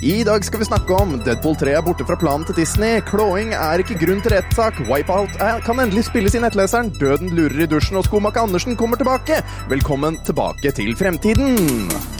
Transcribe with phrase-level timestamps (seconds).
[0.00, 3.02] I dag skal vi snakke om Deadpool 3 er borte fra planen til Disney.
[3.04, 4.80] Klåing er ikke grunn til rettssak.
[4.88, 6.88] Wipeout kan endelig spilles i nettleseren.
[6.96, 9.42] Døden lurer i dusjen, og Skomaker Andersen kommer tilbake.
[9.68, 12.19] Velkommen tilbake til fremtiden.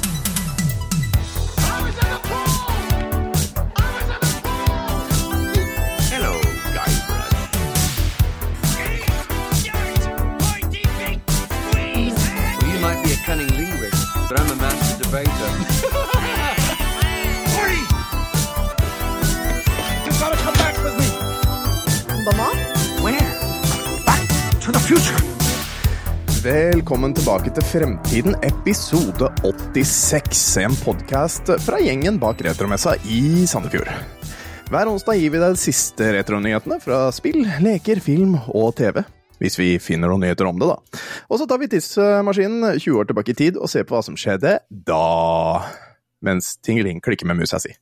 [26.80, 30.44] Velkommen tilbake til Fremtiden, episode 86.
[30.62, 33.90] En podkast fra gjengen bak Retromessa i Sandefjord.
[34.72, 39.02] Hver onsdag gir vi deg de siste retronyhetene fra spill, leker, film og TV.
[39.44, 41.04] Hvis vi finner noen nyheter om det, da.
[41.28, 44.16] Og så tar vi tidsmaskinen 20 år tilbake i tid og ser på hva som
[44.16, 45.04] skjedde da.
[46.24, 47.76] Mens Tingeling klikker med musa si.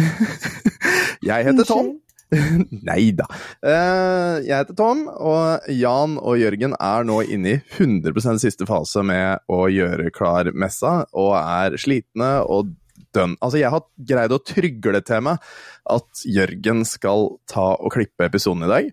[1.28, 1.98] Jeg heter Tom.
[2.88, 3.26] Nei da.
[3.60, 9.04] Eh, jeg heter Tom, og Jan og Jørgen er nå inne i 100% siste fase
[9.06, 12.72] med å gjøre klar messa, og er slitne og
[13.12, 13.36] dønn.
[13.40, 15.52] Altså, jeg har greid å trygle til meg
[15.92, 18.88] at Jørgen skal ta og klippe episoden i dag.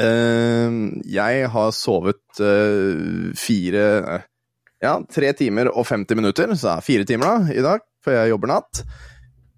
[0.00, 0.76] Eh,
[1.12, 3.82] jeg har sovet eh, fire
[4.80, 8.16] Ja, tre timer og 50 minutter, så det er fire timer da, i dag, for
[8.16, 8.84] jeg jobber natt.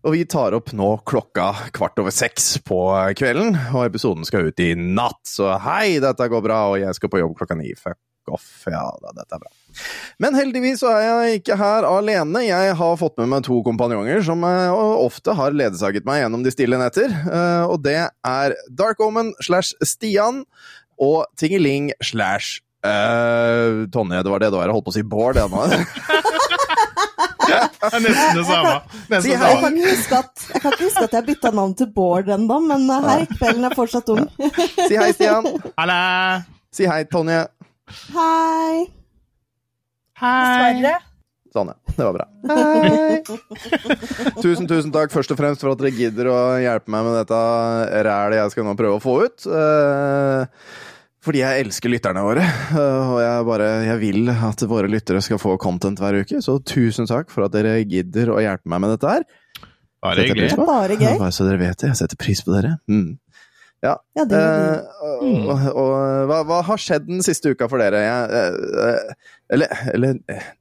[0.06, 2.76] Og vi tar opp nå klokka kvart over seks på
[3.18, 5.18] kvelden, og episoden skal ut i natt.
[5.26, 7.72] Så hei, dette går bra, og jeg skal på jobb klokka ni.
[7.74, 7.98] Fuck
[8.30, 8.44] off.
[8.70, 9.50] Ja da, dette er bra.
[10.22, 12.44] Men heldigvis så er jeg ikke her alene.
[12.46, 14.70] Jeg har fått med meg to kompanjonger som eh,
[15.02, 17.10] ofte har ledsaget meg gjennom de stille netter.
[17.10, 20.44] Eh, Og det er Dark Omen slash Stian
[21.02, 24.70] og Tingeling slash eh, Tonje, det var det det var.
[24.70, 25.66] Jeg holdt på å si Bård, ennå.
[25.66, 25.82] nå.
[27.76, 28.74] Det er nesten det samme.
[29.12, 29.50] Nesten jeg, kan.
[29.50, 32.30] Jeg kan ikke huske at jeg, kan ikke huske at jeg bytta navn til Bård
[32.36, 34.24] ennå, men her hei, kvelden er fortsatt ung.
[34.36, 35.50] Si hei, Stian.
[35.76, 35.98] Halla!
[36.74, 37.42] Si hei, Tonje.
[38.14, 38.86] Hei.
[40.20, 40.96] Hei!
[41.56, 41.76] Sånn, ja.
[41.96, 42.26] Det var bra.
[44.44, 47.38] tusen, tusen takk først og fremst for at dere gidder å hjelpe meg med dette
[48.04, 49.46] rælet jeg skal nå prøve å få ut.
[49.48, 50.42] Eh,
[51.26, 55.40] Fordi jeg elsker lytterne våre, eh, og jeg bare jeg vil at våre lyttere skal
[55.42, 56.38] få content hver uke.
[56.44, 59.26] Så tusen takk for at dere gidder å hjelpe meg med dette her.
[60.06, 60.52] Bare hyggelig.
[60.60, 61.16] Bare gøy.
[61.18, 61.90] Bare så dere vet det.
[61.90, 62.76] Jeg setter pris på dere.
[62.86, 63.16] Mm.
[63.84, 63.96] Ja.
[64.16, 64.38] Ja, det.
[64.38, 65.90] Eh, og, og, og
[66.30, 68.00] hva, hva har skjedd den siste uka for dere?
[68.06, 70.16] Jeg, eh, eh, eller, eller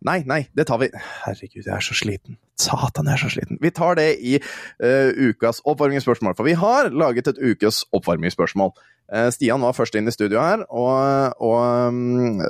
[0.05, 2.39] Nei, nei, det tar vi Herregud, jeg er så sliten.
[2.59, 3.61] Satan, jeg er så sliten.
[3.61, 8.71] Vi tar det i uh, ukas oppvarmingsspørsmål, for vi har laget et ukes oppvarmingsspørsmål.
[9.13, 12.41] Eh, Stian var først inn i studio her, og, og mm,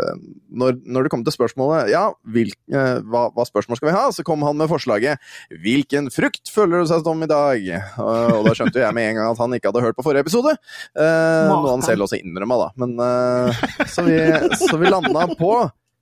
[0.56, 4.06] når, når det kom til spørsmålet ja, hvil, eh, hva, hva spørsmål skal vi ha,
[4.16, 5.20] så kom han med forslaget
[5.52, 9.20] 'Hvilken frukt føler du seg som i dag?' Og, og da skjønte jeg med en
[9.20, 10.56] gang at han ikke hadde hørt på forrige episode.
[10.96, 12.70] Eh, noe han selv også innrømma, da.
[12.80, 14.20] Men, eh, så, vi,
[14.64, 15.52] så vi landa på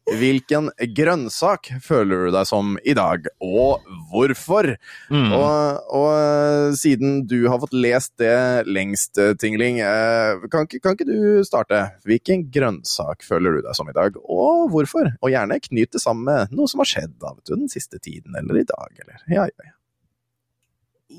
[0.03, 4.73] Hvilken grønnsak føler du deg som i dag, og hvorfor?
[5.07, 5.29] Mm.
[5.31, 10.97] Og, og eh, siden du har fått lest det lengst, eh, Tingling, eh, kan, kan
[10.97, 11.85] ikke du starte?
[12.07, 15.13] Hvilken grønnsak føler du deg som i dag, og hvorfor?
[15.23, 18.35] Og gjerne knyt det sammen med noe som har skjedd da, du, den siste tiden,
[18.35, 19.77] eller i dag, eller ja, ja, ja.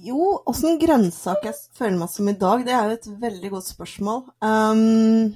[0.05, 3.69] Jo, åssen grønnsak jeg føler meg som i dag, det er jo et veldig godt
[3.71, 4.25] spørsmål.
[4.43, 5.33] Um,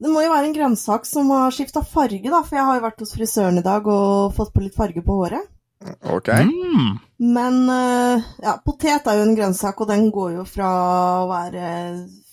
[0.00, 2.84] det må jo være en grønnsak som har skifta farge, da, for jeg har jo
[2.86, 5.50] vært hos frisøren i dag og fått på litt farge på håret.
[6.12, 6.28] Ok.
[6.48, 6.98] Mm.
[7.36, 10.70] Men eh, ja, potet er jo en grønnsak, og den går jo fra
[11.22, 11.68] å være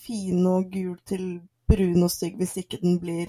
[0.04, 1.28] fin og gul til
[1.68, 3.28] brun og stygg hvis ikke den blir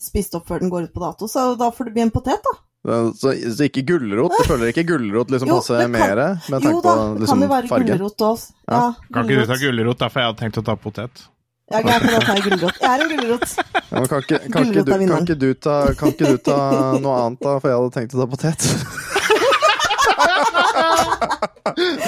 [0.00, 1.28] spist opp før den går ut på dato.
[1.28, 2.56] Så da får det bli en potet, da.
[2.86, 4.36] Så, så ikke gulrot?
[4.36, 7.32] Du føler ikke gulrot liksom Jo, passer mer med tanke Jo da, på det liksom,
[7.32, 8.44] kan jo være gulrot òg.
[8.68, 8.76] Ja.
[8.76, 8.84] Ja,
[9.16, 9.64] Kan ikke du ta gulrot.
[9.64, 11.24] gulrot, da, for jeg hadde tenkt å ta potet.
[11.66, 12.76] Ja, greit, da tar jeg gulrot.
[12.78, 13.56] Jeg er en gulrot.
[13.58, 16.58] Ja, kan, ikke, kan, ikke du, kan, ikke du ta, kan ikke du ta
[17.02, 17.56] noe annet, da?
[17.58, 18.60] For jeg hadde tenkt å ta potet.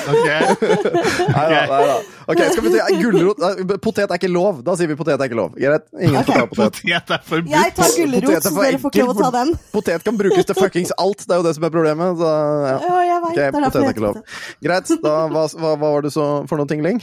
[0.09, 0.25] Ok.
[0.25, 1.97] Nei da, nei da.
[2.31, 3.43] Ok, skal vi si gulrot
[3.85, 4.62] Potet er ikke lov.
[4.65, 5.56] Da sier vi potet er ikke lov.
[5.59, 5.85] Greit?
[5.99, 6.81] Ingen får ta potet.
[6.81, 7.53] Potet er forbudt.
[7.53, 9.53] Jeg tar gulrot, så dere får ikke lov å ta den.
[9.75, 11.25] Potet kan brukes til fuckings alt.
[11.27, 12.23] Det er jo det som er problemet.
[12.23, 12.33] Så,
[12.71, 12.77] ja.
[12.87, 14.21] Ja, jeg vet, Ok, det derfor potet er ikke lov.
[14.69, 14.94] Greit.
[15.05, 17.03] Da, hva, hva var det så for noe, Tingling?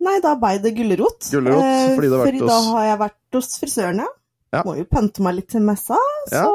[0.00, 1.26] Nei, da ble det gulrot.
[1.30, 4.06] Gulrot, Eh, fordi det har vært fordi hos- da har jeg vært hos frisøren, ja.
[4.54, 4.62] Ja.
[4.66, 5.98] Må jo pønte meg litt til messa,
[6.28, 6.46] så Ja.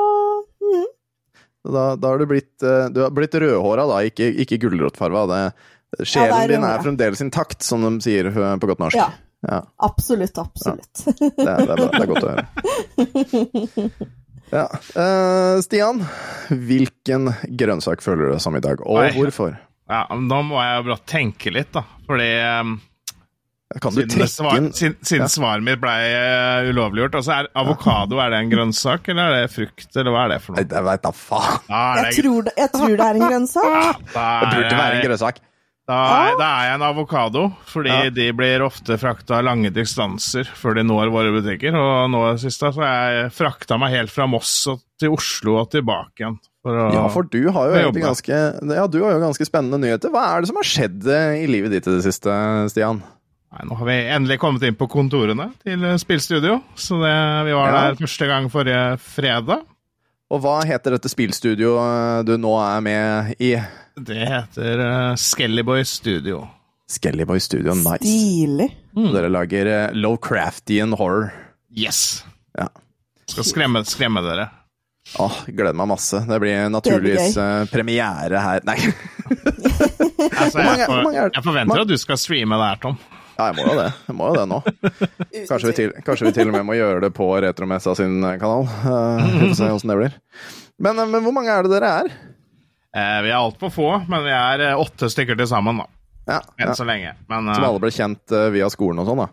[0.65, 0.86] mm.
[1.65, 5.51] Da, da har du blitt, eh, du har blitt rødhåra, da, ikke, ikke gulrotfarga.
[6.03, 8.95] Sjelen Ja, er din er fremdeles intakt, som de sier eh, på godt norsk.
[9.00, 9.09] Ja.
[9.45, 11.06] Ja, Absolutt, absolutt.
[11.06, 12.45] det, er, det, er, det er godt å høre.
[14.51, 14.63] Ja.
[14.95, 16.01] Uh, Stian,
[16.50, 19.09] hvilken grønnsak føler du deg som i dag, og Oi.
[19.15, 19.56] hvorfor?
[19.89, 21.83] Ja, men Da må jeg bare tenke litt, da.
[22.07, 22.30] Fordi
[22.62, 22.75] um,
[23.74, 28.30] siden, trekke svar, inn siden, siden svaret mitt ble uh, ulovliggjort altså er Avokado er
[28.36, 30.68] det en grønnsak, eller er det frukt, eller hva er det for noe?
[30.70, 31.60] Jeg veit da faen.
[31.68, 34.06] Da er Jeg tror det, jeg tror det er en grønnsak.
[34.14, 35.42] da Det burde være en grønnsak.
[35.86, 35.98] Da
[36.40, 38.10] da er jeg en avokado, fordi Ja.
[38.10, 41.76] de blir ofte frakta lange distanser før de når våre butikker.
[41.78, 45.60] Og nå sist da, så har jeg frakta meg helt fra Moss og til Oslo
[45.62, 46.40] og tilbake igjen.
[46.66, 48.34] For å, Ja, for du har jo Jeg ganske
[48.74, 50.10] Ja, du har jo ganske spennende nyheter.
[50.10, 52.34] Hva er det som har skjedd eh, i livet ditt i det siste,
[52.74, 53.04] Stian?
[53.56, 56.57] Nei, nå har vi endelig kommet inn på kontorene til Spillstudio.
[56.75, 57.13] Så det,
[57.48, 57.84] vi var Ja.
[57.92, 59.63] der første gang forrige fredag.
[60.34, 63.54] Og hva heter dette spillstudioet du nå er med i?
[63.96, 66.42] Det heter uh, Skellyboy Studio.
[66.92, 68.04] Skellyboy Studio, nice.
[68.04, 68.68] Stilig.
[68.96, 71.31] Dere lager uh, Lovecraftian horror.
[71.72, 72.25] Yes!
[72.57, 72.68] Ja.
[73.30, 74.50] Skal skremme, skremme dere.
[75.22, 76.19] Åh, gleder meg masse.
[76.25, 78.75] Det blir naturligvis Det eh, premiere her Nei,
[80.42, 82.98] Altså, jeg, for, jeg forventer at du skal streame det her, Tom.
[83.38, 83.88] Ja, jeg må jo det.
[84.08, 84.60] Jeg må jo det nå.
[85.50, 88.38] Kanskje vi, til, kanskje vi til og med må gjøre det på Retromessa sin eh,
[88.42, 88.64] kanal.
[88.68, 90.16] Eh, Vi får se åssen det blir.
[90.80, 92.10] Men, eh, men hvor mange er det dere er?
[92.96, 95.88] Eh, vi er altfor få, men vi er åtte stykker til sammen, da.
[96.26, 96.76] Ja, Enn ja.
[96.80, 97.12] så lenge.
[97.30, 99.28] Men Som alle ble kjent via skolen og sånn, da.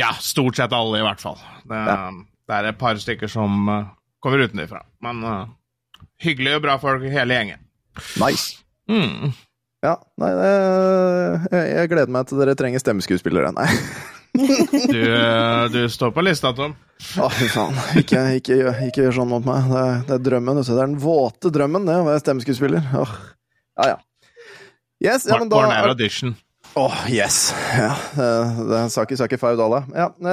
[0.00, 1.36] ja, stort sett alle, i hvert fall.
[1.68, 1.96] Det, Ja.
[2.48, 3.66] det er et par stykker som
[4.24, 4.84] kommer utenfra.
[5.04, 5.20] Men
[6.22, 7.60] hyggelige og bra folk, hele gjengen.
[8.22, 8.62] Nice.
[8.88, 9.34] Mm.
[9.84, 10.48] Ja, nei, det,
[11.54, 13.52] jeg, jeg gleder meg til dere trenger stemmeskuespillere.
[13.56, 13.68] Nei.
[14.38, 16.74] Du, eh, du står på lista, Tom.
[17.18, 17.74] Å, fy faen.
[17.98, 19.64] Ikke, ikke, ikke gjør sånn mot meg.
[19.72, 20.60] Det er, det er drømmen.
[20.60, 22.82] Det er den våte drømmen, det å være stemmeskuespiller.
[23.00, 23.12] Åh.
[23.80, 23.98] Ja, ja.
[25.02, 26.36] Yes, ja, men da Born Air er- Audition.
[26.78, 27.36] Åh, yes.
[27.72, 29.80] Ja, eh, det er Saki Saki Faudala.
[29.96, 30.12] Ja.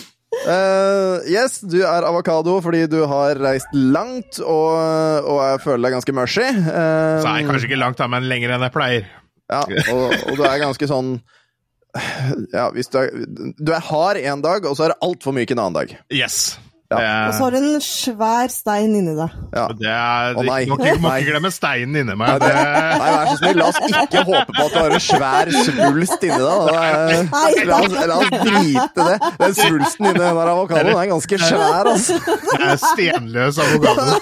[0.31, 0.51] eh.
[0.55, 5.97] Eh, yes, du er avokado fordi du har reist langt og, og jeg føler deg
[5.97, 6.47] ganske mushy.
[6.47, 9.11] Uh, Så er jeg kanskje ikke langt da, men lenger enn jeg pleier.
[9.51, 9.61] Ja,
[9.91, 11.17] og, og du er ganske sånn
[12.55, 13.09] Ja, du er
[13.59, 15.95] Du er hard en dag, og så er det altfor myk en annen dag.
[16.07, 16.55] Yes.
[16.91, 17.29] Ja.
[17.29, 19.35] Og så har du en svær stein inni deg.
[19.55, 19.65] Ja.
[19.79, 20.65] det er, Å, nei.
[20.67, 22.41] må, ikke, må ikke glemme steinen inni meg.
[22.43, 22.63] det, Det,
[22.99, 26.25] nei, vær så snill, la oss ikke håpe på at du har en svær svulst
[26.27, 26.49] inni deg.
[27.69, 29.15] La oss, la oss drite det.
[29.39, 32.19] Den svulsten inni den avokadoen er ganske svær, altså.
[32.51, 34.19] det er stenløs avokado.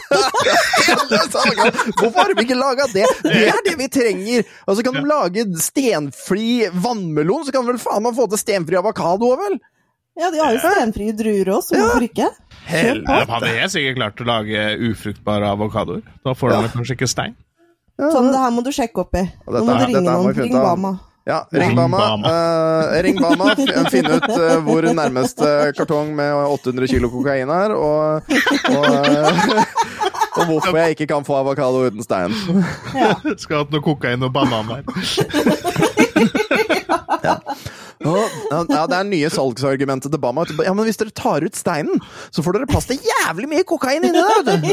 [1.99, 3.07] Hvorfor har de ikke laga det?
[3.25, 4.45] Det er det vi trenger!
[4.67, 8.41] Og så kan de lage stenfri vannmelon, så kan de vel faen meg få til
[8.41, 9.59] stenfri avokado òg, vel?
[10.19, 12.27] Ja, de har jo stenfrie druer òg, så hvorfor ikke?
[12.69, 13.27] Helvete.
[13.33, 16.01] Hadde jeg sikkert klart å lage ufruktbare avokadoer.
[16.25, 16.63] Da får Ja.
[16.73, 17.35] kanskje ikke stein.
[17.99, 19.25] Sånn, det her må du sjekke opp i.
[19.49, 20.35] Nå må du ringe her noen.
[20.37, 20.53] Ring.
[20.55, 20.99] Bama.
[21.27, 21.97] Ja, ring Bama.
[22.25, 23.51] Uh, ring Bama,
[23.91, 28.23] Finn ut uh, hvor nærmeste kartong med 800 kilo kokain er, og,
[28.71, 29.61] og, uh,
[30.39, 32.33] og hvorfor jeg ikke kan få avokado uten stein.
[33.37, 34.81] Skal hatt noe kokain og banan der.
[37.99, 40.45] Ja, Det er nye salgsargumentet til Bama.
[40.63, 41.99] Ja, men hvis dere tar ut steinen,
[42.31, 44.43] så får dere plass til jævlig mye kokain inni der!
[44.47, 44.69] vet du.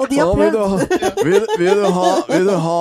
[0.00, 0.70] Og de har Å, vil, du prøvd.
[0.72, 2.76] ha, vil, vil du ha, vil du ha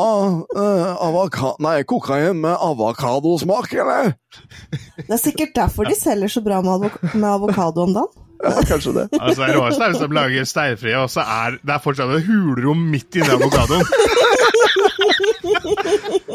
[0.55, 4.13] uh, avaka nei, kokain med avokadosmak, eller?
[4.95, 8.25] Det er sikkert derfor de selger så bra med, avok med avokado om dagen.
[8.39, 9.03] Ja, kanskje det.
[9.19, 12.23] Altså, det råeste er hvis de lager steinfrie, og så er det er fortsatt et
[12.29, 13.83] hulrom midt inni avokadoen.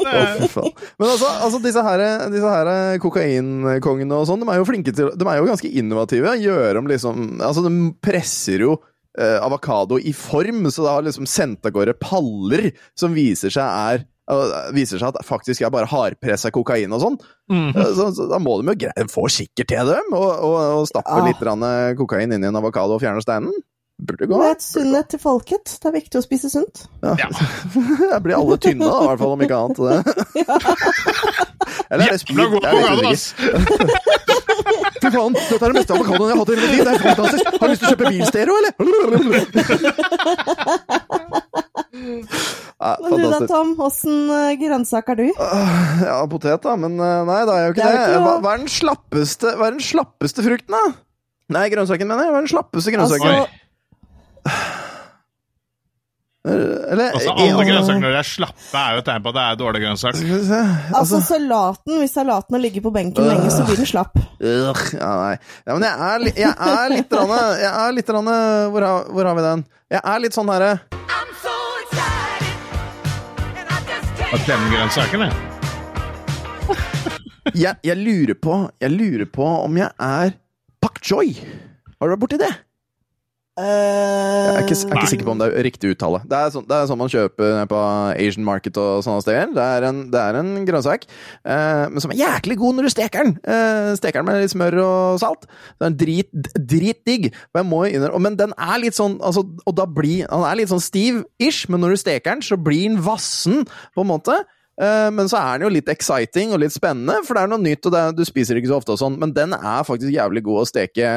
[0.05, 2.71] Men altså, altså disse her, disse her
[3.03, 6.35] kokainkongene og sånn, de er jo flinke til De er jo ganske innovative.
[6.43, 7.73] Gjør om liksom Altså, de
[8.05, 8.77] presser jo
[9.19, 13.65] eh, avokado i form, så det har liksom sendt av gårde paller som viser seg
[13.65, 17.21] er eh, Viser seg at faktisk er bare hardpressa kokain og sånn.
[17.53, 20.89] Mm Så, så da må de jo greie får sikkert til dem, og, og, og
[20.91, 21.27] stappe Ja.
[21.29, 23.55] litt eh, kokain inn i en avokado og fjerne steinen.
[24.05, 24.37] Burde gå.
[24.37, 25.65] Det er et sunnhet til folket.
[25.81, 26.75] Det er viktig å spise sunt.
[27.05, 27.13] Ja.
[27.23, 27.29] Ja.
[28.15, 29.79] Jeg blir alle tynne, da, i hvert fall, om ikke annet.
[31.95, 32.39] Eller er det speed?
[32.39, 32.65] Jeg vet
[33.05, 33.19] ikke.
[35.05, 36.83] Fy faen, dette er det beste avokadoen jeg har hatt i hele mitt liv!
[36.85, 37.45] Det er fantastisk!
[37.45, 38.73] Har du lyst til å kjøpe bilstereo, eller?
[42.85, 43.39] Ja, Men du da.
[43.49, 45.27] Tom, åssen eh, grønnsak er du?
[46.09, 47.91] Ja, potet, da, men eh, nei, det er jo ikke Det det.
[47.91, 48.07] er det.
[48.19, 50.85] ikke hva er den slappeste, hva er den slappeste frukten, da?
[51.55, 52.33] Nei, grønnsaken, mener jeg.
[52.33, 53.29] Hva er den slappeste grønnsaken?
[53.29, 53.45] Altså,
[56.45, 59.45] Eller Altså, alle grønnsaker når de er slappe, er jo et tegn på at det
[59.45, 60.59] er dårlig se altså
[61.01, 64.19] Altså, salaten, hvis salaten har ligget på benken lenge, så blir den slapp.
[64.19, 65.37] øh, ja, nei.
[65.67, 67.33] Ja, men jeg er, li- jeg er litt rann,
[67.63, 68.29] Jeg er litt rann,
[68.75, 69.65] hvor, har, hvor har vi den?
[69.97, 70.75] Jeg er litt sånn herre
[71.41, 71.57] so
[71.97, 72.45] can't.
[74.45, 75.31] klemme grønnsakene.
[77.55, 80.37] Jeg, jeg, lurer på, jeg lurer på om jeg er
[80.83, 81.31] pak choi.
[82.01, 82.53] Har du vært borti det?
[83.55, 86.19] Jeg er ikke, jeg er ikke sikker på om det er riktig uttale.
[86.27, 87.83] Det er sånn, det er sånn man kjøper på
[88.25, 89.53] Asian Market og sånne steder.
[89.55, 91.07] Det er en, det er en grønnsak,
[91.47, 93.37] eh, men som er jæklig god når du steker den.
[93.47, 95.47] Eh, steker den med litt smør og salt.
[95.79, 97.31] Den er drit, dritdigg.
[97.55, 101.85] Men den er litt sånn altså, Og da blir Han er litt sånn stiv-ish, men
[101.85, 104.41] når du steker den, så blir den vassen, på en måte.
[104.81, 107.63] Eh, Men så er den jo litt exciting og litt spennende, for det er noe
[107.63, 109.19] nytt, og det er, du spiser ikke så ofte og sånn.
[109.19, 111.11] Men den er faktisk jævlig god å steke,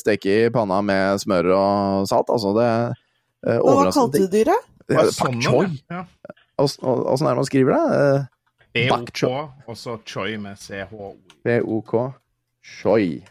[0.00, 2.30] steke i panna med smør og salt.
[2.32, 2.68] Altså, det
[3.52, 4.68] eh, og hva kalte du dyret?
[4.92, 5.66] Pak sånn, choi.
[6.62, 8.00] Åssen er det man skriver det?
[8.72, 9.42] Eh, Bak BOK, choi.
[9.68, 11.12] og så choi med CHO.
[11.44, 12.14] P-O-K
[12.62, 13.22] Choi.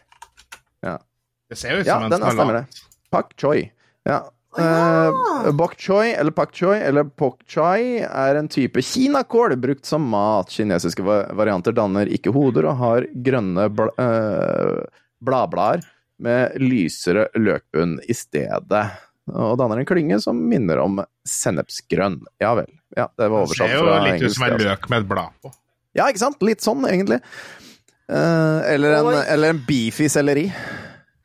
[1.52, 2.78] Det ser jo ut Ja, som en den er- salat.
[3.12, 3.70] Pak choi.
[4.06, 4.20] Ja.
[4.56, 5.08] Ja.
[5.46, 10.04] Eh, bok choy, eller pak choy, eller pok chai, er en type kinakål brukt som
[10.12, 10.50] mat.
[10.52, 14.84] Kinesiske varianter danner ikke hoder og har grønne bla, eh,
[15.24, 15.86] bladblader
[16.22, 18.84] med lysere løkbunn i stedet.
[19.32, 22.20] Og danner en klynge som minner om sennepsgrønn.
[22.42, 22.68] Ja vel.
[22.96, 24.68] Ja, det var Det oversatt ser jo litt ut som en altså.
[24.68, 25.52] løk med et blad på.
[25.96, 26.44] Ja, ikke sant?
[26.44, 27.20] Litt sånn, egentlig.
[28.12, 30.46] Eh, eller, en, eller en beefy selleri.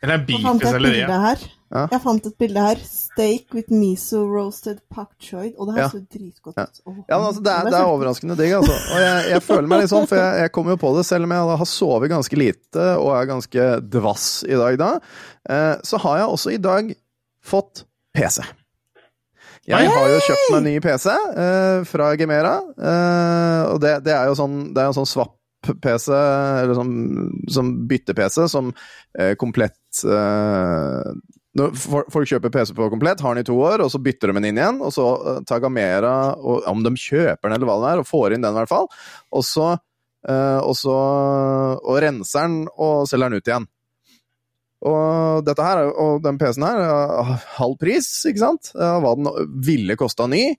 [0.04, 1.06] Eller en beefy selleri.
[1.08, 1.82] fant Ja.
[1.92, 2.80] Jeg fant et bilde her.
[2.88, 5.50] Steak with miso roasted pak choy.
[5.58, 5.90] Og det her Ja.
[5.92, 6.64] så dritgodt Ja.
[6.64, 6.82] ut.
[7.10, 8.76] Ja, men altså, det, er, det er overraskende digg, altså.
[8.94, 11.28] Og jeg, jeg føler meg litt sånn, for jeg, jeg kommer jo på det, selv
[11.28, 13.66] om jeg har sovet ganske lite og er ganske
[13.98, 14.92] dvass i dag da,
[15.50, 16.94] eh, så har jeg også i dag
[17.44, 17.84] fått
[18.16, 18.42] PC.
[19.68, 24.30] Jeg har jo kjøpt meg ny PC eh, fra Gemera, eh, og det, det er
[24.32, 26.94] jo sånn, det er en sånn swap-PC, eller sånn,
[27.52, 28.70] sånn bytte-PC, som
[29.20, 31.12] eh, komplett eh,
[31.78, 34.50] folk kjøper PC på komplett, har den i to år, og så bytter de den
[34.50, 34.82] inn igjen.
[34.86, 38.10] Og så eh, tar Gamera, og, om de kjøper den eller hva det er, og
[38.10, 38.88] får inn den i hvert fall.
[39.34, 39.72] Og så,
[40.28, 41.00] eh, og så
[41.82, 43.68] og renser den og selger den ut igjen.
[44.88, 48.72] Og dette her, er og den PC-en her, er halv pris, ikke sant?
[48.78, 49.30] Hva den
[49.66, 50.52] ville kosta ny.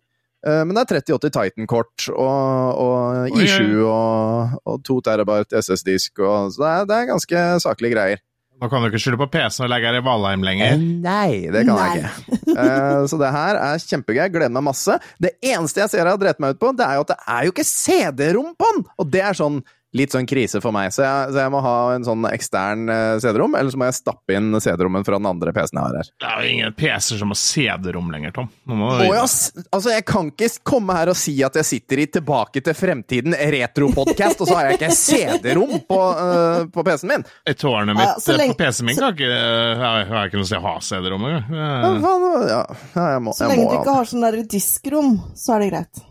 [0.47, 6.63] Eh, Men det er 3080 Titan-kort og, og I7 og, og 2 terabyte SS-disk, så
[6.63, 8.25] det er, det er ganske saklige greier.
[8.59, 10.81] Nå kan du ikke skylde på PC-en og legge her i Valheim Eh, lenger.
[11.05, 11.89] Nei, det kan Nei.
[11.95, 12.39] jeg ikke.
[12.59, 14.25] Uh, så det her er kjempegøy.
[14.35, 14.97] Gleder meg masse.
[15.23, 17.19] Det eneste jeg ser jeg har drept meg ut på, det er jo at det
[17.37, 18.87] er jo ikke CD-rom på den!
[18.99, 19.61] Og det er sånn
[19.97, 20.91] litt sånn krise for meg.
[20.93, 23.97] Så jeg, så jeg må ha en sånn ekstern eh, CD-rom, eller så må jeg
[23.97, 26.11] stappe inn CD-rommen fra den andre PC-en jeg har her.
[26.21, 28.51] Det er jo ingen PC-er som har CD-rom lenger, Tom.
[28.69, 32.07] Må ja, s- altså, jeg kan ikke komme her og si at jeg sitter i
[32.19, 37.27] Tilbake til fremtiden retro-podkast, og så har jeg ikke CD-rom på, uh, på PC-en min!
[37.59, 40.49] Tårnet Ja, mitt så eh, lenge- på PC-en min kan ikke Jeg jeg ikke noe
[40.49, 41.49] sted å ha CD-rom engang.
[41.59, 42.61] Ja, ja,
[42.95, 45.71] ja, jeg må, Så lenge må du ikke har sånn der diskrom, så er det
[45.73, 46.03] greit.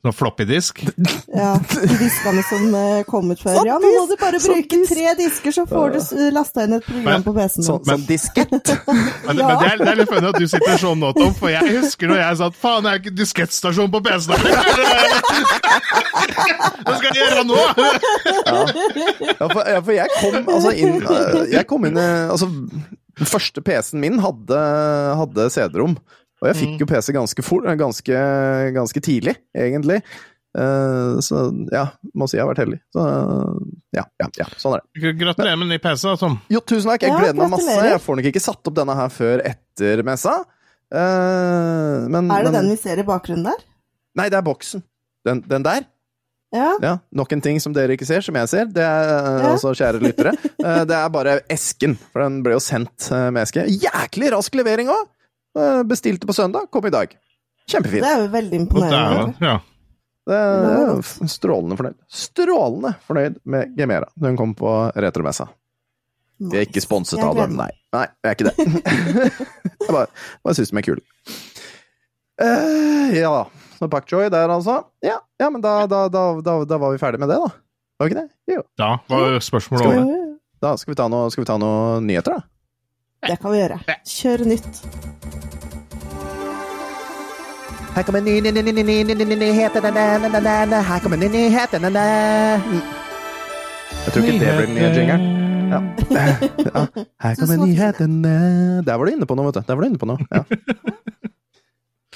[0.00, 0.82] Sånn floppy-disk.
[1.36, 1.52] Ja,
[2.00, 2.74] diskene som
[3.10, 3.56] kom ut før.
[3.58, 5.98] Sånn Ja, nå må du bare sånn bruke tre disker, så får du
[6.36, 8.50] lasta inn et program Men- på PC-en Sånn, sånn diskett.
[8.90, 11.52] Men, men det, er, det er litt funny at du sitter sånn nå, Tom, for
[11.52, 14.40] jeg husker når jeg sa at faen, jeg er ikke diskettstasjon på PC-en.
[16.84, 17.58] Hva skal jeg gjøre nå?
[18.50, 22.48] Ja, for, ja, for jeg kom altså inn øh, Jeg kom inn Altså,
[23.20, 24.58] den første PC-en min hadde,
[25.20, 25.96] hadde CD-rom.
[26.40, 28.20] Og jeg fikk jo PC ganske fort, ganske,
[28.72, 29.98] ganske tidlig, egentlig.
[30.58, 31.84] Eh, så ja,
[32.18, 32.80] må si jeg har vært heldig.
[32.94, 33.04] Så
[33.94, 35.12] ja, ja, ja, sånn er det.
[35.20, 36.38] Gratulerer med ny PC, da, Tom.
[36.50, 37.04] Jo, tusen takk.
[37.06, 37.76] Jeg gleder meg masse.
[37.86, 40.40] Jeg får nok ikke satt opp denne her før etter messa.
[40.90, 43.62] Eh, men, Er det men, den vi ser i bakgrunnen der?
[44.18, 44.82] Nei, det er boksen.
[45.26, 45.86] Den, den der.
[46.50, 46.72] Ja.
[46.82, 48.66] Ja, Nok en ting som dere ikke ser, som jeg ser.
[48.74, 49.52] Det er, eh, Ja.
[49.54, 50.32] altså, kjære lyttere.
[50.58, 53.68] eh, det er bare esken, for den ble jo sendt eh, med eske.
[53.70, 55.06] Jæklig rask levering òg!
[55.90, 57.14] Bestilte på søndag, kom i dag.
[57.70, 58.02] Kjempefint.
[58.02, 59.22] Det er jo veldig imponerende.
[59.38, 59.54] Er, ja.
[60.28, 61.00] Det er
[61.30, 61.96] strålende fornøyd.
[62.12, 65.48] Strålende fornøyd med Gemera når hun kom på retromessa.
[66.40, 67.68] Vi er ikke sponset av dem, nei.
[67.92, 68.54] Nei, jeg er ikke det.
[69.84, 70.06] jeg bare,
[70.40, 71.02] bare syns de er kule.
[72.40, 73.32] Uh, ja,
[73.76, 74.78] så Pak Choi der, altså.
[75.04, 77.52] Ja, ja men da, da, da, da, da var vi ferdig med det, da.
[78.00, 78.54] Var vi ikke det?
[78.56, 78.64] Jo.
[78.80, 80.26] Da var spørsmålet over.
[80.60, 83.28] Da skal vi ta noen skal vi ta noe nyheter, da.
[83.28, 83.80] Det kan vi gjøre.
[84.08, 85.49] Kjør nytt.
[87.94, 89.80] Her kommer nyheter
[90.82, 91.78] Her kommer nyheter
[94.04, 95.22] Jeg tror ikke det blir den nye jingeren.
[95.70, 95.80] Ja.
[96.74, 96.86] ja.
[97.22, 98.34] Her kommer nyhetene
[98.86, 99.62] Der var du inne på noe, vet du.
[99.66, 100.18] Der var du inne på noe.
[100.30, 100.42] Ja.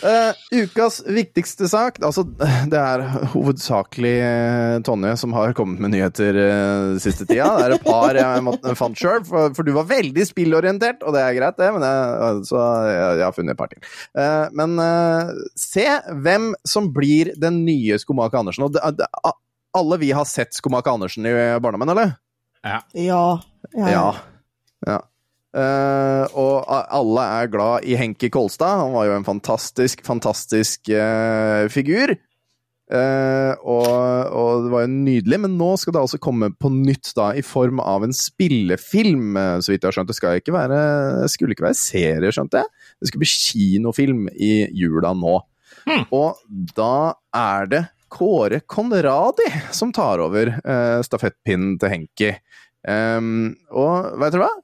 [0.04, 2.26] Eh, ukas viktigste sak Altså,
[2.68, 7.46] det er hovedsakelig uh, Tonje som har kommet med nyheter uh, siste tida.
[7.56, 11.16] Det er et par jeg måtte, fant sjøl, for, for du var veldig spillorientert, og
[11.16, 13.80] det er greit, det, men jeg, så jeg, jeg har funnet et par til.
[14.18, 14.76] Uh, men
[15.58, 15.86] se
[16.26, 18.66] hvem som blir den nye Skomaker Andersen.
[18.66, 19.08] Og det, det,
[19.78, 21.34] alle vi har sett Skomak Andersen i
[21.64, 22.14] barndommen, eller?
[22.64, 22.82] Ja.
[22.92, 23.24] Ja.
[23.72, 23.88] ja.
[23.90, 24.06] Ja.
[24.86, 25.00] ja.
[25.54, 28.80] Eh, og alle er glad i Henki Kolstad.
[28.82, 32.16] Han var jo en fantastisk, fantastisk uh, figur.
[32.84, 33.86] Uh, og,
[34.36, 37.44] og det var jo nydelig, men nå skal det altså komme på nytt da, i
[37.46, 40.10] form av en spillefilm, så vidt jeg har skjønt.
[40.10, 40.82] Det skal ikke være,
[41.32, 42.84] skulle ikke være serie, skjønte jeg.
[42.98, 45.38] Det skulle bli kinofilm i jula nå.
[46.14, 46.42] Og
[46.76, 47.84] da er det
[48.14, 52.30] Kåre Conradi som tar over uh, stafettpinnen til Henki.
[52.84, 54.63] Um, og vet dere hva?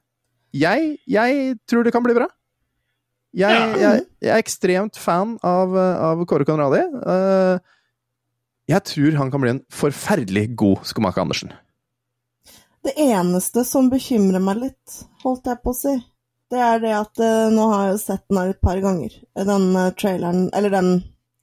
[0.56, 2.26] Jeg, jeg tror det kan bli bra.
[3.30, 3.66] Jeg, Ja.
[3.78, 6.80] jeg, jeg er ekstremt fan av, av Kåre Conradi.
[6.82, 7.58] Eh,
[8.70, 11.52] jeg tror han kan bli en forferdelig god Skomaker Andersen.
[12.82, 15.94] Det eneste som bekymrer meg litt, holdt jeg på å si,
[16.50, 19.14] det er det at eh, nå har jeg jo sett den her et par ganger.
[19.36, 20.90] Den eh, traileren, eller den,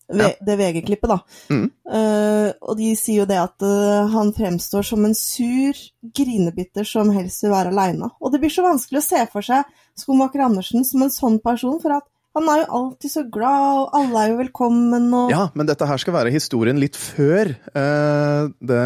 [0.07, 0.29] Ja.
[0.39, 1.17] det VG-klippet, da.
[1.51, 1.65] Mm.
[1.91, 5.75] Uh, og de sier jo det at uh, han fremstår som en sur
[6.15, 8.11] grinebitter som helst vil være aleine.
[8.21, 9.67] Og det blir så vanskelig å se for seg
[9.99, 12.07] skomaker Andersen som en sånn person, for at
[12.37, 15.87] han er jo alltid så glad, og alle er jo velkommen, og Ja, men dette
[15.89, 18.81] her skal være historien litt før eh, det,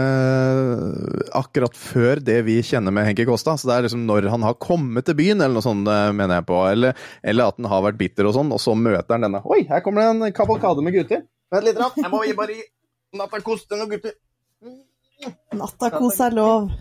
[1.36, 3.58] Akkurat før det vi kjenner med Henki Kosta.
[3.60, 6.40] Så det er liksom når han har kommet til byen, eller noe sånt, eh, mener
[6.40, 6.62] jeg på.
[6.72, 9.64] Eller, eller at han har vært bitter og sånn, og så møter han denne Oi,
[9.68, 11.26] her kommer det en kavalkade med gutter.
[11.52, 11.98] Vent litt, rann.
[12.00, 12.66] Jeg må gi bare gi
[13.20, 14.16] nattakos til noen gutter.
[15.60, 16.72] nattakos er lov.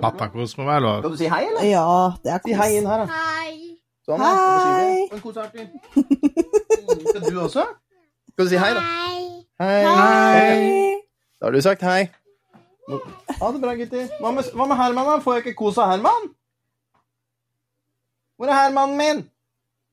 [0.00, 1.02] Nattakos må være lov.
[1.04, 1.66] Skal du si hei, eller?
[1.70, 1.88] Ja,
[2.24, 2.50] det er kos.
[2.50, 3.20] Si hei inn her, da.
[3.20, 3.59] Hei.
[4.08, 4.20] Sånn.
[4.20, 5.08] Og Hei.
[5.10, 5.18] Mm,
[7.10, 7.66] Skal du også?
[8.32, 8.82] Skal du si hei, da?
[9.60, 9.80] Hei.
[9.84, 10.96] Hei.
[11.40, 12.02] Da har du sagt hei.
[12.90, 14.08] Ha det bra, gutter.
[14.20, 15.18] Hva med, hva med Herman, da?
[15.24, 16.30] Får jeg ikke kos av Herman?
[18.40, 19.24] Hvor er Hermanen min?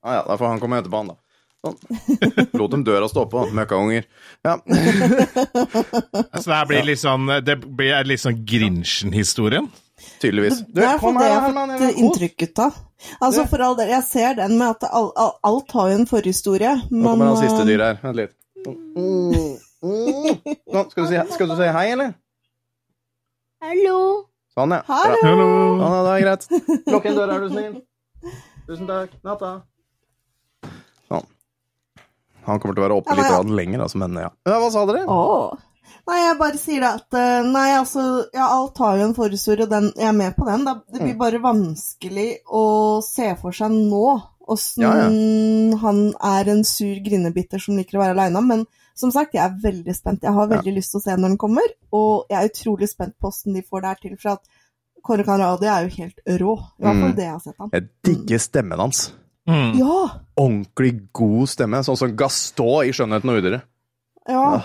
[0.05, 1.17] Ah, ja, da får han komme etterpå, han, da.
[1.65, 1.75] Sånn.
[2.59, 4.07] Lot dem døra stå på, møkkaunger.
[4.47, 4.55] Ja.
[6.37, 9.67] Så det her blir litt sånn Det blir litt sånn Grinchen-historien.
[10.21, 10.59] Tydeligvis.
[10.65, 12.77] Du, Det er for det jeg har fått inntrykk av.
[13.21, 15.11] Altså, for all del, jeg ser den med at all,
[15.45, 17.99] alt har jo en forhistorie, men Nå kommer han siste dyret dyr her.
[18.01, 18.33] Vent litt.
[18.65, 19.57] Mm.
[19.85, 20.55] Mm.
[20.73, 22.15] Sånn, skal, du si, skal du si hei, eller?
[23.61, 23.99] Hallo.
[24.57, 24.81] Sånn, ja.
[24.89, 25.21] Hallo!
[25.21, 25.47] Hallo.
[25.77, 26.49] Sånn, ja, det er greit.
[26.89, 27.77] Lukk igjen døra, er du snill.
[28.67, 29.13] Tusen takk.
[29.27, 29.53] Natta.
[31.07, 31.29] Sånn.
[32.47, 34.31] Han kommer til å være oppe litt lenger, altså, men ja.
[34.49, 34.57] ja.
[34.63, 35.05] Hva sa dere?
[35.05, 35.66] Åh.
[36.07, 39.65] Nei, jeg bare sier det at eh, Nei, altså, ja, alt har jo en forhistorie,
[39.65, 40.63] og den, jeg er med på den.
[40.63, 41.05] Da, det Mm.
[41.05, 42.63] blir bare vanskelig å
[43.03, 44.03] se for seg nå
[44.47, 45.77] åssen Ja, ja.
[45.81, 48.41] han er en sur grinebiter som liker å være aleine.
[48.47, 48.65] Men
[48.95, 50.23] som sagt, jeg er veldig spent.
[50.23, 53.13] Jeg har veldig lyst til å se når den kommer, og jeg er utrolig spent
[53.19, 54.15] på åssen de får det her til.
[54.17, 54.41] For at
[55.03, 56.55] Kåre Kanradi er jo helt rå.
[56.79, 57.15] I hvert fall Mm.
[57.15, 57.69] det jeg har sett ham.
[57.73, 59.11] Jeg digger stemmen hans.
[59.47, 59.77] Mm.
[59.77, 59.99] Ja!
[60.37, 63.61] Ordentlig god stemme, sånn som Gaston i 'Skjønnheten og udyret'.
[64.27, 64.51] Ja.
[64.55, 64.63] Ja,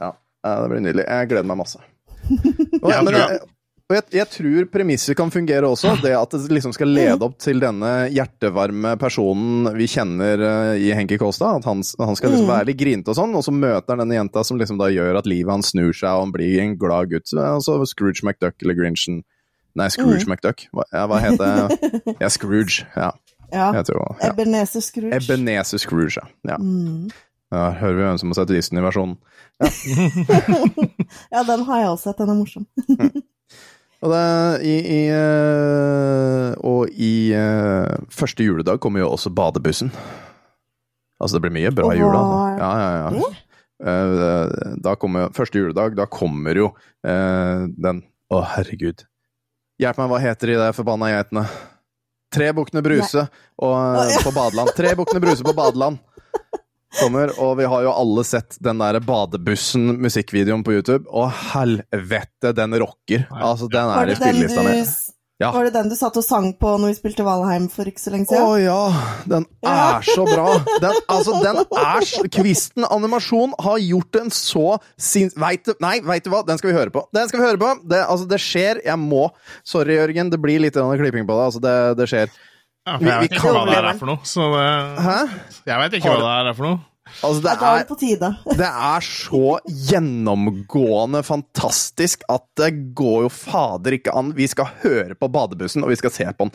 [0.00, 0.12] ja,
[0.44, 1.04] det blir nydelig.
[1.08, 1.78] Jeg gleder meg masse.
[2.82, 3.38] Og, Ja, men jeg,
[3.86, 5.92] og jeg, jeg tror premisset kan fungere også.
[6.02, 10.88] Det at det liksom skal lede opp til denne hjertevarme personen vi kjenner eh, i
[10.98, 11.60] Henki Kåstad.
[11.60, 12.54] At han, han skal liksom Mm.
[12.56, 15.20] være litt grinete og sånn, og så møter han denne jenta som liksom da gjør
[15.20, 17.28] at livet hans snur seg, og han blir en glad gutt.
[17.30, 19.22] Så, Altså Scrooge McDuck eller Grinchen.
[19.78, 20.66] Nei, Scrooge McDuck.
[20.74, 22.02] Hva, ja, hva heter jeg?
[22.24, 22.86] Ja, Scrooge.
[22.96, 23.12] Ja,
[23.52, 23.70] ja.
[23.76, 24.32] jeg tror ja.
[24.32, 25.14] Ebenezer Scrooge.
[25.20, 26.26] Ebenezer Scrooge, ja.
[26.50, 26.58] ja.
[26.58, 27.06] Mm.
[27.56, 29.16] Ja hører vi hvem som har sett Disney-versjonen.
[31.32, 32.20] Ja, den har jeg også sett.
[32.20, 32.66] Den er morsom.
[34.04, 34.24] Og, det,
[34.68, 39.88] i, i, eh, og i eh, første juledag kommer jo også badebussen.
[41.16, 42.20] Altså, det blir mye bra i jula.
[42.20, 42.50] Altså.
[42.60, 43.30] Ja, ja, ja.
[43.88, 46.68] Eh, da kommer første juledag, da kommer jo
[47.08, 49.06] eh, den Å, herregud.
[49.80, 51.46] Hjelp meg, hva heter de der forbanna geitene?
[52.36, 54.20] Tre Bukkene Bruse og, ja.
[54.24, 54.72] på badeland.
[54.76, 56.00] Tre Bukkene Bruse på badeland
[57.00, 61.04] kommer, og vi har jo alle sett den der Badebussen-musikkvideoen på YouTube.
[61.10, 63.28] Å, helvete, den rocker!
[63.34, 64.80] Altså, den er i spillelista mi.
[65.36, 65.50] Ja.
[65.52, 68.12] var det den du satt og sang på når vi spilte Valheim for ikke så
[68.14, 68.40] lenge siden?
[68.40, 70.54] Å ja, den er så bra!
[70.80, 75.28] Den, altså, den er så Kvisten animasjon har gjort en så sin...
[75.36, 76.40] Veit du Nei, veit du hva?
[76.48, 77.04] Den skal vi høre på.
[77.12, 77.74] Den skal vi høre på!
[77.84, 78.80] Det, altså, det skjer.
[78.86, 79.26] Jeg må
[79.60, 80.32] Sorry, Jørgen.
[80.32, 81.48] Det blir litt klipping på det.
[81.50, 82.32] Altså, det, det skjer.
[82.86, 84.20] Ja, for jeg vet ikke hva det er for noe.
[84.22, 84.66] Så det,
[85.02, 85.16] Hæ?
[85.66, 86.78] jeg vet ikke hva det er for noe.
[87.22, 88.28] Altså, det er det på tide.
[88.60, 89.58] Det er så
[89.90, 94.32] gjennomgående fantastisk at det går jo fader ikke an.
[94.36, 96.52] Vi skal høre på Badebussen, og vi skal se på den.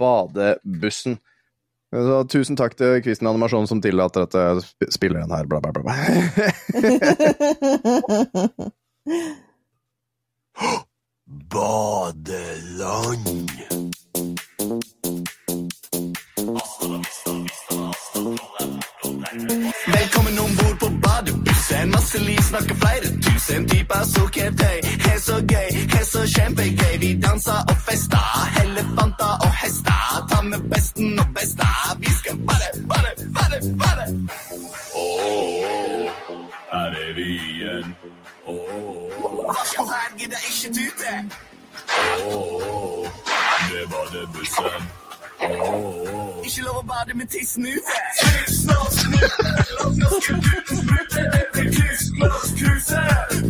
[0.00, 1.18] Badebussen.
[1.92, 4.60] Så, tusen takk til Kvisten Animasjon som tillater at jeg
[4.92, 5.82] spiller den her, bla, bla, bla.
[5.84, 5.92] bla.
[11.52, 13.28] Badeland.
[19.86, 21.90] Velkommen ombord på badebussen.
[21.90, 24.78] Masse liv snakker flere tusen typer sukkertøy.
[25.06, 26.94] Helt så gøy, helt så kjempegøy.
[27.00, 28.28] Vi danser og fester,
[28.62, 30.26] elefanter og hester.
[30.30, 31.68] Ta med besten og besta.
[32.00, 34.04] Vi skal bare, bare, bare, bare.
[35.00, 36.08] Oh,
[36.72, 37.86] her er vi igjen.
[38.46, 38.54] Åh.
[39.48, 41.10] Varsel her gidder ikke tute.
[42.34, 43.06] Åh,
[43.70, 44.82] det var det bussen.
[46.46, 47.96] Ikke lov å bade med tissen ute.
[48.18, 48.64] Kryss.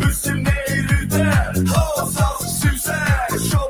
[0.00, 1.24] Bussen er i rute.
[1.72, 3.67] Hå, saft, suse.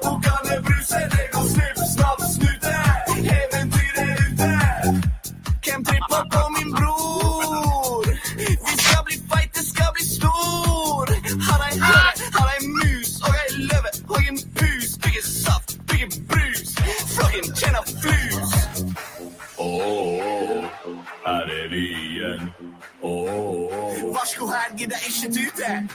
[25.09, 25.89] Ikke tute.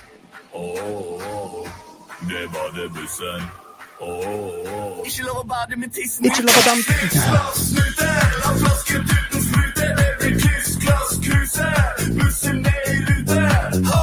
[0.53, 1.67] Åh,
[2.29, 3.41] det var det bussen.
[4.01, 5.06] Åh.
[5.06, 6.25] Ikke lov å bade med tissen.
[6.25, 6.93] Ikke lov å dampe.
[7.56, 8.10] Snute,
[8.43, 9.89] la flasken uten sprute.
[9.99, 11.69] Det blir kryss, glass, kruse.
[12.19, 14.03] Bussen er i rute.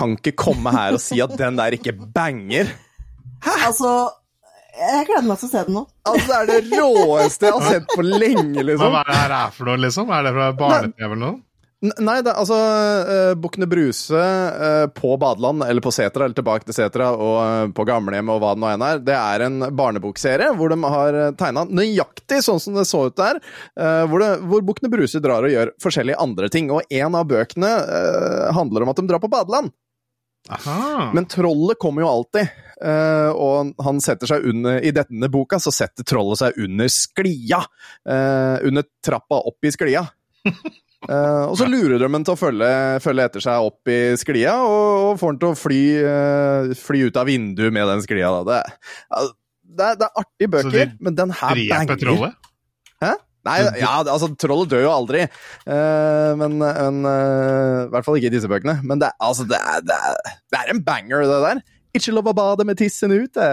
[0.00, 2.72] Kan ikke komme her og si at den der ikke banger.
[3.40, 3.92] Altså,
[4.80, 5.84] jeg gleder meg til å se den nå.
[6.08, 8.96] Altså, det er det råeste jeg har sett på lenge, liksom.
[8.96, 10.12] Hva er det her er for noe, liksom?
[10.16, 11.38] Er det fra barne-TV eller noe?
[11.80, 16.68] Nei, det, er altså uh, Bukkene Bruse uh, på badeland, eller på setra, eller tilbake
[16.68, 19.00] til setra, og uh, på gamlehjem og hva det nå enn er.
[19.00, 23.40] Det er en barnebokserie hvor de har tegna nøyaktig sånn som det så ut der.
[23.80, 26.68] uh, hvor, det, hvor Bukkene Bruse drar og gjør forskjellige andre ting.
[26.68, 27.72] Og en av bøkene
[28.52, 29.72] handler om at de drar på badeland.
[30.50, 31.10] Aha.
[31.14, 32.50] Men trollet kommer jo alltid.
[32.80, 37.60] eh, og han setter seg under I denne boka så setter trollet seg under sklia.
[38.08, 40.06] eh, under trappa opp i sklia.
[41.08, 42.70] Uh, og så lurer de ham til å følge,
[43.04, 47.02] følge etter seg opp i sklia, og, og får han til å fly, uh, fly
[47.08, 48.32] ut av vinduet med den sklia.
[48.48, 48.60] Det,
[49.12, 49.30] uh,
[49.64, 52.00] det, er, det er artige bøker, de men den her Dreper banger.
[52.04, 52.46] trollet?
[53.48, 55.24] Nei, ja, altså, trollet dør jo aldri.
[55.64, 58.78] Uh, men men uh, I hvert fall ikke i disse bøkene.
[58.84, 61.62] Men det, altså, det, er, det, er, det er en banger, det der.
[61.96, 63.50] Ikke lov å bade med tissen ute.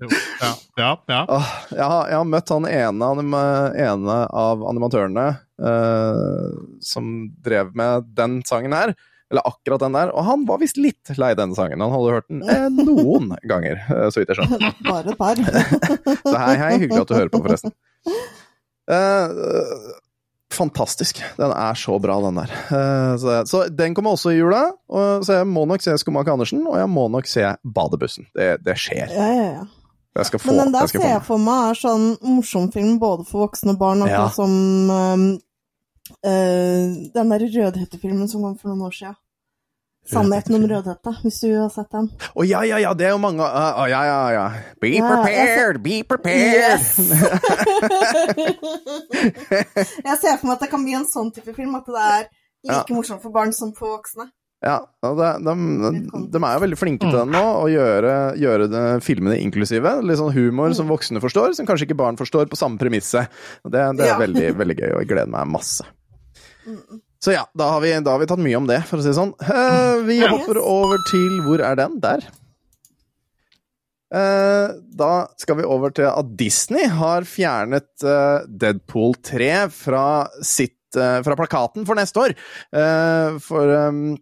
[0.00, 0.90] Ja, ja.
[1.08, 1.20] ja.
[1.70, 6.50] Jeg, har, jeg har møtt han ene, anima, ene av animatørene eh,
[6.84, 7.12] som
[7.44, 8.92] drev med den sangen her.
[9.32, 10.12] Eller akkurat den der.
[10.14, 11.80] Og han var visst litt lei denne sangen.
[11.82, 14.74] Han hadde hørt den eh, noen ganger, eh, så vidt jeg skjønner.
[14.90, 15.40] Bare et par.
[16.30, 16.72] Så hei, hei.
[16.84, 17.74] Hyggelig at du hører på, forresten.
[18.86, 19.28] Eh,
[20.54, 21.18] fantastisk.
[21.36, 22.52] Den er så bra, den der.
[22.70, 24.62] Eh, så, så den kommer også i jula.
[24.88, 28.28] Og, så jeg må nok se Skomaker Andersen, og jeg må nok se Badebussen.
[28.36, 29.10] Det, det skjer.
[29.10, 29.66] Ja, ja, ja.
[30.16, 33.42] Få, Men den der jeg ser jeg for meg er sånn morsom film både for
[33.44, 34.22] voksne og barn, Ja.
[34.32, 35.24] sånn som um,
[36.22, 39.16] den der Rødhette-filmen som kom for noen år siden.
[40.06, 42.06] Sannheten om Rødhette, hvis du har sett den.
[42.38, 44.44] Å ja, ja, ja, det er jo mange uh, Ja, ja, ja.
[44.78, 46.78] Be Ja, prepared, be prepared!
[50.06, 52.26] jeg ser for meg at det kan bli en sånn type film, at det er
[52.70, 54.28] like morsomt for barn som for voksne.
[54.64, 55.52] Ja, det, de,
[56.32, 59.98] de er jo veldig flinke til det nå, å gjøre, gjøre det, filmene inklusive.
[60.06, 63.28] Litt sånn humor som voksne forstår, som kanskje ikke barn forstår, på samme premisset.
[63.66, 64.18] Det, det er Ja.
[64.22, 65.84] veldig, veldig gøy, og jeg gleder meg masse.
[67.22, 69.10] Så ja, da har, vi, da har vi tatt mye om det, for å si
[69.10, 69.32] det sånn.
[69.42, 70.28] Uh, vi Ja.
[70.34, 71.96] hopper over til Hvor er den?
[72.02, 72.26] Der.
[74.14, 80.04] Uh, da skal vi over til at Disney har fjernet uh, Deadpool 3 fra,
[80.46, 82.32] sitt, fra plakaten for neste år.
[83.44, 84.14] For um,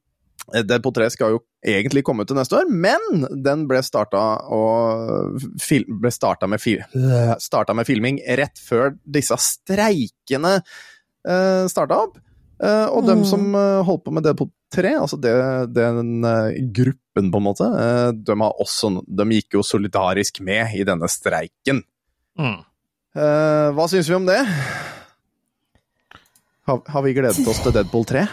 [0.54, 6.48] Deadpool 3 skal jo egentlig komme til neste år, men den ble starta, ble starta
[6.50, 6.82] med, fil
[7.44, 10.56] starta med filming rett før disse streikene
[11.70, 12.18] starta opp.
[12.62, 13.26] Eh, og dem Mm.
[13.26, 15.32] som uh, holdt på med Deadpool 3, altså det,
[15.74, 17.66] den uh, gruppen, på en måte,
[18.14, 21.82] de, har også, de gikk jo solidarisk med i denne streiken.
[22.38, 22.56] Mm.
[23.14, 24.40] Eh, hva syns vi om det?
[26.66, 28.24] Har, har vi gledet oss til Deadpool 3?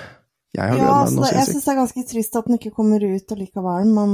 [0.56, 1.54] Jeg har Ja, gledet meg altså, noe det, jeg sinnssykt.
[1.56, 4.14] syns det er ganske trist at den ikke kommer ut allikevel, men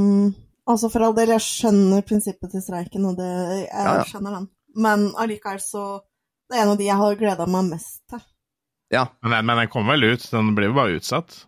[0.67, 4.03] altså for all del, jeg skjønner prinsippet til streiken, og det, jeg Ja, ja.
[4.09, 4.47] skjønner den.
[4.77, 5.85] Men allikevel så
[6.49, 8.21] Det er en av de jeg har gleda meg mest til.
[8.93, 9.05] Ja.
[9.21, 10.25] Men, den- men den kommer vel ut?
[10.31, 11.43] Den blir jo bare utsatt?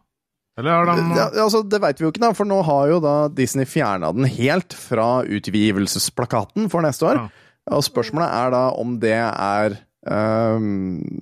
[0.59, 2.97] Eller har de Ja, altså, det veit vi jo ikke, da, for nå har jo
[2.99, 7.21] da Disney fjerna den helt fra utgivelsesplakaten for neste år.
[7.21, 7.29] Ja.
[7.77, 9.77] Og spørsmålet er da om det er
[10.09, 11.13] um,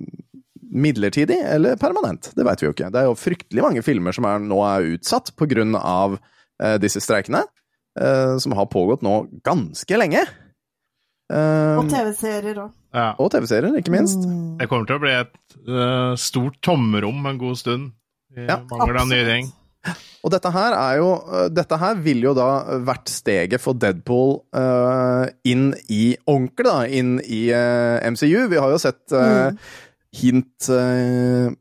[0.74, 2.32] midlertidig eller permanent.
[2.34, 2.90] Det veit vi jo ikke.
[2.92, 6.76] Det er jo fryktelig mange filmer som er, nå er utsatt på grunn av eh,
[6.82, 7.44] disse streikene,
[8.00, 10.24] uh, som har pågått nå ganske lenge.
[11.28, 12.70] Ehm, Og TV-serier òg.
[12.94, 13.10] ja.
[13.18, 14.18] og TV-serier, ikke minst.
[14.24, 14.56] Mm.
[14.60, 15.32] Det kommer til å bli et
[15.68, 17.90] uh, stort tomrom en god stund.
[18.36, 19.52] I Ja, mangel av nye ting.
[20.24, 24.34] Og dette her er jo øh, Dette her ville jo da vært steget for Deadpool
[24.52, 26.74] uh, inn i ordentlig, da.
[26.90, 28.48] Inn i uh, MCU.
[28.50, 29.54] Vi har jo sett øh,
[30.18, 31.52] hint øh,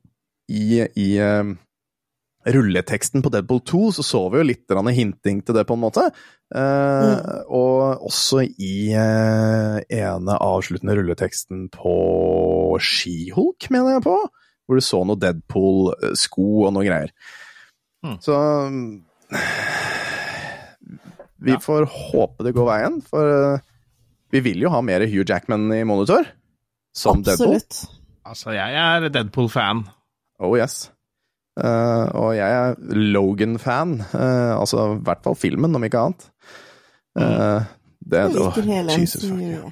[0.49, 1.07] i, i
[2.53, 6.05] rulleteksten på Deadpool 2, så så vi jo litt hinting til det, på en måte.
[6.55, 14.17] Eh, Og også i øh, ene avsluttende rulleteksten på Skihulk, mener jeg på.
[14.67, 17.11] Hvor du så noe Deadpool-sko og noe greier.
[18.03, 18.17] Mm.
[18.21, 18.35] Så
[21.39, 21.59] Vi Ja.
[21.61, 23.59] får håpe det går veien, for eh,
[24.31, 26.25] vi vil jo ha mer Hugh Jackman i monitor.
[26.95, 27.59] Som Deadpool.
[28.25, 29.83] Altså, jeg er Deadpool-fan.
[30.39, 30.91] Oh yes.
[31.57, 32.75] Eh, og jeg er
[33.15, 33.97] Logan-fan.
[34.13, 36.29] Uh, altså i hvert fall filmen, om ikke annet.
[37.17, 37.65] Uh,
[38.07, 39.37] det, Jeg liker liker hele Jesus MCU.
[39.41, 39.49] ja.
[39.57, 39.71] jeg.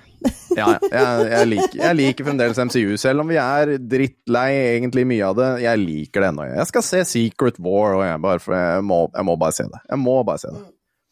[0.57, 0.69] Ja.
[0.89, 5.37] Jeg, jeg, liker, jeg liker fremdeles MCU, selv om vi er drittlei egentlig mye av
[5.37, 5.49] det.
[5.65, 6.47] Jeg liker det ennå.
[6.49, 9.83] Jeg skal se Secret War, og jeg, bare, jeg, må, jeg må bare se det.
[9.91, 10.63] Jeg må bare se det.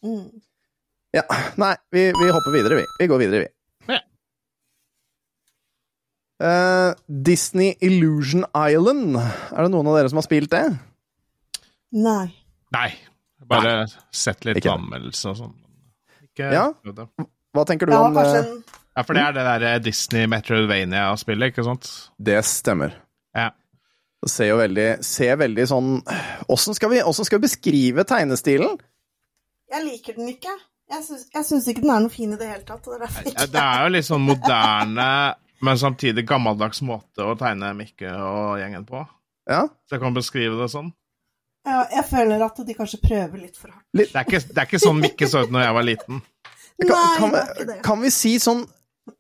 [0.04, 0.26] Mm.
[1.14, 1.28] Ja,
[1.62, 2.88] Nei, vi, vi hopper videre, vi.
[3.04, 3.52] Vi går videre, vi.
[6.44, 9.16] Eh, Disney Illusion Island.
[9.18, 10.64] Er det noen av dere som har spilt det?
[11.96, 12.28] Nei.
[12.74, 12.90] Nei.
[13.48, 15.54] Bare sett litt anmeldelse og sånn.
[16.28, 16.68] Ikke Ja.
[17.54, 18.64] Hva tenker du Ja, om kanskje det?
[18.96, 21.90] Ja, for det er det der Disney Metrovania-spillet, ikke sant?
[22.22, 22.94] Det stemmer.
[23.36, 23.50] Ja.
[24.24, 26.02] Det ser jo veldig, ser veldig sånn
[26.50, 28.80] Åssen skal, vi- skal vi beskrive tegnestilen?
[29.72, 30.54] Jeg liker den ikke.
[30.90, 31.04] Jeg
[31.46, 32.88] syns, ikke den er noe fin i det hele tatt.
[32.88, 37.38] Og det er ikke Det er jo litt sånn moderne, men samtidig gammeldags måte å
[37.40, 39.02] tegne Mikke og gjengen på.
[39.50, 39.64] Ja?
[39.88, 40.92] Så jeg kan beskrive det sånn.
[41.68, 43.86] ja, Jeg føler at de kanskje prøver litt for hardt.
[43.96, 46.22] Det er ikke, det er ikke sånn Mikke så ut når jeg var liten.
[46.84, 47.80] Kan, Nei, kan, det er ikke det.
[47.86, 48.64] kan vi si sånn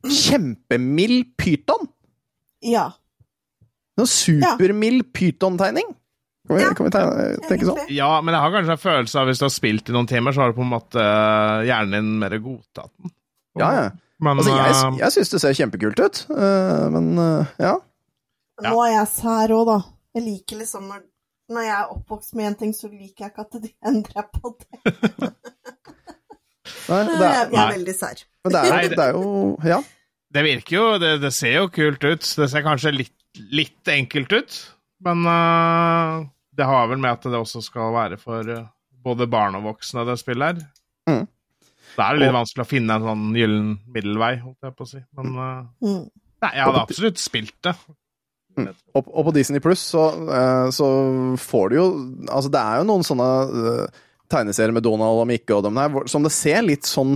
[0.09, 1.87] kjempemild pyton?
[2.63, 2.87] Ja.
[3.99, 5.91] Noe supermild pyton-tegning?
[6.47, 7.83] Kan vi, kan vi tegne, tenke sånn?
[7.93, 10.35] Ja, men jeg har kanskje en følelse av hvis du har spilt i noen timer,
[10.35, 11.03] så har du på en måte
[11.67, 13.13] hjernen din mer godtatt den.
[13.61, 13.83] Ja, ja.
[14.23, 17.73] Men Altså, jeg, eh, jeg syns det ser kjempekult ut, øh, men øh, ja.
[18.61, 18.69] Ja.
[18.69, 19.77] Nå er jeg sær òg, da.
[20.15, 21.01] Jeg liker liksom når,
[21.51, 24.53] når jeg er oppvokst med en ting, så liker jeg ikke at de endrer på
[24.61, 24.69] det.
[26.89, 27.65] Nei, Jeg, det er, jeg er Nei.
[27.77, 28.21] veldig sær.
[28.43, 29.81] men det er, Nei, jo, det- det er jo Ja.
[30.33, 32.21] Det virker jo det, det ser jo kult ut.
[32.39, 33.13] Det ser kanskje litt,
[33.53, 34.55] litt enkelt ut,
[35.05, 36.23] men uh,
[36.57, 38.63] det har vel med at det også skal være for eh,
[39.05, 40.63] både barn og voksne, det spillet her.
[41.09, 41.27] Mm.
[41.97, 44.85] Da er det litt Og- vanskelig å finne en sånn gyllen middelvei, holdt jeg på
[44.85, 45.01] å si.
[45.17, 46.09] Men eh, Mm.
[46.41, 47.75] nei, jeg hadde absolutt spilt det.
[48.93, 50.85] Og, og på Disney Pluss så, eh, så
[51.41, 51.85] får du jo
[52.29, 53.87] Altså, det er jo noen sånne uh,
[54.29, 57.15] tegneserier med Donald og Mikke og dem der som det ser litt sånn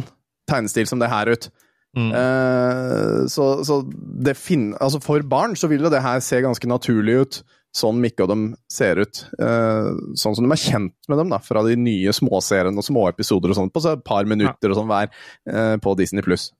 [0.49, 1.49] tegnestil som det her ut.
[1.97, 2.09] Mm.
[2.11, 3.77] Uh, så så
[4.23, 7.43] det finner altså for barn så vil jo det her se ganske naturlig ut,
[7.75, 9.23] sånn Mikke og dem ser ut.
[9.39, 13.51] Eh, sånn som de er kjent med dem da, fra de nye småseriene og småepisoder
[13.53, 15.10] og sånn, på så et par minutter og sånn hver
[15.51, 16.51] eh, på Disney Pluss.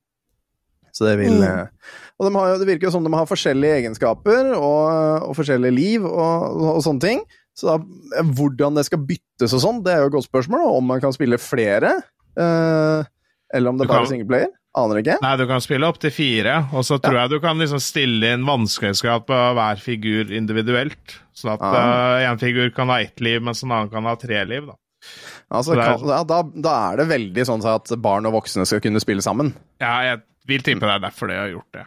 [0.94, 1.44] Så det vil Mm.
[1.44, 1.68] eh,
[2.20, 6.06] Og de har, det virker jo som de har forskjellige egenskaper og, og forskjellige liv
[6.06, 7.20] og, og sånne ting.
[7.58, 7.78] Så da,
[8.38, 10.62] hvordan det skal byttes og sånn, det er jo et godt spørsmål.
[10.66, 11.96] og Om man kan spille flere,
[12.38, 13.04] eh,
[13.54, 14.50] eller om det bare er singleplayer.
[14.78, 15.16] Aner ikke.
[15.24, 18.34] Nei, du kan spille opp til fire, og så tror jeg du kan liksom stille
[18.36, 21.18] inn vanskelighetsgrad på hver figur individuelt.
[21.38, 22.20] Sånn at Ah.
[22.20, 24.68] eh, en figur kan ha ett liv, mens en annen kan ha tre liv.
[24.68, 24.76] da.
[25.52, 28.82] Altså, er- kan, ja, da, da er det veldig sånn at barn og voksne skal
[28.82, 29.54] kunne spille sammen.
[29.80, 31.86] Ja, jeg vil tippe det er derfor de har gjort det.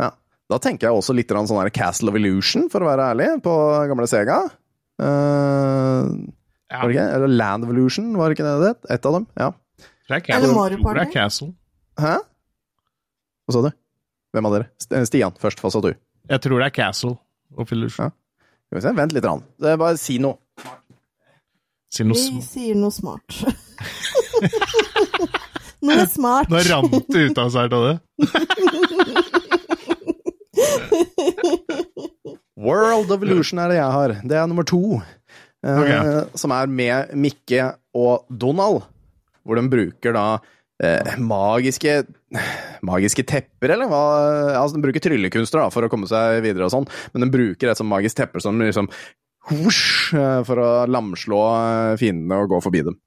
[0.00, 0.10] Ja.
[0.50, 3.54] Da tenker jeg også litt sånn her Castle of Illusion, for å være ærlig, på
[3.88, 4.50] gamle Sega.
[5.00, 6.26] Uh,
[6.68, 7.14] Ja, var det ikke?
[7.16, 8.90] Eller Land of Illusion, var det ikke det det het?
[8.98, 9.26] Et av dem?
[9.40, 9.50] Ja.
[9.78, 10.54] det er Eller Castle.
[10.54, 11.54] Mario det er Party.
[11.98, 12.14] Hæ?
[13.48, 13.70] Hva sa du?
[14.34, 14.68] Hvem av dere?
[15.08, 15.92] Stian først, hva sa du?
[16.28, 17.14] Jeg tror det er Castle
[17.56, 18.10] og Illusion.
[18.12, 18.44] Ja.
[18.68, 19.24] Skal vi se, vent litt.
[19.24, 19.42] Rann.
[19.58, 20.36] Det er bare si noe.
[21.88, 23.38] Si noe Vi sier noe smart.
[25.88, 26.50] noe smart.
[26.52, 27.96] Nå rant det ut av seg av det.
[32.58, 34.14] World of Illusion er det jeg har.
[34.20, 34.82] Det er nummer to.
[35.64, 35.96] Okay.
[35.96, 36.36] Ok.
[36.38, 38.84] Som er med Mikke og Donald.
[39.48, 40.26] Hvor de bruker da
[40.84, 42.00] eh, magiske
[42.84, 44.02] Magiske tepper, eller hva?
[44.60, 47.70] Altså, de bruker tryllekunster da, for å komme seg videre og sånn, men de bruker
[47.70, 48.90] et sånt magisk teppe som liksom
[49.48, 52.98] whoosh, eh, for å lamslå eh, fiendene og gå forbi dem.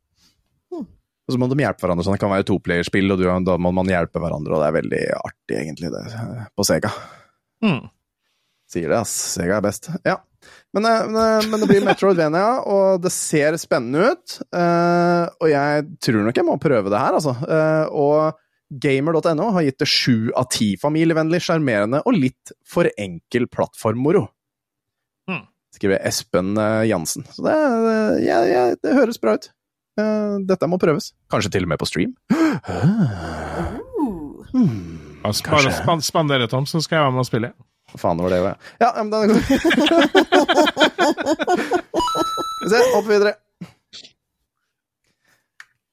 [1.31, 3.71] Og så må de hjelpe hverandre, sånn det kan være toplayerspill, og du, da må
[3.77, 6.91] man hjelpe hverandre, og det er veldig artig, egentlig, det, eh, på Sega.
[7.63, 7.85] Mm.
[8.71, 9.13] Sier det, ass.
[9.37, 9.91] Sega er best.
[10.07, 10.17] Ja.
[10.73, 14.37] Men, eh, men, eh, men det blir Metroidvania, og det ser spennende ut.
[14.55, 17.35] eh, og jeg tror nok jeg må prøve det her, altså.
[17.43, 18.39] Eh, og
[18.71, 24.29] gamer.no har gitt det sju av ti familievennlig, sjarmerende og litt for enkel plattformmoro.
[25.27, 25.43] Hmm.
[25.75, 26.55] Skriver Espen
[26.87, 27.25] Jansen.
[27.35, 27.57] Så det,
[28.23, 29.49] ja, ja, det høres bra ut.
[29.99, 31.11] Eh, dette må prøves.
[31.31, 32.15] Kanskje til og med på stream.
[32.61, 33.79] Uh.
[34.51, 34.99] Hmm.
[35.23, 35.71] Bare Kanskje.
[35.83, 37.49] span spandere, Tom, så skal jeg være med og spille.
[37.99, 38.55] Faen det var det, ja.
[38.83, 39.41] Ja, men den er god.
[42.61, 43.33] Vi ser, opp videre.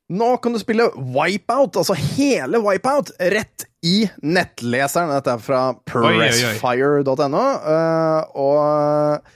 [0.08, 5.10] Nå kan du spille Wipeout, altså hele Wipeout, rett i nettleseren.
[5.12, 7.42] Dette er fra pressfire.no.
[7.74, 9.34] eh, og eh,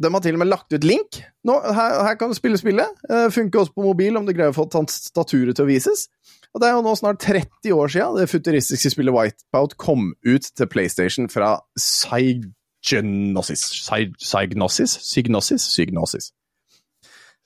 [0.00, 1.20] de har til og med lagt ut link.
[1.48, 2.88] Nå, her, her kan du spille spillet.
[3.08, 6.08] Uh, funker også på mobil om du greier å få tastaturet til å vises.
[6.52, 10.48] Og det er jo nå snart 30 år siden det futuristiske spillet Wipeout kom ut
[10.52, 14.98] til PlayStation fra Psygnosis Psy- Psygnosis?
[15.00, 15.62] Psygnosis?
[15.72, 16.32] Psygnosis.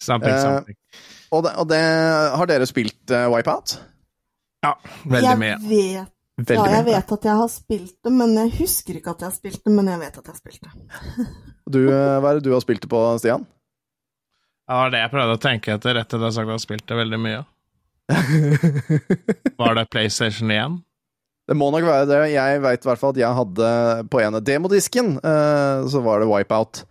[0.03, 0.77] Something, Eh, something.
[1.33, 1.79] Og det, og det
[2.37, 3.79] Har dere spilt uh, Wipeout?
[4.65, 5.57] Ja, veldig jeg mye.
[5.63, 6.93] Vet, Veldig ja, jeg mye.
[6.97, 9.73] vet at jeg har spilt det, men jeg husker ikke at jeg har spilt det,
[9.73, 10.73] men jeg vet at jeg har spilt det.
[11.75, 13.43] Du, eh, hva er det du har spilt det på, Stian?
[14.69, 16.59] Ja, det var det jeg prøvde å tenke etter etter at jeg sagt at jeg
[16.59, 17.41] har spilt det veldig mye.
[19.61, 20.77] Var det PlayStation 1?
[21.47, 22.19] Det må nok være det.
[22.35, 23.71] Jeg veit i hvert fall at jeg hadde
[24.11, 26.83] på ene demodisken, eh, så var det Wipeout.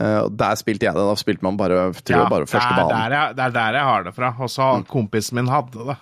[0.00, 1.06] Eh, der spilte jeg det.
[1.08, 3.10] Da spilte man bare, tror bare første banen.
[3.34, 4.30] det er der jeg har det fra.
[4.38, 4.86] Og så Mm.
[4.90, 5.96] kompisen min hadde det.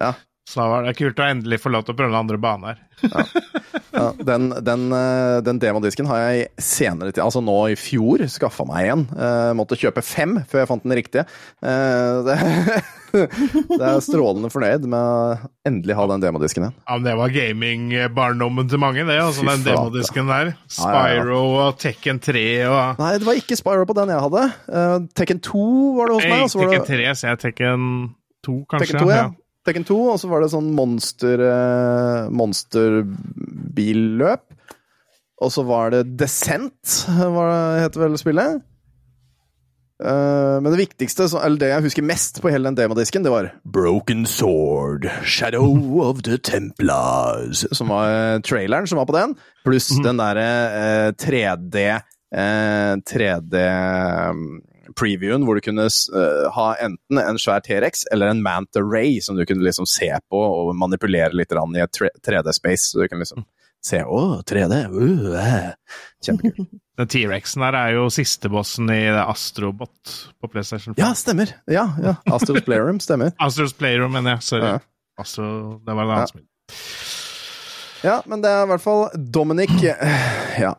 [0.00, 0.12] Ja.
[0.46, 2.78] Så da var det kult å endelig få lov til å prøve andre baner.
[3.96, 8.66] Ja, den, den, eh, den demodisken har jeg senere til, altså nå i fjor, skaffa
[8.68, 9.04] meg en.
[9.16, 11.24] Eh, måtte kjøpe fem før jeg fant den riktige.
[11.64, 12.36] Eh, det,
[13.72, 16.76] det er strålende fornøyd med å endelig ha den demodisken igjen.
[16.84, 19.16] Ja, men Det var gaming-barndommen til mange, det.
[19.22, 20.52] altså Fy Den demodisken der.
[20.52, 21.24] Ja, ja, ja.
[21.24, 24.44] Spyro og Tekken 3 og Nei, det var ikke Spyro på den jeg hadde.
[25.16, 25.66] Tekken 2
[25.98, 26.46] var det hos meg.
[26.46, 27.90] Var Tekken 3, så jeg Tekken
[28.46, 28.92] 2, kanskje.
[28.92, 29.26] Tekken 2, ja.
[29.66, 34.42] Tekken 2, og så var det sånn monster eh, monsterbilløp.
[35.42, 37.46] Og så var det Descent, var
[37.82, 38.62] det, vel spillet.
[39.96, 43.44] Eh, men det viktigste, eller det jeg husker mest på hele den demodisken, det var
[43.64, 49.34] Broken Sword, Shadow of the Templars, som var eh, traileren som var på den,
[49.66, 50.04] pluss mhm.
[50.06, 50.48] den derre
[51.18, 51.76] 3D
[53.06, 53.54] 3D
[54.96, 59.38] previewen hvor du kunne eh, ha enten en svær T-rex eller en Manta Ray som
[59.38, 62.92] du kunne liksom se på og manipulere litt i et 3D-space.
[62.92, 63.46] Så du kan liksom
[63.86, 64.82] se Å, 3D!
[64.90, 65.36] Uh.
[65.40, 65.70] Eh.»
[66.24, 66.70] Kjempekult.
[66.96, 71.00] Den T-rexen der er jo sistebossen i Astrobot på PlayStation 5.
[71.02, 71.52] Ja, stemmer!
[71.68, 72.14] Ja, ja.
[72.32, 73.34] Astros Playroom stemmer.
[73.46, 74.46] Astros Playroom, mener jeg.
[74.48, 74.70] Sorry.
[74.70, 74.78] Ja.
[75.20, 75.50] Astro,
[75.84, 76.30] det var en annen ja.
[76.32, 76.46] Smil.
[78.06, 80.16] Ja, men det er i hvert fall Dominic eh,
[80.58, 80.72] ja,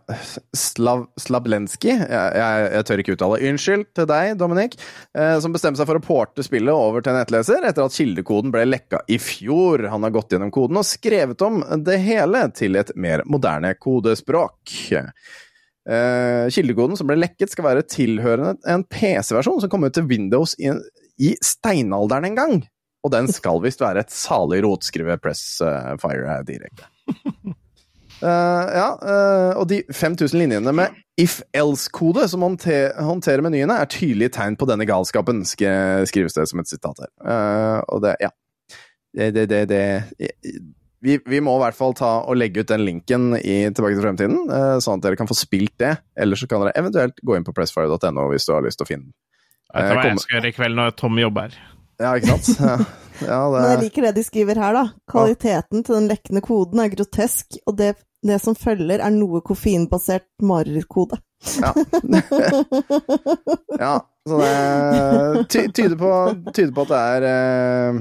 [0.58, 3.40] Slav, Slablenski jeg, jeg, jeg tør ikke uttale.
[3.50, 4.78] Unnskyld til deg, Dominik,
[5.18, 8.66] eh, som bestemte seg for å porte spillet over til nettleser etter at kildekoden ble
[8.68, 9.88] lekka i fjor.
[9.92, 14.74] Han har gått gjennom koden og skrevet om det hele til et mer moderne kodespråk.
[15.88, 20.58] Eh, kildekoden som ble lekket, skal være tilhørende en PC-versjon som kom ut til Windows
[20.60, 20.74] i,
[21.22, 22.58] i steinalderen en gang.
[23.06, 26.90] Og den skal visst være et salig rotskrevet Pressfire direkte.
[28.22, 34.34] Eh, ja, eh, og de 5000 linjene med if-else-kode som håndter, håndterer menyene, er tydelige
[34.38, 37.12] tegn på denne galskapen, sk- skrives det som et sitat her.
[37.26, 38.32] Eh, og det, ja.
[39.18, 39.84] Det, det, det, det
[41.02, 44.04] vi, vi må i hvert fall ta og legge ut den linken i Tilbake til
[44.04, 45.96] fremtiden, eh, sånn at dere kan få spilt det.
[46.18, 48.92] Eller så kan dere eventuelt gå inn på pressfire.no hvis du har lyst til å
[48.92, 49.18] finne den.
[49.74, 51.58] Vet du hva jeg skal gjøre i kveld når Tom jobber?
[52.02, 52.62] Ja, ikke sant?
[53.18, 54.84] Ja, ja Men jeg liker det de skriver her, da.
[55.10, 57.88] Kvaliteten til den lekkende koden er grotesk, og det,
[58.26, 61.20] det som følger er noe koffeinbasert marerittkode.
[61.62, 61.70] Ja.
[63.80, 63.94] ja,
[64.28, 66.12] så det ty tyder, på,
[66.50, 68.00] tyder på at det er eh,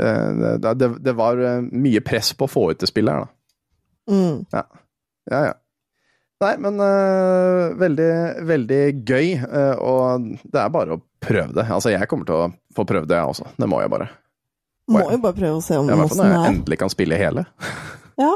[0.00, 0.30] eh,
[0.64, 3.34] det, det, det var eh, mye press på å få ut det spillet her, da.
[4.10, 4.38] Mm.
[4.56, 5.52] Ja, ja.
[6.40, 8.10] Nei, men eh, veldig,
[8.48, 11.66] veldig gøy, eh, og det er bare å prøve det.
[11.68, 13.50] Altså, jeg kommer til å få prøvd det, jeg også.
[13.60, 14.08] Det må jeg bare.
[14.90, 16.48] Må jo bare prøve å se om Ja, I hvert fall når jeg er.
[16.54, 17.44] endelig kan spille hele.
[18.20, 18.34] Ja.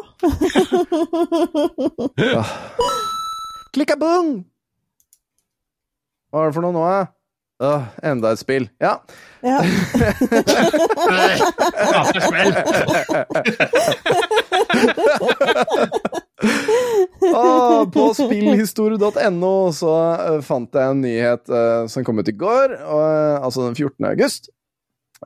[3.75, 4.45] Klikkabung!
[6.33, 7.03] Hva er det for noe nå, da?
[7.63, 8.65] Uh, enda et spill.
[8.83, 8.97] Ja.
[9.45, 9.61] ja.
[17.35, 22.75] Ah, på spillhistorie.no så eh, fant jeg en nyhet uh, som kom ut i går,
[22.83, 24.11] og, eh, altså den 14.
[24.11, 24.51] august.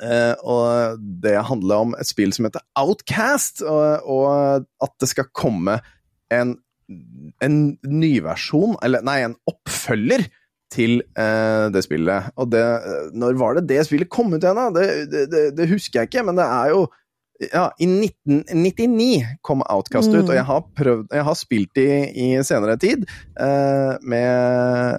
[0.03, 5.31] Eh, og det handler om et spill som heter Outcast, og, og at det skal
[5.37, 5.79] komme
[6.35, 6.57] en,
[7.45, 10.27] en nyversjon, eller nei, en oppfølger
[10.73, 12.31] til eh, det spillet.
[12.37, 12.63] Og det,
[13.17, 14.69] når var det det spillet kom ut igjen, da?
[14.75, 16.87] Det, det, det, husker jeg ikke, men det er jo
[17.39, 20.29] ja, I 1999 kom Outcast ut, Mm.
[20.29, 23.05] og jeg har prøvd Jeg har spilt det i, i senere tid
[23.39, 24.99] eh, med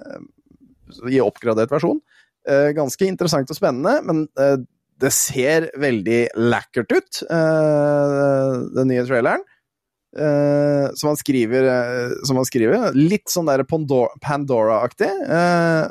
[1.12, 2.00] i oppgradert versjon.
[2.48, 4.24] Eh, ganske interessant og spennende, men
[5.00, 9.46] det ser veldig lakkert ut, eh, den nye traileren.
[10.10, 12.88] Uh, som han skriver uh, Som han skriver.
[12.98, 15.06] Litt sånn der Pandora- Pandora-aktig.
[15.06, 15.86] Uh,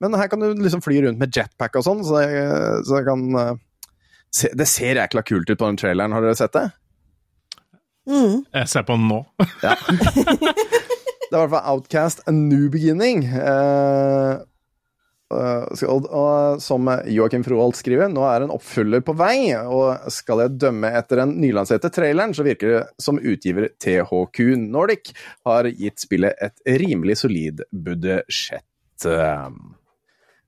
[0.00, 2.22] men her kan du liksom fly rundt med jetpack og sånn, så,
[2.88, 3.58] så jeg kan
[4.32, 6.64] se, Det ser jækla kult ut på den traileren, har dere sett det?
[8.08, 8.42] Mm.
[8.48, 9.20] Jeg ser på den nå.
[9.60, 9.76] Ja.
[9.92, 13.26] det er i hvert fall Outcast A New Beginning.
[13.28, 14.44] Skal-
[15.82, 20.58] og, og som Joakim Froholt skriver, nå er en oppfølger på vei, og skal jeg
[20.62, 25.14] dømme etter den nylanserte traileren, så virker det som utgiver THQ Nordic
[25.48, 28.66] har gitt spillet et rimelig solid budsjett.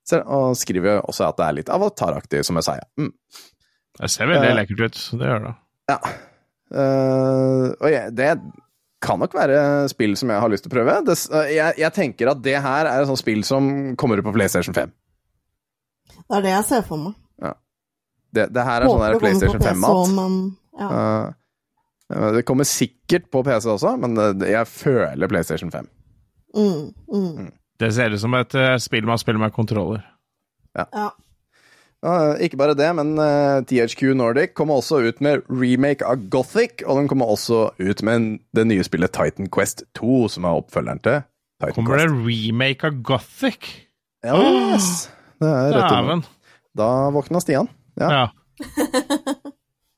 [0.07, 2.87] Så- og skriver også at det er litt avataraktig, som jeg sier.
[3.01, 3.13] Mm.
[3.97, 5.01] Det ser veldig uh, lekkert ut.
[5.19, 5.55] Det gjør det.
[5.91, 5.99] Ja.
[6.67, 8.31] Uh, og jeg, det
[9.07, 9.59] kan nok være
[9.93, 10.99] spill som jeg har lyst til å prøve.
[11.07, 13.69] Det, eh, jeg, jeg tenker at det her er et sånt spill som
[14.01, 14.95] kommer ut på PlayStation 5.
[16.27, 17.15] Det er det jeg ser for meg.
[18.37, 19.91] Det, det her er sånn der kommer PlayStation 5-mat.
[19.97, 20.25] også,
[20.81, 20.89] ja.
[22.13, 25.87] Eh, det kommer sikkert på PC også, men jeg føler PlayStation 5.
[26.57, 27.47] Mm, mm.
[27.81, 30.03] Det ser ut som et eh, spill man spiller med kontroller.
[30.77, 31.09] ja.
[32.05, 36.83] Ja, ikke bare det, men uh, THQ Nordic kommer også ut med remake av Gothic,
[36.85, 40.61] og den kommer også ut med en- det nye spillet Titan Quest 2, som er
[40.61, 41.23] oppfølgeren til
[41.59, 43.71] Titan Kommer det remake av Gothic?
[44.23, 44.37] Ja,
[44.75, 45.09] yes.
[45.43, 46.23] Det er rett Dæven.
[46.77, 47.69] Da våkna Stian.
[48.01, 48.09] Ja.
[48.13, 48.25] Ja.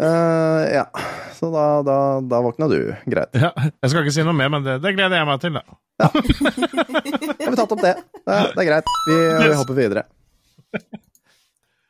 [0.03, 0.85] Uh, ja.
[1.39, 2.79] Så da, da, da våkna du.
[3.07, 3.35] Greit.
[3.39, 3.53] ja.
[3.55, 5.63] Jeg skal ikke si noe mer, men det, det gleder jeg meg til, da.
[5.99, 6.09] Ja.
[6.11, 7.95] har vi tatt opp det.
[8.23, 8.91] Det er, det er greit.
[9.09, 10.05] Vi, vi hopper videre.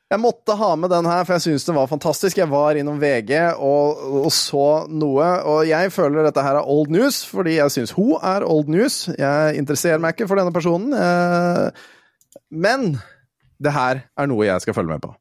[0.08, 2.38] Jeg måtte ha med den her, for jeg syns den var fantastisk.
[2.40, 6.88] Jeg var innom VG og, og så noe, og jeg føler dette her er old
[6.94, 9.02] news, fordi jeg syns hun er old news.
[9.20, 10.96] Jeg interesserer meg ikke for denne personen.
[10.96, 11.68] eh,
[12.48, 12.94] Men
[13.62, 15.12] det her er noe jeg skal følge med på.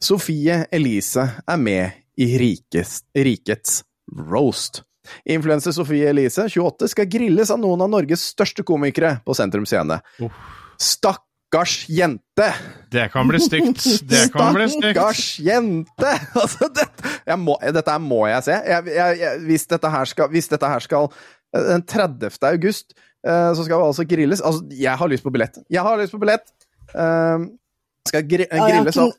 [0.00, 3.82] Sofie Elise er med i Rikes, Rikets
[4.30, 4.82] roast.
[5.24, 9.98] Influenser Sofie Elise, 28, skal grilles av noen av Norges største komikere på Sentrum Scene.
[10.22, 10.40] Oh.
[10.80, 12.48] Stakkars jente!
[12.92, 13.84] Det kan bli stygt.
[14.08, 14.96] Det kan bli stygt.
[14.96, 16.14] Stakkars jente!
[16.40, 16.86] Altså, det,
[17.26, 18.56] jeg må, dette må jeg se.
[18.56, 22.30] Jeg, jeg, jeg, hvis, dette her skal, hvis dette her skal eh, Den 30.
[22.52, 24.44] august eh, så skal det altså grilles.
[24.44, 25.60] Altså, jeg har lyst på billett.
[25.72, 26.48] Jeg har lyst på billett!
[26.94, 27.48] Eh,
[28.08, 29.12] skal gri Ja, jeg grilles av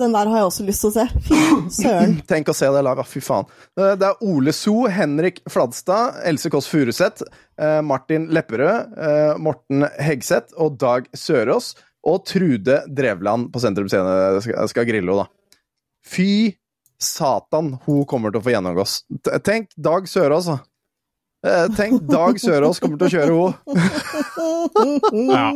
[0.00, 1.04] Den der har jeg også lyst til å se.
[1.26, 1.38] Fy
[1.82, 2.14] søren.
[2.30, 3.44] Tenk å se det laget, fy faen.
[3.76, 7.26] Det er Ole So, Henrik Fladstad, Else Kåss Furuseth,
[7.60, 11.74] eh, Martin Lepperød, eh, Morten Hegseth og Dag Sørås.
[12.08, 15.60] Og Trude Drevland på Sentrum Scene skal, skal grille henne, da.
[16.08, 16.56] Fy
[16.96, 19.02] satan, hun kommer til å få gjennomgås.
[19.44, 20.58] Tenk Dag Sørås, da.
[21.44, 23.52] Eh, Tenk Dag Sørås kommer til å kjøre henne.
[25.28, 25.50] Ja.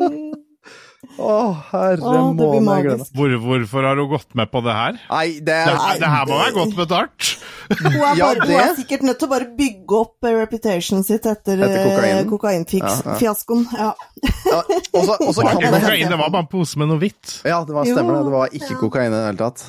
[1.15, 1.35] Å,
[1.71, 2.99] herre Å, det blir måne, jeg gleder meg.
[2.99, 3.13] magisk.
[3.15, 4.97] Hvor, hvorfor har hun gått med på det her?
[5.11, 7.29] Nei, det er det, det her må være godt betalt.
[7.71, 10.35] Hun er, Ja, bare, hun det- er sikkert nødt til å bare bygge opp eh,
[10.43, 13.65] reputationen sitt etter, Etter kokainfiaskoen.
[13.71, 13.79] Kokain.
[13.79, 13.95] Ja,
[14.51, 17.39] ja, så Det var kokain, det var bare en pose med noe hvitt.
[17.47, 18.27] Ja, det var, stemmer det.
[18.27, 18.81] Det var ikke ja.
[18.83, 19.67] kokain i det hele tatt.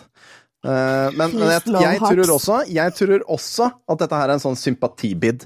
[0.65, 4.41] Uh, men men jeg, jeg, tror også, jeg tror også at dette her er en
[4.41, 5.45] sånn sympatibid.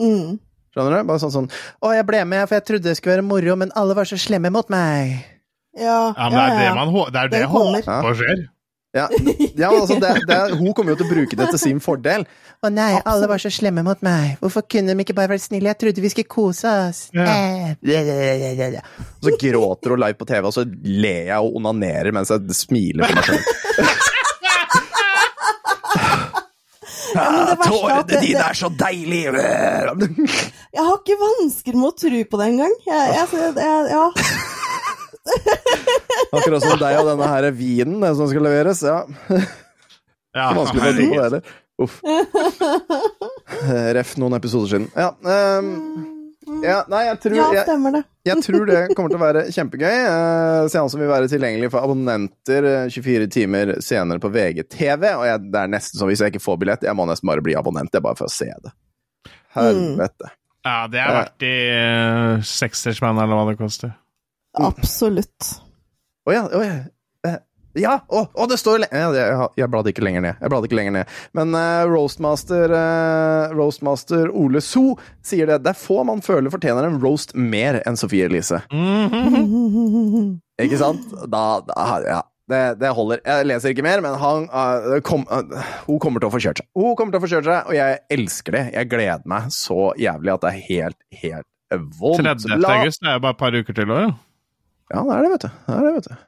[0.00, 0.40] Mm.
[0.74, 1.08] Skjønner du?
[1.08, 3.74] Bare sånn sånn Å, jeg ble med, for jeg trodde det skulle være moro, men
[3.78, 5.18] alle var så slemme mot meg.
[5.78, 8.48] Ja, Ja, men det er det man det er det Den håper skjer.
[8.90, 9.04] Ja,
[9.54, 12.24] ja altså, det, det, hun kommer jo til å bruke det til sin fordel.
[12.60, 14.34] Å nei, alle var så slemme mot meg.
[14.42, 15.70] Hvorfor kunne de ikke bare vært snille?
[15.70, 17.04] Jeg trodde vi skulle kose oss.
[17.14, 17.22] Ja.
[17.30, 17.78] Eh.
[17.78, 22.58] Og så gråter hun live på TV, og så ler jeg og onanerer mens jeg
[22.58, 23.42] smiler for meg sjøl.
[23.50, 24.58] men det verste er
[26.26, 29.32] at Tårene dine er så deilige!
[30.70, 32.74] Jeg har ikke vansker med å tro på det engang.
[32.86, 33.26] Jeg, jeg,
[33.58, 34.06] jeg, ja.
[36.36, 38.84] Akkurat som deg og denne her vinen den som skal leveres.
[38.86, 39.02] Ja,
[40.30, 41.42] Ja, Vanskelig å tro på det heller.
[41.80, 41.94] Uff.
[42.04, 44.88] Eh, Ref noen episoder siden.
[44.94, 45.70] Ja, ehm,
[46.64, 48.02] ja nei, jeg tror, ja, stemmer det.
[48.28, 49.96] jeg tror det kommer til å være kjempegøy.
[50.06, 55.06] Uh, Seansen vil være tilgjengelig for abonnenter eh, 24 timer senere på VGTV.
[55.14, 57.44] Og jeg, det er nesten sånn, hvis jeg ikke får billett, jeg må nesten bare
[57.46, 57.92] bli abonnent.
[57.92, 58.74] Det er bare for å se det.
[59.56, 60.30] Helvete.
[60.66, 63.94] Ja, det er verdt i uh, sekstersmann, eller hva det koster.
[64.60, 65.54] Absolutt.
[66.28, 66.74] Å ja, å ja.
[66.74, 66.99] oh, Ja,
[67.78, 70.40] å, og, det står Jeg, jeg bladde ikke lenger ned.
[70.42, 71.12] Jeg bladde ikke lenger ned.
[71.38, 75.60] Men uh, roastmaster, uh, roastmaster Ole So sier det.
[75.64, 78.62] Det er få man føler fortjener en roast mer enn Sofie Elise.
[80.60, 81.06] Ikke sant?
[81.30, 82.20] Da, da Ja.
[82.50, 83.20] Det, det holder.
[83.22, 86.58] Jeg leser ikke mer, men han, uh, kom, uh, hun kommer til å få kjørt
[86.58, 86.66] seg.
[86.74, 88.62] Hun kommer til å få kjørt seg, og jeg elsker det.
[88.74, 91.46] Jeg gleder meg så jævlig at det er helt, helt
[92.00, 92.24] vondt.
[92.26, 92.56] 30.
[92.58, 94.08] La- august det er jo bare et par uker til ja.
[94.90, 95.48] Ja, det er det, vet du.
[95.68, 96.18] Det er det, vet du.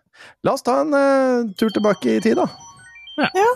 [0.42, 2.48] La oss ta en uh, tur tilbake i tid, da.
[3.36, 3.50] Ja.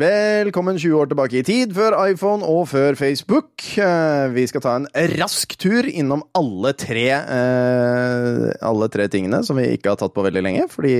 [0.00, 3.50] Velkommen 20 år tilbake i tid, før iPhone og før Facebook.
[3.74, 4.86] Eh, Vi skal ta en
[5.18, 10.22] rask tur innom alle tre, eh, alle tre tingene som vi ikke har tatt på
[10.22, 10.94] veldig lenge, fordi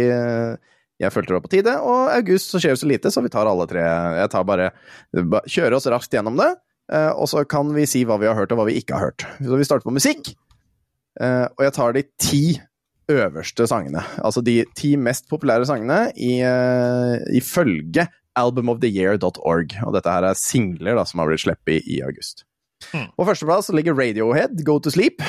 [1.00, 1.76] jeg følte det var på tide.
[1.80, 3.80] Og august så skjer det så lite, så vi tar alle tre.
[4.18, 4.72] Jeg tar bare,
[5.46, 6.50] kjører oss raskt gjennom det,
[6.90, 9.26] og så kan vi si hva vi har hørt og hva vi ikke har hørt.
[9.38, 10.32] Så vi starter på musikk,
[11.20, 12.44] eh, og jeg tar de ti
[13.10, 14.02] øverste sangene.
[14.22, 18.06] Altså de ti mest populære sangene i, eh, ifølge
[18.38, 19.74] albumoftheyear.org.
[19.86, 22.44] Og dette her er singler da, som har blitt sluppet i, i august.
[22.94, 23.10] Mm.
[23.16, 25.22] På førsteplass ligger Radiohead, Go to Sleep.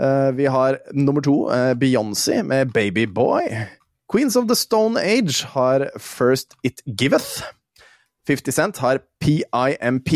[0.00, 3.66] Eh, vi har nummer to, uh, Beyoncé med Baby Boy.
[4.12, 7.44] Queens of the Stone Age har First It Giveth.
[8.28, 10.12] 50 Cent har PIMP.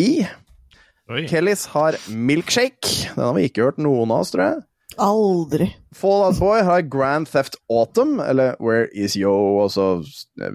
[1.12, 1.24] Oi.
[1.28, 3.10] Kellys har Milkshake.
[3.14, 4.62] Den har vi ikke hørt noen av oss, tror jeg.
[5.04, 5.68] Aldri.
[5.96, 9.32] Fallout Boy har Grand Theft Autumn, eller Where Is Yo,
[9.64, 9.88] og så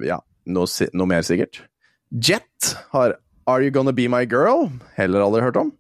[0.06, 1.62] ja, noe, noe mer sikkert.
[2.10, 3.18] Jet har
[3.50, 5.74] Are You Gonna Be My Girl, heller aldri hørt om.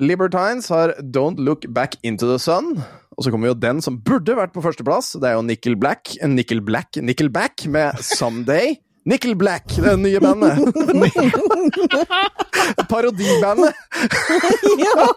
[0.00, 2.80] Libertines har Don't Look Back Into The Sun.
[3.14, 5.12] Og så kommer jo den som burde vært på førsteplass.
[5.22, 8.74] Det er jo Nickel Black, Nickel Black, Nickelback med Someday.
[9.04, 10.58] Nickel Black, det nye bandet.
[12.88, 13.74] Parodibandet.
[14.80, 15.08] ja.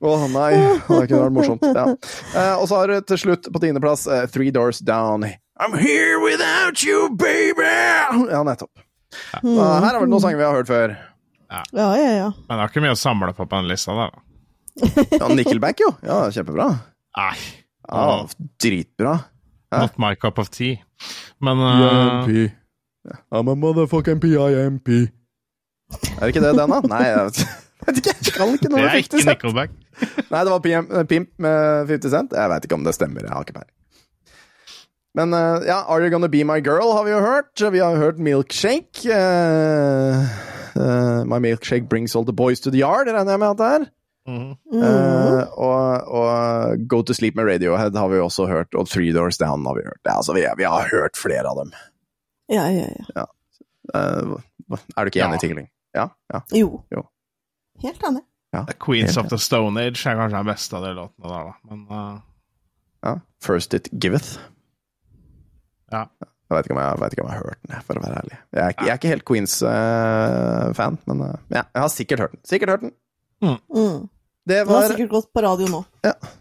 [0.00, 1.66] Å nei, det kunne vært morsomt.
[1.76, 1.84] Ja.
[2.32, 5.26] Eh, og så har du til slutt på tiendeplass eh, Three Doors Down.
[5.60, 7.68] I'm here without you, baby!
[8.32, 8.72] Ja, nettopp.
[9.42, 10.96] Så her har vært noen sanger vi har hørt før.
[11.52, 12.30] ja, ja, ja.
[12.48, 14.24] Men det er ikke mye å samle på på den lista der, da.
[15.18, 15.90] Ja, Nickelback, jo.
[16.06, 16.70] Ja, kjempebra.
[17.20, 17.34] Nei.
[17.90, 18.06] Ja,
[18.62, 19.18] dritbra.
[19.72, 19.78] Hæ?
[19.78, 20.82] Not my cup of tea.
[21.40, 22.50] Men eh,
[23.32, 24.88] I'm a motherfucking PIMP.
[24.88, 26.80] Er det ikke det, den, da?
[26.90, 27.38] Nei, jeg vet,
[27.86, 28.14] vet ikke.
[28.26, 29.30] Jeg kan ikke noe er 50 ikke Cent.
[29.30, 29.76] Nickelback.
[30.30, 32.34] Nei, det var PM, Pimp med 50 Cent.
[32.36, 33.24] Jeg veit ikke om det stemmer.
[33.26, 33.76] Jeg har ikke peiling.
[35.18, 37.72] Men uh, ja, Are You Gonna Be My Girl har vi jo hørt.
[37.72, 39.06] Vi har hørt Milkshake.
[39.10, 40.22] Uh,
[40.78, 43.70] uh, my Milkshake Brings All The Boys To The Yard, regner jeg med at det
[43.78, 43.88] er.
[44.28, 49.38] Eh, og, og Go To Sleep med Radiohead har vi også hørt, og Three Doors
[49.40, 50.00] Down har vi hørt.
[50.04, 51.72] Ja, altså, vi, vi har hørt flere av dem.
[52.50, 53.26] Ja, ja, ja.
[53.94, 54.38] Uh,
[54.96, 55.42] er du ikke enig, Ja.
[55.42, 55.68] Tingling?
[55.96, 56.08] Ja?
[56.32, 56.40] ja.
[56.54, 56.82] Jo.
[56.94, 57.04] Jo.
[57.82, 58.24] Helt enig.
[58.82, 61.54] Queens of the Stone Age er kanskje den beste av de låtene der, da.
[61.70, 62.18] Men uh...
[63.06, 63.14] ja.
[63.42, 64.38] First It Giveth.
[65.92, 66.06] ja.
[66.50, 68.36] Jeg vet ikke ikke om jeg har hørt den, for å være ærlig.
[68.50, 71.20] Jeg er, jeg er ikke helt Queens-fan, men
[71.54, 72.40] ja, jeg har sikkert hørt den.
[72.50, 72.90] Sikkert hørt den.
[73.42, 74.08] Mm.
[74.50, 75.80] Det Den har var, sikkert gått på radio nå.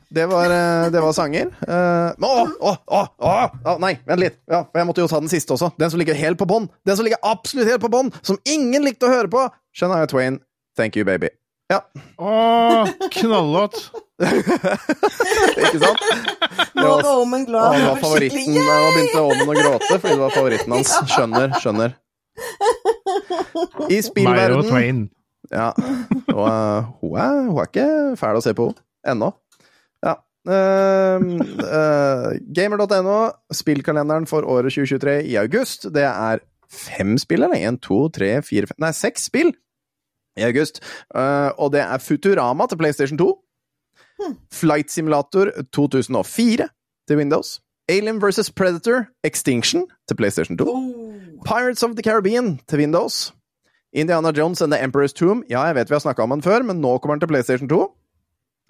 [0.09, 1.51] det var, eh, det var sanger.
[1.61, 4.39] Eh, men Å, å, å, nei, vent litt.
[4.49, 5.71] Ja, jeg måtte jo ta den siste også.
[5.77, 6.69] Den som ligger helt på bånn.
[6.87, 9.45] Den som ligger absolutt helt på bånn, som ingen likte å høre på.
[9.75, 10.39] Shania Twain,
[10.79, 11.29] Thank You Baby.
[11.69, 11.83] Ja,
[12.17, 13.75] Å, knallåt!
[14.25, 16.01] ikke sant?
[16.01, 17.75] Det Nå var, var Omen glad.
[17.77, 18.57] det var favoritten.
[18.57, 20.95] Nå begynte Omen å gråte fordi det var favoritten hans.
[21.13, 21.93] Skjønner, skjønner.
[23.93, 25.05] I spillverden Twain.
[25.51, 25.71] Ja.
[26.33, 27.87] Og uh, hun, er, hun er ikke
[28.19, 28.69] fæl å se på
[29.07, 29.31] ennå.
[30.05, 30.17] Ja.
[30.49, 31.25] Uh,
[31.65, 33.17] uh, Gamer.no,
[33.53, 35.89] spillkalenderen for året 2023 i august.
[35.95, 37.59] Det er fem spill, eller?
[37.69, 39.53] Én, to, tre, fire, fem Nei, seks spill
[40.39, 40.81] i august.
[41.15, 43.29] Eh, og det er Futurama til PlayStation 2.
[44.53, 46.67] Flight Simulator 2004
[47.07, 47.59] til Windows.
[47.89, 48.51] Alien vs.
[48.51, 50.65] Predator Extinction til PlayStation 2.
[51.45, 53.33] Pirates of the Caribbean til Windows.
[53.93, 55.43] Indiana Jones and The Emperor's Tomb.
[55.49, 57.69] Ja, jeg vet vi har snakka om den før, men nå kommer den til PlayStation
[57.71, 57.79] 2.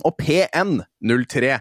[0.08, 1.58] Og PN03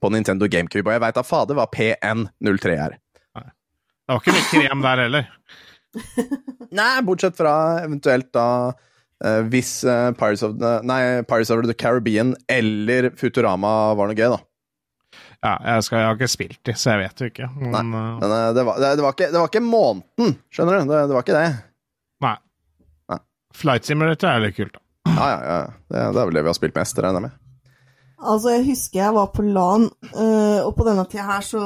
[0.00, 0.86] på Nintendo GameCube.
[0.88, 2.96] Og jeg veit da fader hva PN03 er.
[3.36, 3.48] Nei.
[3.48, 5.28] Det var ikke mye krem der heller.
[6.80, 11.76] Nei, bortsett fra eventuelt da uh, hvis uh, Pirates, of the, nei, Pirates of the
[11.76, 14.40] Caribbean eller Futurama var noe gøy, da.
[15.42, 17.50] Ja, jeg, skal, jeg har ikke spilt de, så jeg vet jo ikke.
[17.58, 20.78] Men, Nei, Men eh, det, var, det, det, var ikke, det var ikke måneden, skjønner
[20.78, 20.92] du?
[20.92, 21.48] Det, det var ikke det.
[23.56, 24.82] Flight Simulator er litt kult, da.
[25.12, 25.62] Ja, ja, ja.
[25.88, 27.38] Det, det er vel det vi har spilt mest, regner jeg med.
[28.22, 31.64] Altså, jeg husker jeg var på LAN, eh, og på denne tida her så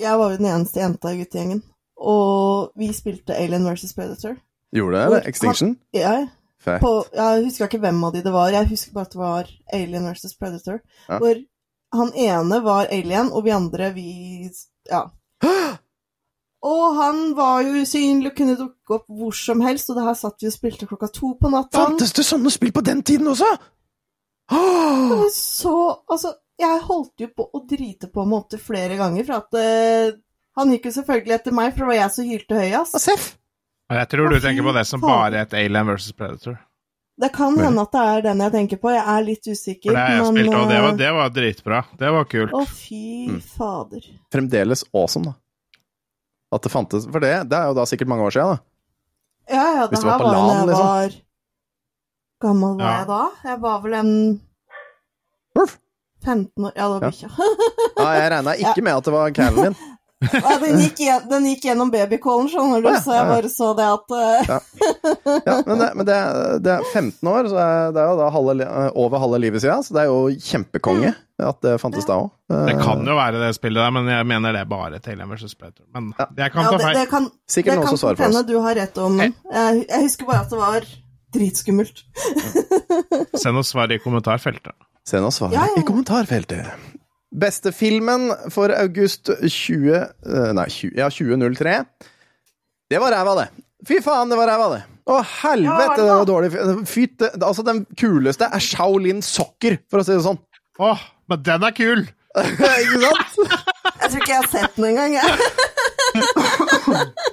[0.00, 1.60] Jeg var jo den eneste jenta i guttegjengen.
[2.02, 4.34] Og vi spilte Alien versus Predator.
[4.74, 5.28] Gjorde det, eller?
[5.30, 5.76] Extinction?
[5.94, 6.26] Ja
[6.64, 6.80] Fett.
[6.80, 8.50] på, jeg husker ikke hvem av de det var.
[8.50, 10.80] Jeg husker bare at det var Alien versus Predator.
[11.06, 11.20] Ja.
[11.22, 11.38] Hvor
[11.94, 14.50] han ene var alien, og vi andre, vi
[14.90, 15.04] Ja.
[16.64, 20.14] Og han var jo usynlig og kunne dukke opp hvor som helst, og det her
[20.16, 21.82] satt vi og spilte klokka to på natta.
[21.82, 23.50] Fantes det sånne spill på den tiden også?!
[24.52, 25.24] Åh!
[25.32, 25.74] Så
[26.10, 30.18] Altså, jeg holdt jo på å drite på meg opptil flere ganger, for at uh,
[30.60, 32.98] Han gikk jo selvfølgelig etter meg, for det var jeg som hylte høyest.
[33.02, 33.24] Seff!
[33.90, 36.56] Jeg tror du tenker på det som bare et Alien versus Predator.
[37.20, 38.90] Det kan hende at det er den jeg tenker på.
[38.94, 41.10] Jeg er litt usikker, For det har jeg men spilt, og det var, eh, det
[41.14, 41.80] var dritbra.
[42.00, 42.54] Det var kult.
[42.54, 43.40] Å, fy Mm.
[43.54, 44.06] fader.
[44.34, 45.34] Fremdeles awesome, da.
[46.54, 48.58] At det fantes For det, det er jo da sikkert mange år siden, da.
[49.50, 50.86] Ja, ja, det her var jo da jeg liksom.
[50.86, 51.20] var
[52.44, 52.92] Gammel var Ja.
[52.98, 53.22] jeg da?
[53.50, 54.12] Jeg var vel en
[56.24, 57.28] 15 år Ja, det var bikkja.
[57.98, 59.76] Ja, jeg regna ikke med at det var callen min.
[60.32, 63.68] Ja, den, gikk igjen- den gikk gjennom babycallen, skjønner du, ja, så jeg bare så
[63.78, 64.14] det at
[64.48, 64.58] ja.
[65.44, 66.16] Ja, men det, men det,
[66.64, 68.68] det er 15 år, så det er jo da halve,
[69.04, 71.14] over halve livet siden, så det er jo kjempekonge
[71.44, 72.28] at det fantes da òg.
[72.68, 75.32] Det kan jo være det spillet der, men jeg mener det er bare til Alien
[75.34, 75.86] versus Predator.
[75.96, 76.98] Men jeg kan ta feil.
[77.00, 78.36] det kan, Sikkert noen som svarer for oss.
[78.36, 79.32] hende du har rett om jeg,
[79.88, 80.86] jeg husker bare at det var
[81.34, 82.04] dritskummelt.
[83.42, 84.74] Send oss svar i kommentarfeltet.
[85.08, 85.66] Send oss ja.
[85.76, 86.70] i kommentarfeltet.
[87.34, 89.94] Beste filmen for august 20...
[89.94, 91.76] eh, Nei, 20, ja, 2003.
[92.92, 93.46] Det var ræva, det.
[93.88, 94.82] Fy faen, det var ræva, det.
[95.10, 96.50] Å, helvete, Ja, det var dårlig.
[96.88, 100.38] Fy, altså, den kuleste er Shaolin Soccer, for å si det sånn.
[100.80, 102.06] Åh, men den er kul!
[102.40, 103.36] Ikke sant?
[104.00, 105.28] Jeg tror ikke jeg har sett den engang, jeg.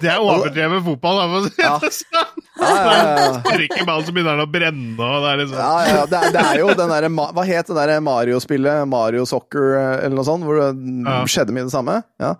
[0.01, 1.25] Det er overdrevet fotball, da.
[1.29, 2.43] for å si det sånn.
[2.61, 3.27] Ja, ja.
[3.39, 6.33] Sparker ballen, så begynner den å brenne, og det er liksom Ja, ja, det, er,
[6.35, 8.83] det er jo den derre Hva het det derre Mario-spillet?
[8.91, 10.45] Mario Soccer eller noe sånt?
[10.47, 10.69] Hvor det
[11.07, 11.17] Ja.
[11.29, 12.01] skjedde mye det samme?
[12.21, 12.35] Ja.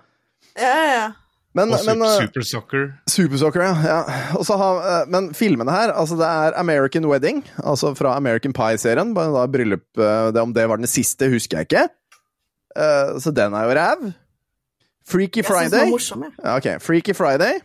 [0.60, 1.08] Ja, ja.
[1.58, 2.84] Men, Og men super, eh, super Soccer.
[3.12, 3.74] Super Soccer, ja.
[3.84, 4.46] ja.
[4.62, 9.12] Har, eh, men filmene her, altså det er American Wedding, altså fra American Pie-serien.
[9.18, 11.88] Bare da bryllup eh, det, Om det var den siste, husker jeg ikke.
[12.80, 14.06] Eh, så den er jo ræv.
[15.08, 15.92] Freaky Jeg synes den var Friday.
[15.92, 16.26] morsom.
[16.44, 16.70] Ja, ok.
[16.84, 17.60] Freaky Friday.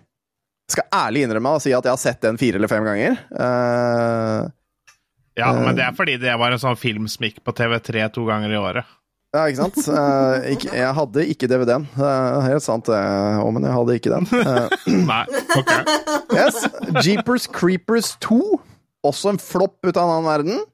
[0.73, 3.19] Skal ærlig innrømme og si at jeg har sett den fire eller fem ganger.
[3.31, 4.51] Uh,
[5.37, 8.23] Ja, men det er fordi det var en sånn film som gikk på TV3 to
[8.25, 8.87] ganger i året.
[9.37, 9.77] Ja, ikke sant?
[9.85, 11.85] Uh, ikke, jeg hadde ikke DVD-en.
[11.93, 14.29] Uh, helt sant, det, uh, men jeg hadde ikke den.
[14.33, 15.27] Eh, Nei,
[15.59, 15.75] ok.
[16.33, 16.63] yes.
[17.05, 18.39] Jeepers Creepers 2.
[19.05, 20.65] Også en flopp ut av en annen verden.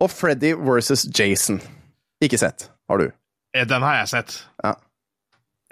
[0.00, 1.60] Og Freddy versus Jason.
[2.24, 2.70] Ikke sett.
[2.88, 3.10] Har du?
[3.52, 4.38] Eh, Den har jeg sett.
[4.64, 4.72] Ja.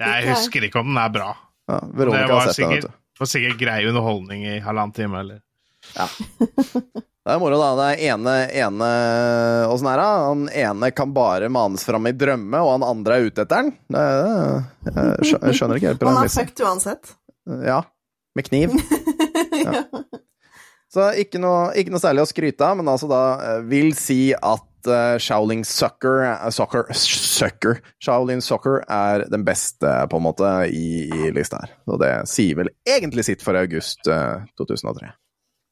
[0.01, 1.31] Jeg husker ikke om den er bra.
[1.71, 2.59] Ja, Det var har sett den.
[2.59, 3.21] sikkert, vet du.
[3.23, 5.41] var sikkert grei underholdning i halvannen time, eller
[7.25, 7.71] Det er moro, da.
[7.79, 8.89] Det er ene, ene
[9.73, 10.09] Åssen er det?
[10.27, 13.71] Han ene kan bare manes fram i drømme, og han andre er ute etter den.
[13.95, 14.05] Det,
[14.91, 17.15] det, jeg skjønner ikke helt Han er fucked uansett.
[17.65, 17.81] Ja.
[18.37, 18.77] Med kniv.
[19.67, 19.85] ja.
[20.95, 24.19] Så ikke noe, ikke noe særlig å skryte av, men altså da eh, vil si
[24.37, 30.53] at eh, Shaolin Sucker, eh, soccer, Sucker Shaolin Soccer er den beste, på en måte,
[30.69, 31.75] i, i lista her.
[31.91, 35.13] Og det sier vel egentlig sitt for august uh, 2003.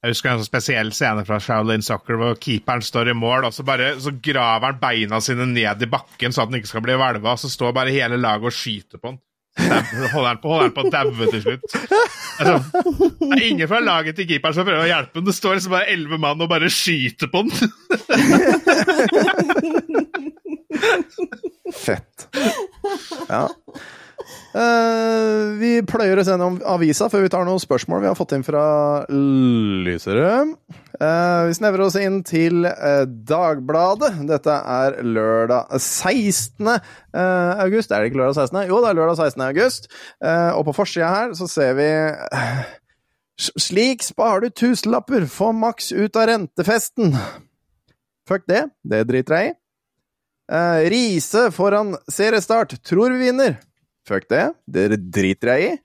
[0.02, 3.54] Jeg husker en sånn spesiell scene fra Shaolin Soccer hvor keeperen står i mål, og
[3.54, 6.82] så bare så graver han beina sine ned i bakken så at han ikke skal
[6.88, 9.20] bli hvelva, og så står bare hele laget og skyter på han.
[10.12, 11.74] Holder han på, på å daue til slutt.
[12.42, 12.62] Sånn,
[13.20, 15.26] det er ingen fra laget til keeperen som prøver å hjelpe ham.
[15.28, 17.52] Det står liksom bare elleve mann og bare skyter på den.
[21.82, 22.28] Fett.
[23.28, 23.44] Ja.
[24.52, 28.44] Eh, vi pløyer oss gjennom avisa før vi tar noen spørsmål vi har fått inn
[28.44, 28.64] fra
[29.08, 30.42] lysere.
[31.02, 34.12] Uh, vi snevrer oss inn til uh, Dagbladet.
[34.28, 36.68] Dette er lørdag 16.
[36.68, 37.90] eh, august.
[37.90, 38.60] Er det ikke lørdag 16.?
[38.68, 39.46] Jo, det er lørdag 16.
[39.48, 39.90] august.
[40.20, 41.88] Og på forsida her så ser vi
[43.42, 47.16] Slik sparer du tusenlapper, få maks ut av rentefesten.
[48.28, 49.56] Fuck det, det driter jeg i.
[50.92, 52.76] Riise foran seriestart.
[52.86, 53.56] Tror vi vinner.
[54.08, 54.46] Fuck det.
[54.66, 55.76] Det driter jeg i.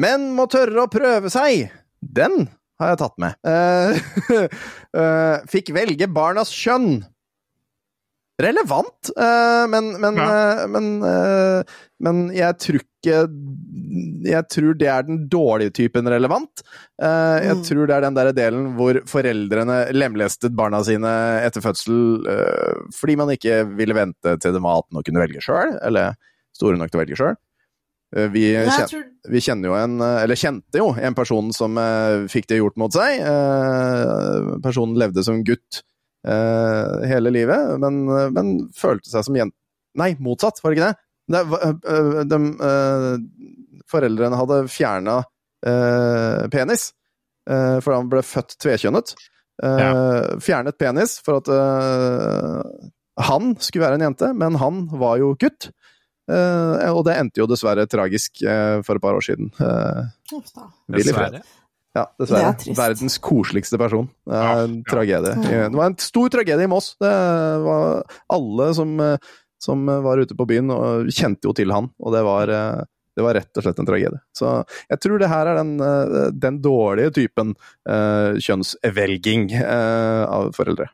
[0.00, 1.68] Men må tørre å prøve seg.
[2.00, 2.48] Den
[2.80, 3.36] har jeg tatt med.
[3.44, 4.46] Uh,
[4.96, 7.02] uh, fikk velge barnas kjønn.
[8.40, 10.66] Relevant, uh, men men, Ja.
[10.72, 10.86] men,
[12.00, 13.18] men jeg tror ikke
[14.24, 16.62] Jeg tror det er den dårlige typen relevant.
[17.00, 17.62] Jeg Mm.
[17.64, 21.08] tror det er den der delen hvor foreldrene lemlestet barna sine
[21.44, 22.24] etter fødsel
[22.96, 26.12] fordi man ikke ville vente til de var 18 og kunne velge sjøl, eller
[26.56, 27.38] store nok til å velge sjøl.
[28.34, 32.48] Vi, kjen, vi kjenner jo en, eh, eller kjente jo en person som eh, fikk
[32.50, 33.20] det gjort mot seg.
[33.22, 35.84] Eh, personen levde som gutt
[36.26, 38.02] eh, hele livet, men,
[38.34, 39.56] men følte seg som jente
[39.98, 40.98] Nei, motsatt, var det ikke det?
[41.30, 41.40] Det,
[41.90, 45.20] øh, de, øh, foreldrene hadde fjerna
[46.50, 46.92] penis,
[47.50, 49.12] øh, for han ble født tvekjønnet.
[49.66, 51.50] Øh, Fjernet penis for at
[53.20, 55.68] han skulle være en jente, men han var jo gutt.
[56.30, 59.50] Eh, og det endte jo dessverre tragisk eh, for et par år siden.
[59.58, 60.68] Uh, da.
[60.96, 61.42] Dessverre.
[61.96, 62.52] Ja, dessverre.
[62.52, 62.78] Det er trist.
[62.78, 64.06] Verdens koseligste person.
[64.28, 64.86] Det er Ja, en ja.
[64.92, 65.32] tragedie.
[65.42, 66.92] Det var en stor tragedie i Moss.
[67.02, 67.10] Det
[67.66, 69.16] var alle som, eh,
[69.60, 71.90] som var ute på byen, og kjente jo til han.
[71.98, 72.84] Og det var, eh,
[73.18, 74.20] det var rett og slett en tragedie.
[74.38, 74.52] Så
[74.88, 77.56] jeg tror det her er den, eh, den dårlige typen
[77.90, 80.86] uh, kjønnsvelging uh, av foreldre.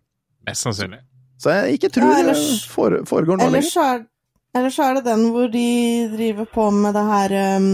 [0.48, 1.02] Mest sannsynlig.
[1.38, 3.70] Så jeg ikke tror Ja, det ellers- fore, foregår nå Ellers lenger.
[3.76, 4.06] så, er,
[4.56, 5.68] ellers så er det den hvor de
[6.12, 7.68] driver på med det her um,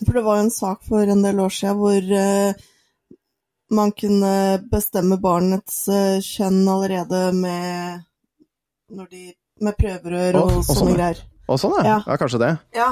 [0.00, 2.64] For det var jo en sak for en del år siden hvor uh,
[3.74, 4.34] man kunne
[4.70, 8.04] bestemme barnets uh, kjønn allerede med,
[8.92, 9.24] når de,
[9.64, 11.24] med prøverør og, og, og sånn, sånne greier.
[11.48, 11.84] Og sånn, ja.
[11.90, 11.98] Ja.
[12.06, 12.16] ja.
[12.20, 12.54] Kanskje det.
[12.76, 12.90] Ja,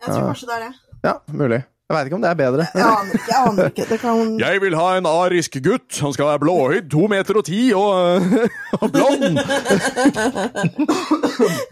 [0.00, 0.30] jeg tror Ja.
[0.32, 0.72] kanskje det er det.
[1.04, 1.62] Ja, mulig.
[1.90, 2.64] Jeg veit ikke om det er bedre.
[2.70, 3.26] Jeg aner ikke.
[3.26, 3.84] Jeg aner ikke.
[3.90, 5.96] Det kan Jeg vil ha en arisk gutt.
[6.04, 8.28] Han skal være blåøyd, to meter og ti og,
[8.78, 9.40] og blond.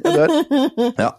[0.02, 0.34] Jeg dør.
[0.98, 1.12] Ja.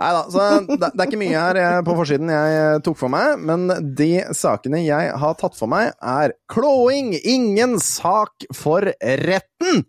[0.00, 2.96] Nei da, så det, det er ikke mye her eh, på forsiden jeg eh, tok
[2.96, 3.68] for meg, men
[3.98, 9.84] de sakene jeg har tatt for meg, er klåing, ingen sak for retten.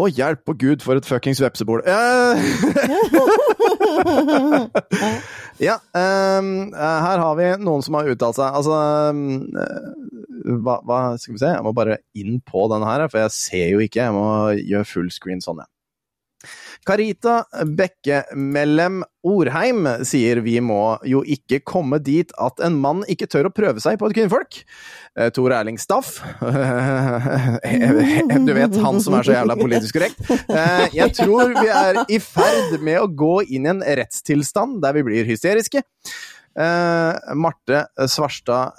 [0.00, 1.82] Å, hjelp og gud, for et fuckings vepsebol.
[1.84, 2.40] Eh,
[5.68, 8.48] ja, eh, her har vi noen som har uttalt seg.
[8.62, 11.52] Altså eh, hva, hva skal vi se?
[11.52, 14.06] Jeg må bare inn på denne her, for jeg ser jo ikke.
[14.08, 14.24] Jeg må
[14.56, 15.68] gjøre full screen sånn, ja.
[16.88, 17.42] Karita
[17.76, 23.52] Bekkemellem Orheim sier vi må jo ikke komme dit at en mann ikke tør å
[23.54, 24.60] prøve seg på et kvinnfolk.
[25.18, 26.08] Eh, Tor Erling Staff,
[26.40, 26.46] du
[28.56, 30.20] vet, han som er så jævla politisk korrekt.
[30.30, 34.92] Eh, Jeg tror vi er i ferd med å gå inn i en rettstilstand der
[34.96, 35.78] vi blir hysteriske.
[35.84, 38.72] Eh, Marte Svarstad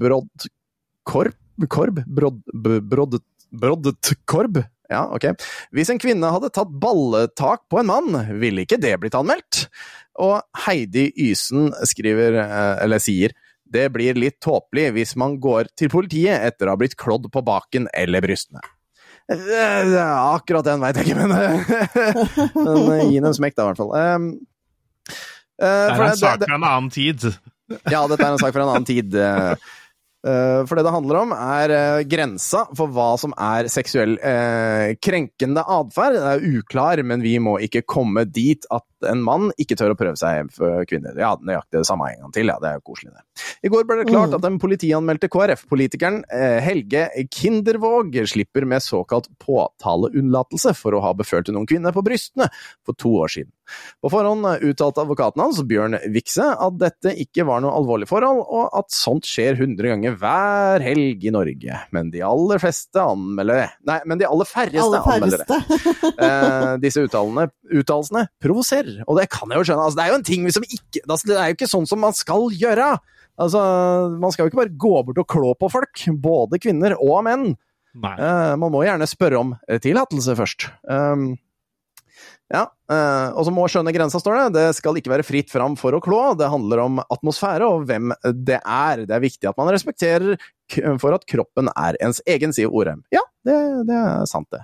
[0.00, 1.36] Brodkorp
[1.70, 2.00] Korb?
[2.10, 2.40] Brodd...
[3.54, 4.56] Broddet Korb?
[4.92, 5.30] Ja, ok.
[5.74, 9.66] Hvis en kvinne hadde tatt balletak på en mann, ville ikke det blitt anmeldt?
[10.20, 15.90] Og Heidi Ysen skriver, eh, eller sier, det blir litt tåpelig hvis man går til
[15.90, 18.62] politiet etter å ha blitt klådd på baken eller brystene.
[19.32, 21.32] Eh, Akkurat den veit jeg ikke, men,
[22.84, 23.94] men gi den en smekk, da, i hvert fall.
[23.96, 24.28] Um,
[25.58, 27.24] eh, Det er en sak fra en annen tid.
[27.88, 29.16] ja, dette er en sak fra en annen tid.
[30.26, 34.96] Eh, For det det handler om, er eh, grensa for hva som er seksuell eh,
[35.02, 36.18] krenkende atferd.
[36.18, 39.98] Det er uklar, men vi må ikke komme dit at en mann ikke tør å
[39.98, 41.16] prøve seg for kvinner.
[41.20, 42.50] Ja, nøyaktig det samme en gang til.
[42.52, 43.24] Ja, det er jo koselig, det.
[43.64, 44.36] I går ble det klart Mm.
[44.38, 51.48] at den politianmeldte KrF-politikeren eh, Helge Kindervåg slipper med såkalt påtaleunnlatelse for å ha befølt
[51.54, 52.48] noen kvinner på brystene
[52.84, 53.52] for to år siden.
[54.04, 58.74] På forhånd uttalte advokaten hans, Bjørn Vikse, at dette ikke var noe alvorlig forhold, og
[58.76, 61.78] at sånt skjer 100 ganger hver helg i Norge.
[61.96, 63.70] Men de aller fleste anmelder det.
[63.88, 65.60] Nei, men de aller færreste Aller anmelder det.
[66.28, 69.84] Eh, disse uttalelsene provoserer, og det kan jeg jo skjønne.
[69.88, 72.02] Altså, det er jo en ting som ikke altså, Det er jo ikke sånn som
[72.04, 72.94] man skal gjøre!
[73.34, 73.60] Altså,
[74.22, 77.48] Man skal jo ikke bare gå bort og klå på folk, både kvinner og menn.
[77.94, 80.68] Eh, man må gjerne spørre om eh, tillatelse først.
[80.90, 81.34] Um,
[82.52, 84.56] ja, uh, og så må skjønne grensa, står det.
[84.58, 86.20] Det skal ikke være fritt fram for å klå.
[86.38, 88.12] Det handler om atmosfære og hvem
[88.46, 89.06] det er.
[89.08, 90.36] Det er viktig at man respekterer
[91.02, 93.02] for at kroppen er ens egen, sier Orem.
[93.14, 93.56] Ja, det,
[93.88, 94.62] det er sant, det.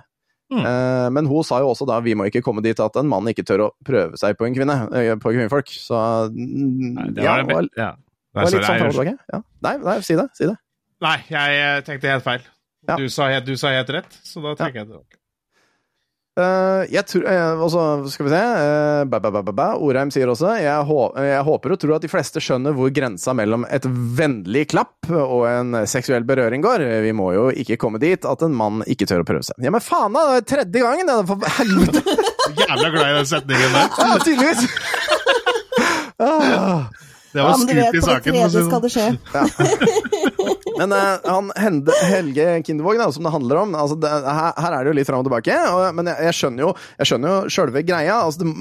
[0.51, 0.65] Mm.
[0.67, 3.29] Eh, men hun sa jo også da vi må ikke komme dit at en mann
[3.31, 5.71] ikke tør å prøve seg på en kvinne, eh, på kvinnfolk.
[5.71, 5.99] Så
[6.33, 7.91] mm, Nei, det ja, var, det var, ja.
[7.95, 9.15] det var litt sånn tilbake.
[9.31, 9.41] Ja.
[9.67, 10.27] Nei, nei, si det.
[10.37, 10.57] Si det.
[11.01, 12.45] Nei, jeg tenkte helt feil.
[12.89, 12.97] Ja.
[12.97, 15.20] Du, sa helt, du sa helt rett, så da tenker jeg det.
[16.41, 18.41] Eh, jeg tror eh, Og skal vi se
[19.11, 19.67] ba, ba, ba, ba, ba.
[19.81, 23.35] Orheim sier også jeg, hå jeg håper og tror at de fleste skjønner hvor grensa
[23.37, 26.83] mellom et vennlig klapp og en seksuell berøring går.
[27.05, 29.59] Vi må jo ikke komme dit at en mann ikke tør å prøve seg.
[29.63, 30.25] Ja, men faen da!
[30.31, 31.09] Det er tredje gangen!
[31.09, 32.17] Det er for helvete!
[32.61, 33.87] Jævla glad i den setningen der.
[34.01, 34.61] Ja, tydeligvis!
[36.27, 37.09] ah.
[37.31, 38.35] Det Ja, var men du vet, i på det saken.
[38.35, 38.83] å si tredje skal sånn.
[38.83, 39.07] det skje.
[40.81, 44.75] Men uh, han Hende, Helge Kindervåg, da, som det handler om altså det, her, her
[44.77, 47.33] er det jo litt fram og tilbake, og, men jeg, jeg skjønner jo jeg skjønner
[47.35, 48.15] jo sjølve greia.
[48.25, 48.53] Altså det,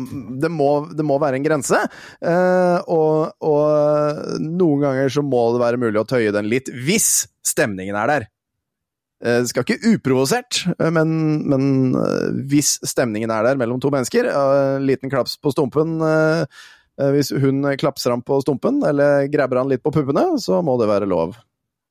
[0.44, 0.68] det, må,
[0.98, 1.80] det må være en grense.
[2.20, 7.08] Uh, og, og noen ganger så må det være mulig å tøye den litt, hvis
[7.46, 8.26] stemningen er der.
[9.24, 10.62] Eh, Det skal ikke uprovosert,
[10.94, 11.10] men,
[11.48, 11.64] men
[12.50, 15.98] hvis stemningen er der mellom to mennesker, en liten klaps på stumpen
[17.14, 20.88] Hvis hun klapser ham på stumpen, eller grabber han litt på puppene, så må det
[20.90, 21.36] være lov.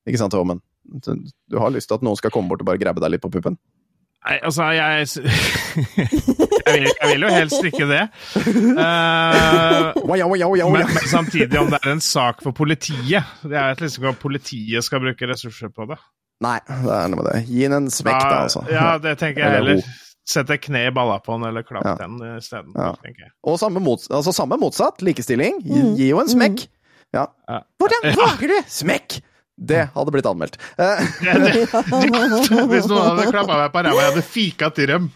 [0.07, 0.61] Ikke sant, Håmen?
[0.89, 1.11] Du
[1.49, 3.31] du har lyst til at noen skal komme bort og bare grabbe deg litt på
[3.33, 3.57] puppen?
[4.27, 5.07] Nei, altså, jeg,
[6.69, 8.01] Jeg vil, jeg vil jo helst ikke det.
[8.35, 10.71] Eh, Wow, wow, wow, wow.
[10.73, 14.21] men, men samtidig, om det er en sak for politiet Det er liksom ikke at
[14.21, 15.97] politiet skal bruke ressurser på det.
[16.43, 17.39] Nei, det er noe med det.
[17.49, 18.63] Gi den en smekk, da, altså.
[18.71, 19.97] Ja, det tenker jeg Eller heller.
[20.29, 21.95] Sette kne i balla på den, eller klapp Ja.
[21.97, 22.75] den isteden.
[22.77, 22.91] Ja.
[23.07, 23.31] jeg.
[23.49, 25.57] Og samme, mot, altså samme motsatt, likestilling.
[25.65, 26.67] Gi, gi jo en smekk.
[27.15, 27.25] Ja.
[27.49, 27.63] Ja.
[27.81, 28.59] Hvordan våger du?
[28.69, 29.19] Smekk!
[29.59, 30.53] Det hadde blitt anmeldt.
[30.79, 31.65] Eh, Ja, det,
[32.71, 35.09] hvis noen hadde klappa meg på ræva jeg hadde fika til dem,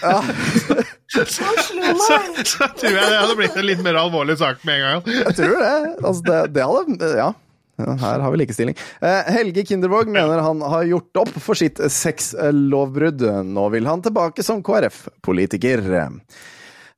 [0.00, 0.22] ja.
[1.12, 2.16] så, slo så,
[2.48, 5.18] så tror jeg det hadde blitt en litt mer alvorlig sak med en gang.
[5.18, 5.74] Jeg tror det.
[6.00, 7.32] Altså, det, det hadde Ja.
[7.78, 8.76] Her har vi likestilling.
[9.02, 13.24] Eh, Helge Kindervåg mener han har gjort opp for sitt sexlovbrudd.
[13.46, 15.82] Nå vil han tilbake som KrF-politiker.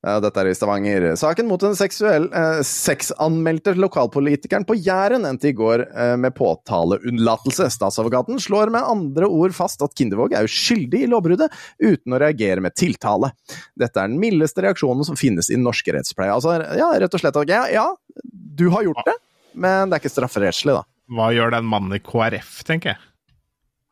[0.06, 1.04] Dette er i Stavanger.
[1.18, 7.66] Saken mot den seksuell, eh, sexanmeldte lokalpolitikeren på Jæren endte i går eh, med påtaleunnlatelse.
[7.74, 11.50] Statsadvokaten slår med andre ord fast at Kindervåg er uskyldig i lovbruddet,
[11.82, 13.32] uten å reagere med tiltale.
[13.74, 16.30] Dette er den mildeste reaksjonen som finnes i norsk rettspleie.
[16.30, 17.88] Altså, ja, rett og slett ja, ja,
[18.22, 19.16] du har gjort det,
[19.56, 20.84] men det er ikke strafferettslig, da.
[21.16, 23.02] Hva gjør den mannen i KrF, tenker jeg?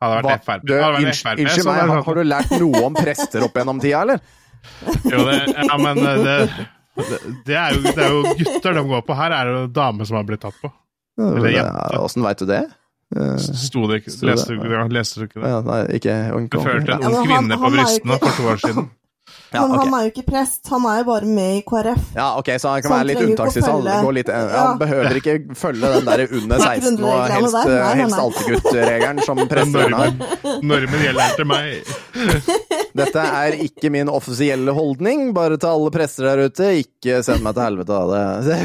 [0.03, 2.55] Hadde det Hva, Frp, du, hadde vært FRP, unnskyld så meg, har, har du lært
[2.59, 4.23] noe om prester opp gjennom tida, eller?
[5.05, 6.35] Jo, det, ja, men eh, det,
[6.95, 9.19] det, det, er jo, det er jo gutter de går på.
[9.19, 10.71] Her er det jo damer som har blitt tatt på.
[11.21, 12.01] Eller jente.
[12.01, 12.65] Åssen veit du det?
[13.39, 15.49] Sto det ikke Sto det, Leste du, leste du ikke det?
[15.53, 16.15] Ja, nei, ikke
[16.49, 18.89] Det førte en ung kvinne på brystene for to år siden.
[19.55, 19.85] Ja, Men okay.
[19.89, 22.03] han er jo ikke prest, han er jo bare med i KrF.
[22.15, 23.87] Ja, ok, så han kan Så han være litt unntakstilstand.
[23.89, 24.41] følge- litt- ja.
[24.65, 27.73] Han behøver ikke følge den der under 16 og helst, der.
[27.75, 28.25] Nei, helst nei.
[28.25, 30.13] altergutt-regelen som presten har.
[30.61, 31.95] Normen, gjelder til meg.
[32.95, 36.69] Dette er ikke min offisielle holdning, bare til alle prester der ute.
[36.85, 38.59] Ikke send meg til helvete av det.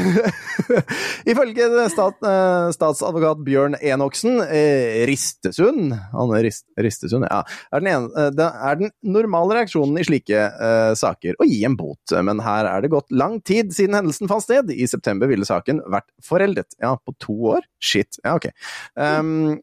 [1.31, 7.41] Ifølge stat, eh, statsadvokat Bjørn Enoksen, eh, Ristesund Han er Rist, Ristesund, ja.
[7.71, 8.31] Er den, ene, eh,
[8.71, 12.83] er den normale reaksjonen i slike eh, saker og gi en bot, men her er
[12.83, 14.71] det gått lang tid siden hendelsen fant sted.
[14.73, 16.75] I september ville saken vært foreldet.
[16.81, 17.67] Ja, på to år?
[17.81, 18.19] Shit.
[18.25, 18.49] Ja, ok.
[18.95, 19.61] Um,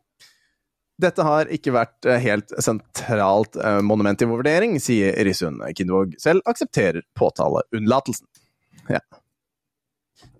[0.98, 5.62] dette har ikke vært eh, helt sentralt eh, monument i vår vurdering, sier Risund.
[5.78, 8.26] Kindvåg selv aksepterer påtaleunnlatelsen.
[8.90, 9.02] Ja.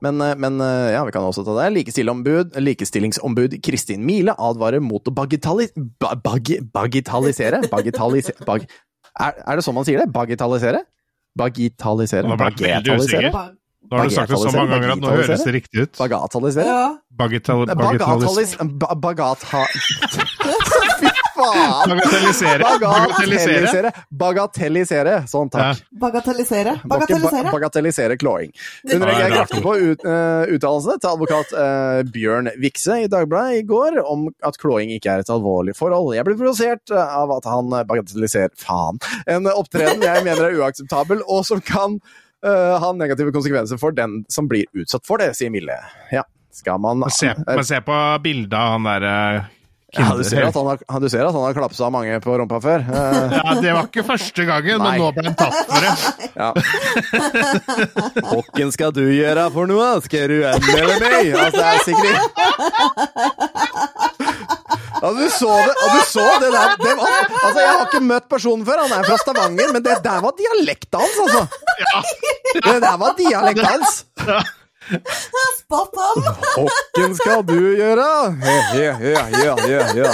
[0.03, 1.68] Men, eh, men ja, vi kan også ta det.
[1.76, 5.70] Likestillingsombud, likestillingsombud Kristin Mile advarer mot å bagitali,
[6.03, 8.66] bag, bagi, bagitalisere Bagitalisere bag,
[9.21, 10.09] er, er det sånn man sier det?
[10.14, 10.83] Bagitalisere?
[11.39, 12.27] Bagitalisere?
[12.29, 13.31] Nå ble jeg veldig usikker.
[13.89, 15.93] Nå har du sagt det så mange ganger at nå høres det riktig ut.
[15.97, 16.66] Bagatalisere?
[16.69, 16.89] Ja.
[17.19, 18.57] Bagatell, Bagatalis...
[18.59, 19.62] bagatellis- ba- Bagata...
[19.73, 20.88] Fy
[21.39, 21.95] faen!
[21.95, 22.74] Bagatellisere.
[22.82, 23.93] Bagatellisere.
[24.24, 25.16] Bagatellisere.
[25.30, 25.82] Sånn, takk.
[26.05, 26.76] Bagatellisere.
[26.89, 27.55] Bagatellisere.
[27.55, 28.53] Bagatellisere klåing.
[28.84, 33.62] Hun reagerer er kraftig på ut, uh, uttalelsene til advokat uh, Bjørn Vikse i Dagbladet
[33.62, 36.12] i går om at klåing ikke er et alvorlig forhold.
[36.16, 39.01] Jeg blir provosert eh, av at han eh, bagatelliserer faen.
[39.30, 41.99] En opptreden jeg mener er uakseptabel, og som kan
[42.47, 45.76] uh, ha negative konsekvenser for den som blir utsatt for det, sier Mille.
[46.14, 46.24] Ja,
[46.55, 49.55] skal man man, se, man se på bildet av han der eh,
[49.97, 52.59] ja, du ser at han har, du ser at han har klapsa mange på rumpa
[52.61, 52.82] før.
[53.39, 54.91] Ja, det var ikke første gangen, Nei.
[54.91, 55.95] men nå ble han tatt for det.
[56.39, 56.53] Ja.
[58.28, 59.89] Hokken skal du gjøre for noe?
[60.05, 61.32] Skal du anmelde meg?
[61.32, 62.22] Altså, det er sikkert
[64.99, 67.09] Altså, du så det, og du så det der det var,
[67.39, 70.32] Altså, jeg har ikke møtt personen før, han er fra Stavanger, men det der var
[70.39, 71.43] dialekta hans, altså!
[71.78, 71.99] Ja.
[72.66, 73.93] Det der var dialekta hans!
[75.59, 76.22] Spot on!
[76.57, 78.07] Hokken skal du gjøre?
[78.78, 80.12] Ja, ja, ja, ja, ja.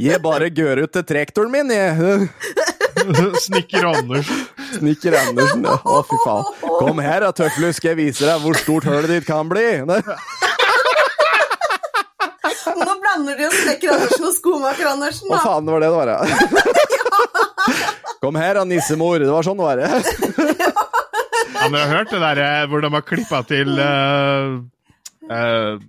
[0.00, 2.28] Jeg bare gør ut til trektoren min, jeg.
[3.46, 4.42] Snikker Andersen.
[4.76, 5.64] Snikker Andersen.
[5.64, 5.76] ja.
[5.84, 6.44] Å, fy faen.
[6.80, 7.30] Kom her da,
[7.72, 9.66] skal jeg vise deg hvor stort hølet ditt kan bli.
[12.70, 15.96] Nå blander de jo Snekker Andersen og Skomaker Andersen, Hva Å faen var det det
[15.96, 16.08] var?
[16.12, 16.20] ja?
[18.20, 19.16] Kom her da, nissemor.
[19.22, 19.80] Det var sånn det var.
[21.60, 21.64] Ja.
[21.64, 23.68] Ja, men jeg har hørt det der eh, hvor de har klippa til
[25.30, 25.80] uh,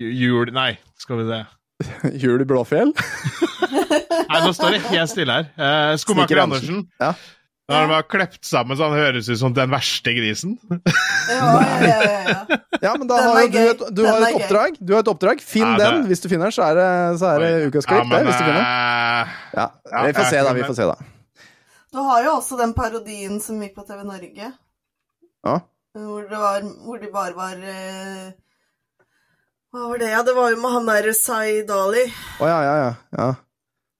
[0.00, 1.40] jul Nei, skal vi se.
[2.22, 2.90] Jul i Blåfjell?
[2.92, 5.46] Nei, nå står det helt stille her.
[5.56, 6.82] Uh, Skomaker Andersen.
[7.00, 7.12] Ja.
[7.70, 10.56] Når de har klept sammen så han høres ut som den verste grisen.
[11.30, 12.40] Ja, ja, ja, ja.
[12.82, 14.74] Ja, men da har jo du et, du har et oppdrag.
[14.82, 15.38] Du har et oppdrag.
[15.44, 16.02] Finn Ja, det- den.
[16.10, 16.88] Hvis du finner den, så er det,
[17.22, 18.10] så er det ukas klipp.
[18.10, 18.66] det, hvis du finner den.
[19.54, 20.52] Ja, ja, vi får se, da.
[20.58, 20.96] Vi får se, da.
[21.94, 24.46] Du har jo også den parodien som gikk på TV Norge,
[25.46, 25.56] Ja.
[25.96, 28.30] hvor, det var, hvor de bare var eh,
[29.72, 30.10] Hva var det?
[30.12, 32.04] Ja, det var jo med han der Sai Dali.
[32.40, 33.28] Å ja, ja, ja, ja.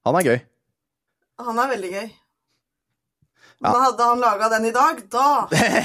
[0.07, 0.41] Han er gøy.
[1.41, 2.09] Han er veldig gøy.
[3.61, 3.71] Ja.
[3.71, 5.25] Men hadde han laga den i dag, da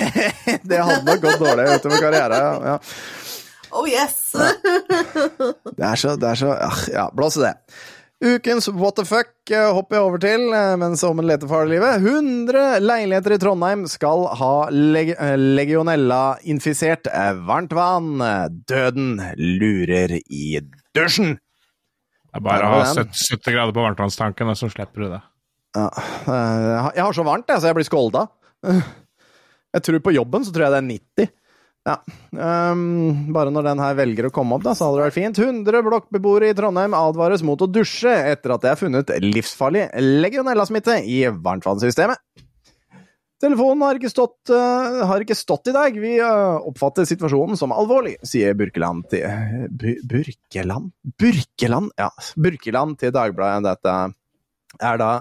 [0.70, 2.68] det hadde nok gått dårlig utover karrieren.
[2.72, 2.76] Ja.
[3.76, 4.20] Oh yes!
[5.76, 6.54] Det er så, det er så
[6.94, 7.52] Ja, blås i det.
[8.24, 12.00] Ukens what the fuck eh, hopper jeg over til eh, mens Ommen leter for livet.
[12.00, 17.10] 100 leiligheter i Trondheim skal ha leg eh, legionella-infisert
[17.44, 18.24] varmt vann.
[18.72, 20.62] Døden lurer i
[20.96, 21.36] dusjen.
[21.36, 25.24] Det er bare å ha 70, 70 grader på varmtvannstanken, og så slipper du det.
[25.76, 25.90] Ja,
[26.96, 28.26] jeg har så varmt, jeg, så jeg blir skålda.
[29.76, 30.88] Jeg tror på jobben så tror jeg det er
[31.28, 31.34] 90.
[31.86, 32.00] Ja.
[32.34, 35.42] Um, bare når den her velger å komme opp, da, så hadde det vært fint.
[35.42, 40.98] 100 blokkbeboere i Trondheim advares mot å dusje etter at det er funnet livsfarlig legionellasmitte
[41.06, 42.22] i varmtvannssystemet.
[43.46, 45.98] Telefonen har ikke, stått, uh, har ikke stått i dag.
[46.02, 49.68] Vi uh, oppfatter situasjonen som alvorlig, sier Burkeland til uh,
[50.10, 50.90] Burkeland?
[51.22, 51.94] Burkeland?
[52.02, 52.10] Ja,
[52.40, 53.68] Burkeland til Dagbladet.
[53.68, 53.96] Dette
[54.90, 55.12] er da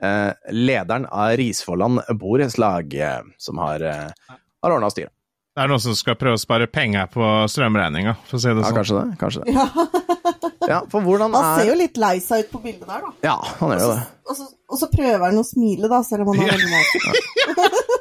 [0.00, 2.94] eh, lederen av Risvolland borettslag,
[3.36, 5.13] som har, har ordna styret.
[5.54, 8.64] Det er noen som skal prøve å spare penger på strømregninga, for å si det
[8.64, 8.74] sånn.
[8.74, 9.18] Ja, kanskje det.
[9.20, 9.54] Kanskje det.
[9.54, 9.66] Ja,
[10.68, 13.10] Ja, for hvordan Han ser er jo litt lei seg ut på bildet der, da.
[13.26, 14.04] Ja, han gjør jo det.
[14.24, 16.88] Og så, og så prøver han å smile, da, selv om han har veldig mat.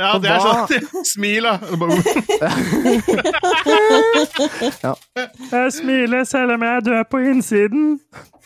[0.00, 1.58] Ja, det er sånn Smil, da!
[5.50, 7.82] Jeg smiler selv om jeg er død på innsiden.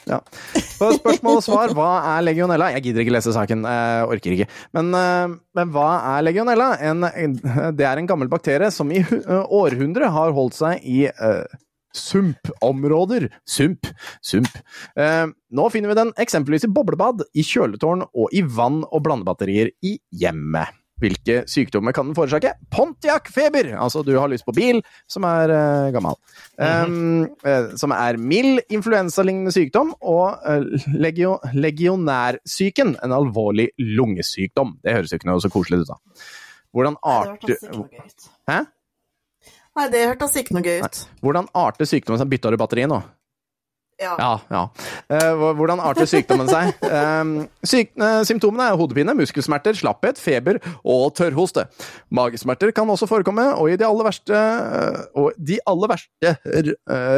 [0.09, 0.21] Ja.
[0.79, 2.71] På spørsmål og svar, hva er legionella?
[2.77, 4.49] Jeg gidder ikke lese saken, jeg orker ikke.
[4.77, 6.71] Men, eh, men hva er legionella?
[6.85, 7.07] En,
[7.79, 11.45] det er en gammel bakterie som i eh, århundre har holdt seg i uh,
[11.97, 13.31] sumpområder.
[13.49, 13.89] Sump.
[14.25, 14.61] Sump.
[14.99, 19.73] Uh, nå finner vi den eksempelvis i boblebad, i kjøletårn og i vann- og blandebatterier
[19.87, 20.84] i hjemmet.
[21.03, 22.53] Hvilke sykdommer kan den forårsake?
[22.71, 23.73] Pontiac-feber!
[23.83, 24.79] Altså, du har lyst på bil
[25.11, 26.15] som er uh, gammel.
[26.55, 34.79] Um, uh, som er mild influensalignende sykdom, og uh, legio legionærsyken, en alvorlig lungesykdom.
[34.85, 36.25] Det høres jo ikke noe så koselig ut, da.
[36.75, 37.59] Hvordan arter.
[38.51, 38.63] Hæ?
[39.75, 41.05] Nei, det hørtes ikke noe gøy ut.
[41.27, 42.31] Hvordan arter sykdommen seg?
[42.31, 43.03] Bytta du batteri nå?
[44.01, 44.15] Ja.
[44.19, 44.63] Ja, ja.
[45.09, 46.73] Eh, hvordan arter sykdommen seg?
[46.83, 47.35] Um,
[47.71, 51.67] syk eh, symptomene er hodepine, muskelsmerter, slapphet, feber og tørrhoste.
[52.15, 56.35] Magesmerter kan også forekomme, og, i de aller verste, eh, de aller verste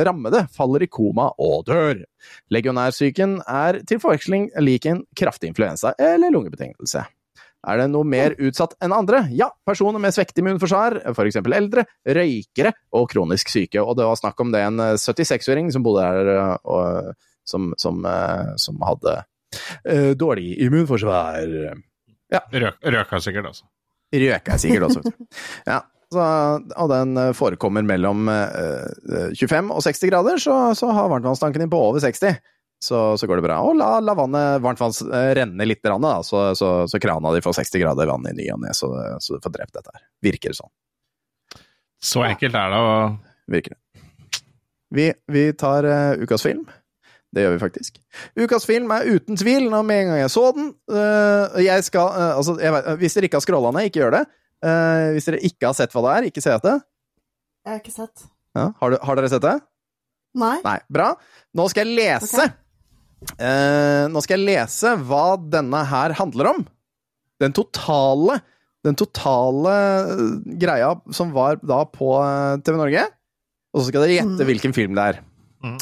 [0.07, 2.05] rammede faller i koma og dør.
[2.53, 7.07] Legionærsyken er til forveksling lik en kraftig influensa eller lungebetennelse.
[7.67, 9.25] Er det noe mer utsatt enn andre?
[9.35, 11.41] Ja, personer med svekket immunforsvar, f.eks.
[11.41, 13.83] eldre, røykere og kronisk syke.
[13.83, 17.73] Og det var snakk om det en eh, 76-åring som bodde her, eh, og som,
[17.81, 21.43] som, eh, som hadde uh, dårlig immunforsvar.
[22.35, 23.69] Røk, røka sikkert, altså.
[24.15, 25.05] Røker sikkert også.
[25.71, 25.81] Ja,
[26.15, 26.25] så,
[26.79, 31.73] og den eh, forekommer mellom uh, 25 og 60 grader, så, så har varmtvannstanken din
[31.73, 32.39] på over 60.
[32.83, 33.59] Så, så går det bra.
[33.65, 34.95] Og la, la vannet, varmt vann
[35.37, 38.51] renne litt, grann, da, så, så, så krana di får 60 grader vann i ny
[38.53, 38.91] og ne, så,
[39.23, 40.05] så du får drept dette her.
[40.29, 40.73] Virker det sånn.
[42.05, 42.83] Så enkelt er det.
[42.83, 44.03] å Virker det.
[44.97, 46.67] Vi, vi tar uh, ukas film.
[47.35, 47.97] Det gjør vi faktisk.
[48.39, 52.13] Ukas film er uten tvil, når med en gang jeg så den uh, jeg skal,
[52.13, 54.27] uh, altså, jeg vet, Hvis dere ikke har scrolla ned, ikke gjør det.
[54.65, 56.81] Eh, hvis dere ikke har sett hva det er, ikke se etter.
[57.67, 58.29] Jeg har ikke sett.
[58.57, 59.57] Ja, har, du, har dere sett det?
[60.37, 60.57] Nei.
[60.65, 60.79] Nei.
[60.93, 61.11] Bra.
[61.57, 62.47] Nå skal jeg lese.
[63.41, 66.67] Eh, nå skal jeg lese hva denne her handler om.
[67.41, 68.41] Den totale
[68.87, 70.21] Den totale eh,
[70.63, 73.07] greia som var da på eh, TV Norge.
[73.75, 74.47] Og så skal dere gjette Mm.
[74.53, 75.19] hvilken film det er.
[75.65, 75.79] Mm.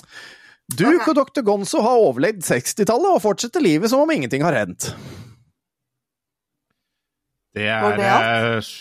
[0.79, 1.43] Duke og dr.
[1.45, 4.89] Gonzo har overlevd 60-tallet og fortsetter livet som om ingenting har hendt.
[7.55, 8.73] det er det eh,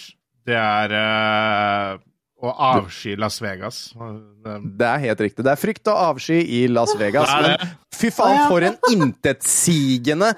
[0.47, 1.99] Det er
[2.44, 3.94] eh, å avsky Las Vegas.
[3.96, 5.44] Det- er helt riktig.
[5.48, 7.30] Det er frykt og avsky i Las Vegas.
[7.41, 10.34] Men fy faen, for en intetsigende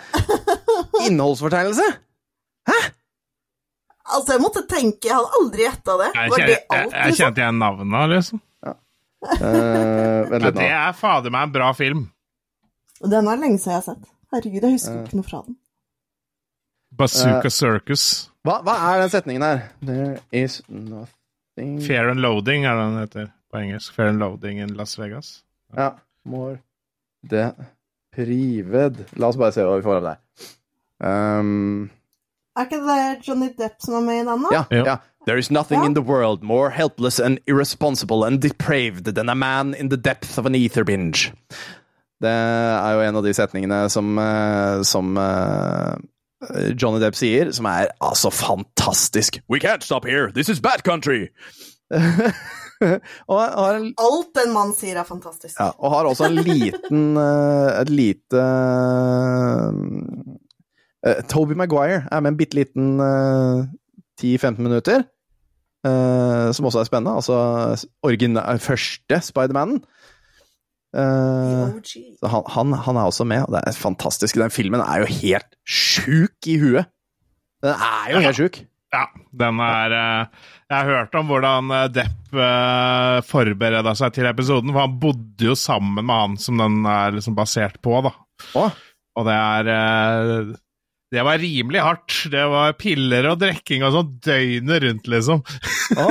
[1.06, 1.88] innholdsfortegnelse!
[4.06, 6.10] Altså, jeg måtte tenke, jeg hadde aldri gjetta det.
[6.14, 6.92] Jeg, Var det jeg, liksom?
[7.02, 8.42] jeg kjente igjen navnet, liksom.
[8.66, 8.76] Eh,
[9.42, 12.04] Ja, litt det er fader meg en bra film.
[13.02, 14.04] Den er lenge siden jeg har sett.
[14.36, 15.58] Herregud, jeg husker ikke noe fra den.
[16.96, 18.06] Bazooka Eh, Circus.
[18.46, 19.64] Hva, hva er den setningen her?
[19.82, 21.10] There is nothing
[21.58, 23.94] Fair and Loading er den heter på engelsk.
[23.96, 25.44] Fair and Loading in Las Vegas.
[25.76, 25.92] Ja.
[26.26, 26.58] More
[28.16, 30.16] deprived La oss bare se hva vi får av det.
[31.06, 31.90] Um,
[32.56, 34.50] Er ikke det Johnny Depp som er med i den, da?
[34.54, 34.98] ja, ja.
[35.28, 35.86] There is nothing Ja.
[35.86, 40.38] in the world more helpless and irresponsible and depraved than a man in the depth
[40.40, 41.34] of an ether binge.
[42.22, 45.96] Det er jo en av de setningene som, eh, som eh,
[46.78, 49.40] Johnny Depp sier, som er altså fantastisk.
[49.52, 50.32] We can't stop here!
[50.36, 51.28] This is bad country!
[53.30, 55.56] og har en Alt en mann sier, er fantastisk.
[55.60, 58.42] Ja, og har også en liten eh, Et lite
[61.06, 63.64] uh, Toby Maguire er med en bitte liten uh,
[64.22, 65.04] 10-15 minutter.
[65.86, 67.16] uh, som også er spennende.
[67.16, 69.84] Altså origina- første Spidermanen.
[69.84, 69.90] Uh,
[70.96, 71.92] OG.
[72.24, 74.40] han, han, han er også med, og det er fantastisk.
[74.40, 76.92] Den filmen er jo helt sjuk i huet.
[77.66, 78.62] Den er jo helt sjuk.
[78.96, 84.30] Ja, den er eh, Jeg har hørt om hvordan eh, Depp uh, forbereda seg til
[84.30, 88.14] episoden, for han bodde jo sammen med han som den er liksom basert på, da.
[88.56, 88.70] Å,
[89.20, 90.54] Og det er
[91.16, 92.16] Det var rimelig hardt.
[92.32, 95.44] Det var piller og drikking og sånn døgnet rundt, liksom.
[96.00, 96.08] å.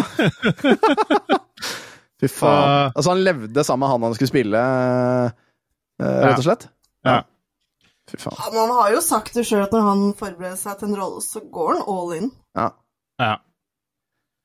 [2.24, 2.92] Fy faen.
[2.96, 4.60] Altså, han levde sammen med han han skulle spille,
[6.00, 6.68] eh, rett og slett?
[7.06, 7.18] Ja.
[8.10, 8.36] Fy faen.
[8.40, 10.98] Ja, men han har jo sagt det sjøl at når han forbereder seg til en
[11.00, 12.30] rolle, så går han all in.
[12.58, 12.70] Ja.
[13.22, 13.34] Ja.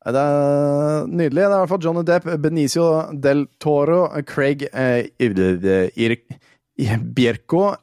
[0.09, 1.41] Det er nydelig.
[1.43, 2.85] Det er i hvert fall Johnny Depp, Benicio
[3.19, 6.39] del Toro, Craig eh, Ir- Ir-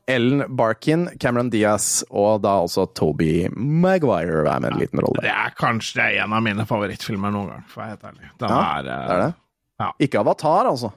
[0.08, 5.20] Ellen Barkin, Cameron Diaz og da også Toby Maguire er med en liten rolle.
[5.20, 8.06] Det er kanskje det er en av mine favorittfilmer noen gang, for å være helt
[8.08, 8.30] ærlig.
[8.40, 9.34] Den Ja, er, eh, Det er det.
[9.80, 9.90] Ja.
[10.00, 10.92] Ikke Avatar, altså.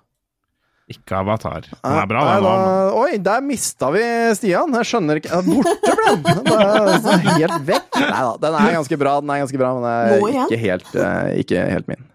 [0.90, 1.68] Ikke Avatar.
[1.70, 2.54] Den er bra, Nei, da,
[2.98, 4.02] oi, der mista vi
[4.38, 4.74] Stian.
[4.80, 6.48] Jeg skjønner ikke Borte ble den!
[6.50, 8.00] Er helt vekk.
[8.00, 10.90] Nei da, den er ganske bra, den er ganske bra, men det er ikke helt,
[10.96, 12.08] eh, ikke helt min.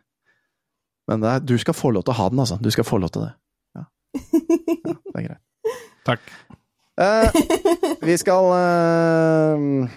[1.06, 2.58] Men det er, du skal få lov til å ha den, altså.
[2.58, 3.32] Du skal få lov til det.
[3.78, 3.86] Ja,
[4.24, 5.42] ja det er greit.
[6.08, 6.26] Takk.
[7.04, 7.38] Eh,
[8.02, 9.88] vi skal eh,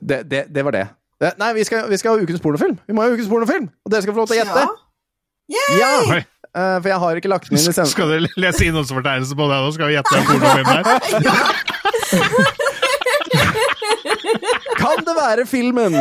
[0.00, 0.86] det, det, det var det.
[1.24, 2.78] Eh, Nei, vi skal, vi skal ha ukens pornofilm.
[2.86, 3.70] Vi må ha ukens pornofilm!
[3.84, 4.66] Og dere skal få lov til å gjette.
[4.66, 4.85] Ja.
[5.52, 5.92] Ja!
[6.10, 6.20] Oi.
[6.56, 7.92] Eh, for jeg har ikke lagt den inn i sendingen.
[7.92, 9.68] Skal du lese innholdsfortegnelse på det nå?
[9.76, 10.84] Skal vi gjette en pornofilm der?
[14.76, 15.94] Kan det være filmen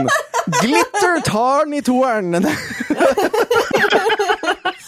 [0.62, 2.30] Glitter Tarn i toeren?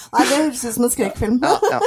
[0.08, 1.38] Nei, det høres ut som en skrekkfilm.
[1.44, 1.80] Ja, ja.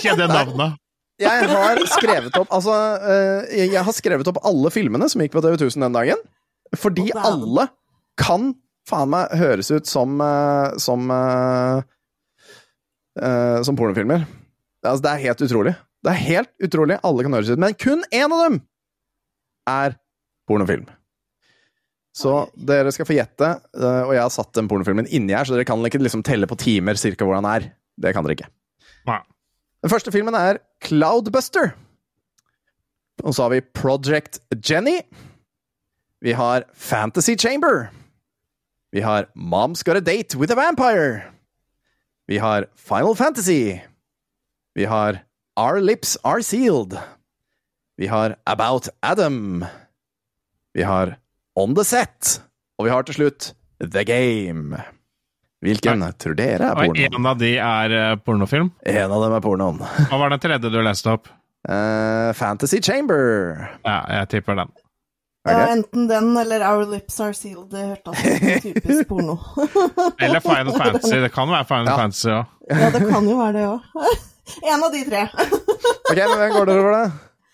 [0.00, 0.78] Kjenner jeg navnet?
[1.20, 2.72] Jeg har skrevet opp Altså,
[3.04, 6.18] eh, jeg har skrevet opp alle filmene som gikk på TV 1000 den dagen.
[6.78, 7.68] Fordi alle
[8.20, 8.54] kan
[8.88, 11.10] faen meg høres ut som eh, Som
[13.18, 14.26] eh, Som pornofilmer.
[14.84, 15.74] Altså, det er helt utrolig.
[16.00, 17.00] Det er helt utrolig.
[17.04, 17.60] Alle kan høres ut.
[17.60, 18.60] Men kun én av dem
[19.68, 19.98] er
[20.48, 20.86] pornofilm.
[22.16, 23.48] Så dere skal få gjette,
[23.78, 26.48] uh, og jeg har satt den pornofilmen inni her, så dere kan ikke liksom telle
[26.50, 27.68] på timer cirka hvor den er.
[28.00, 28.50] Det kan dere ikke.
[29.06, 29.20] Nei.
[29.84, 31.70] Den første filmen er Cloudbuster.
[33.22, 34.98] Og så har vi Project Jenny.
[36.24, 37.88] Vi har Fantasy Chamber.
[38.92, 41.30] Vi har Mom's Got a Date with a Vampire.
[42.30, 43.80] Vi har Final Fantasy.
[44.74, 45.18] Vi har
[45.60, 46.98] Our Lips Are Sealed.
[47.96, 49.64] Vi har About Adam.
[50.74, 51.16] Vi har
[51.58, 52.40] On the Set.
[52.78, 53.48] Og vi har til slutt
[53.82, 54.78] The Game.
[55.60, 57.08] Hvilken tror dere er Og porno?
[57.18, 58.70] en av de er eh, pornofilm.
[58.86, 59.82] En av dem er pornoen.
[59.82, 61.26] Hva var den tredje du leste opp?
[61.66, 63.58] Uh, Fantasy Chamber.
[63.82, 64.70] Ja, jeg tipper den.
[65.40, 65.52] Ok.
[65.54, 67.70] Ja, enten den eller Our Lips Are Sealed.
[67.72, 69.38] Det hørtes ut som typisk porno.
[70.24, 71.14] Eller Final Fantasy.
[71.22, 71.96] Det kan være Final Ja.
[71.96, 72.44] Fantasy òg.
[72.68, 73.80] Ja, det kan jo være det òg.
[74.66, 75.20] En av de tre.
[76.10, 77.02] Ok, men hvem går dere for da?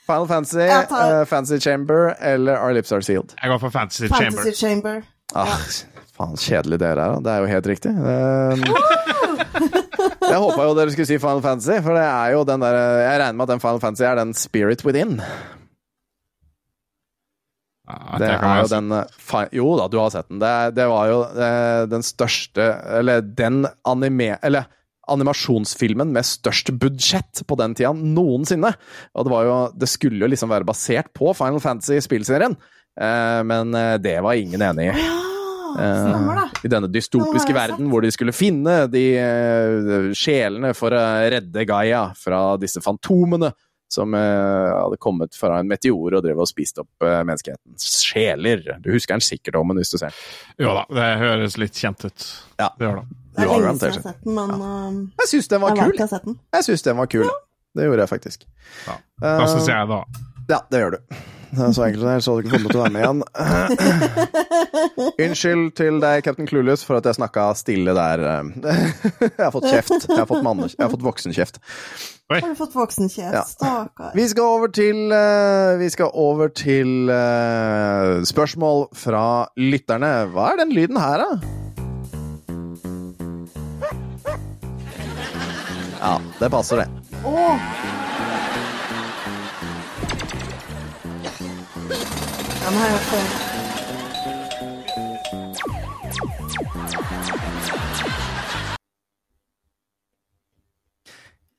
[0.06, 3.34] Final Fantasy, tar- uh, Fantasy Chamber eller Our Lips Are Sealed?
[3.42, 4.24] Jeg går for Fantasy, Chamber.
[4.40, 5.02] Fantasy Chamber.
[5.34, 5.56] Ah,
[6.16, 7.20] faen, kjedelig dere er, da.
[7.26, 7.92] Det er jo helt riktig.
[7.92, 8.62] Um...
[10.30, 13.20] jeg håpa jo dere skulle si Final Fantasy, for det er jo den der Jeg
[13.20, 15.18] regner med at den Final Fantasy er den Spirit Within.
[17.86, 20.40] Ja, Det er jo den eh, Jo da, du har sett den.
[20.42, 22.70] Det, det var jo eh, den største
[23.00, 24.34] Eller den anime...
[24.42, 24.72] Eller
[25.06, 28.72] animasjonsfilmen med størst budsjett på den tida noensinne.
[29.14, 32.56] Og det var jo Det skulle jo liksom være basert på Final Fantasy-spillserien,
[32.98, 33.70] eh, men
[34.02, 35.06] det var ingen enig i.
[35.78, 41.66] Eh, I denne dystopiske verden hvor de skulle finne de eh, sjelene for å redde
[41.68, 43.52] Gaia fra disse fantomene
[43.92, 48.64] som eh, hadde kommet fra en meteor og drev og spist opp uh, menneskehetens sjeler.
[48.82, 50.66] Du husker den sikkert om hvis du ser den.
[50.66, 52.26] Jo da, det høres litt kjent ut.
[52.58, 52.72] Ja.
[52.74, 53.06] Det gjør det.
[53.36, 55.94] Det er lenge siden jeg har sett den, men um, Jeg syns den var kul.
[55.94, 56.38] jeg har den.
[56.56, 57.30] Jeg syns den var kul.
[57.76, 58.46] Det gjorde jeg faktisk.
[58.88, 59.00] Ja.
[59.22, 61.16] Da syns jeg det, da Ja, det gjør du.
[61.56, 62.94] Det er så enkelt det er, så hadde du ikke fått lov til å være
[62.94, 63.20] med igjen.
[65.26, 68.26] Unnskyld til deg, Captain Clueless, for at jeg snakka stille der.
[68.26, 69.96] Jeg har fått kjeft.
[70.10, 71.60] Jeg har fått, manne, jeg har fått voksenkjeft.
[72.28, 73.34] Har du fått voksenkjeft?
[73.34, 73.44] Ja.
[73.46, 74.10] Stakkar.
[74.18, 80.10] Vi skal over til eh, Vi skal over til uh, spørsmål fra lytterne.
[80.34, 81.30] Hva er den lyden her, da?
[85.96, 86.88] Ja, det passer, det.
[87.24, 87.95] Åh!
[92.66, 93.26] Den har jeg hørt før.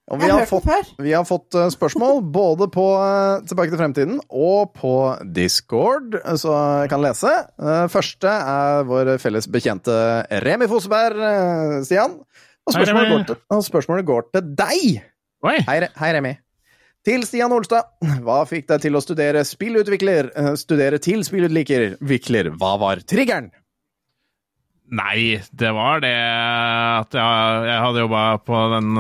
[0.08, 0.68] Og vi har fått,
[1.04, 4.94] vi har fått spørsmål både på eh, Tilbake til fremtiden og på
[5.36, 7.32] Discord, eh, så jeg kan lese.
[7.60, 9.96] Eh, Første er vår felles bekjente
[10.44, 11.24] Remi Foseberg,
[11.88, 12.20] Stian.
[12.68, 15.00] Og spørsmålet, går til, og spørsmålet går til deg!
[15.48, 16.36] Hei, hei Remi.
[17.08, 17.86] Til Stian Olstad.
[18.26, 20.28] Hva fikk deg til å studere spillutvikler?
[20.36, 22.50] eh, Studere til spillutvikler?
[22.60, 23.48] Hva var triggeren?
[24.88, 28.92] Nei, det var det at jeg, jeg hadde jobba på den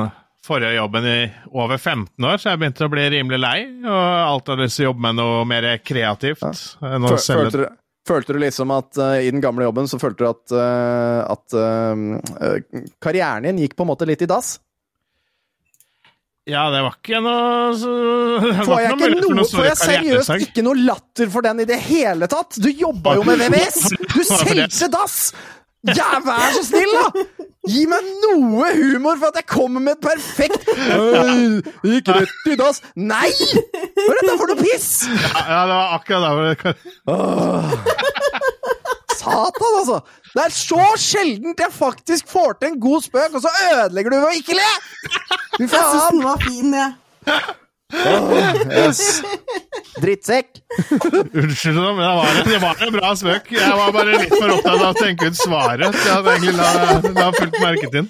[0.47, 1.17] forrige jobben i
[1.59, 3.57] over 15 år, så jeg begynte å bli rimelig lei.
[3.83, 6.43] Og alltid hadde lyst til å jobbe med noe mer kreativt.
[6.43, 7.77] Fø- selge- Følte, du-
[8.07, 11.57] følte du liksom at uh, i den gamle jobben så følte du at, uh, at
[11.59, 12.05] eh,
[12.51, 14.53] eh, karrieren din gikk på en måte litt i dass?
[16.47, 17.93] Ja, det var ikke noe så-
[18.67, 21.79] Får jeg, ikke noe, noe får jeg seriøst ikke noe latter for den i det
[21.89, 22.55] hele tatt?
[22.63, 23.89] Du jobba jo med VVS!
[24.15, 25.19] Du solgte dass!
[25.87, 27.11] Ja, vær så snill, da!
[27.67, 32.55] Gi meg noe humor for at jeg kommer med et perfekt «Øy, Gikk rett i
[32.59, 32.79] dass.
[32.95, 33.27] Nei!
[33.35, 34.89] Hva er dette for noe piss?
[35.11, 36.75] Ja, ja, det var akkurat der hvor det-.
[39.17, 39.99] Satan, altså!
[40.33, 44.17] Det er så sjeldent jeg faktisk får til en god spøk, og så ødelegger du
[44.19, 44.67] ved å ikke le!
[45.57, 46.91] Fy Jeg syns den var fin, jeg.
[48.67, 48.99] Yes.
[50.03, 50.59] Drittsekk.
[51.33, 53.47] Unnskyld, men det var, en, det var en bra spøk.
[53.55, 55.85] Jeg var bare litt for opptatt av å tenke ut svaret.
[56.03, 58.09] Jeg hadde egentlig la, la fullt merket inn.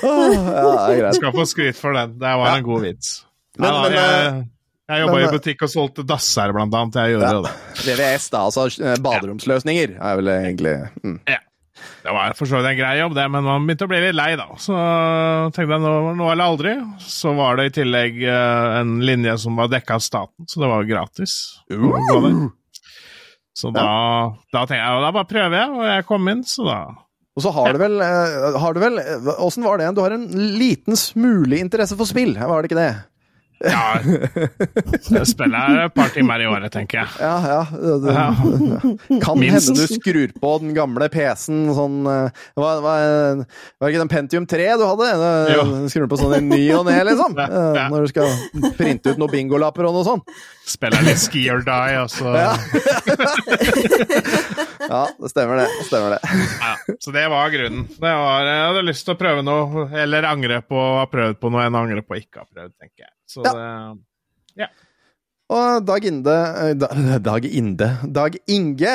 [0.00, 1.18] Oh, ja, det er greit.
[1.20, 2.16] Skal få skryt for den.
[2.22, 3.12] Det var en god vits.
[3.60, 4.48] Men- Ja, da, men, jeg
[4.90, 6.98] jeg jobba i butikk og solgte dasser, blant annet.
[7.00, 7.44] Jeg gjorde Ja.
[7.46, 7.54] det.
[7.86, 8.42] VVS, da.
[8.48, 11.20] Altså eh, baderomsløsninger, er vel egentlig mm.
[11.30, 11.40] Ja.
[12.04, 14.16] Det var for så vidt en grei jobb, det, men man begynte å bli litt
[14.16, 14.46] lei, da.
[14.60, 14.76] Så
[15.56, 16.74] tenkte jeg nå, nå eller aldri.
[17.00, 20.70] Så var det i tillegg eh, en linje som var dekka av staten, så det
[20.72, 21.36] var gratis.
[21.72, 22.48] Uh.
[23.60, 23.84] Så da,
[24.54, 26.78] da tenkte jeg da bare prøver jeg, og jeg kom inn, så da
[27.36, 29.90] Og så har du vel eh, Har du vel eh, Åssen var det?
[29.96, 30.24] Du har en
[30.56, 32.92] liten smule interesse for spill, var det ikke det?
[33.60, 33.98] Ja,
[35.16, 37.10] jeg spiller et par timer i året, tenker jeg.
[37.20, 37.58] Ja, ja.
[38.00, 38.28] Det, Ja.
[39.24, 39.68] Kan Minst.
[39.68, 44.46] hende du skrur på den gamle PC-en sånn eh, hva, Var det ikke den Pentium
[44.48, 45.10] 3 du hadde?
[45.20, 45.64] Du Jo.
[45.92, 47.36] Skrur på sånn i ny og ne, liksom?
[47.40, 47.84] Ja, Eh, ja.
[47.92, 50.32] Når du skal printe ut noen bingolapper og noe sånt?
[50.70, 52.52] Spiller litt Ski or Die, og så Ja.
[54.90, 55.66] Ja, det stemmer det.
[55.78, 56.20] det, stemmer det.
[56.60, 57.84] Ja, så det var grunnen.
[57.94, 61.38] Det var, jeg hadde lyst til å prøve noe, eller angre på å ha prøvd
[61.42, 63.12] på noe enn å angre på å ikke ha prøvd, tenker jeg.
[63.30, 63.54] Så Ja.
[64.58, 64.70] det,
[65.50, 68.94] Og Dag Inde eh, Dag Inde Dag Inge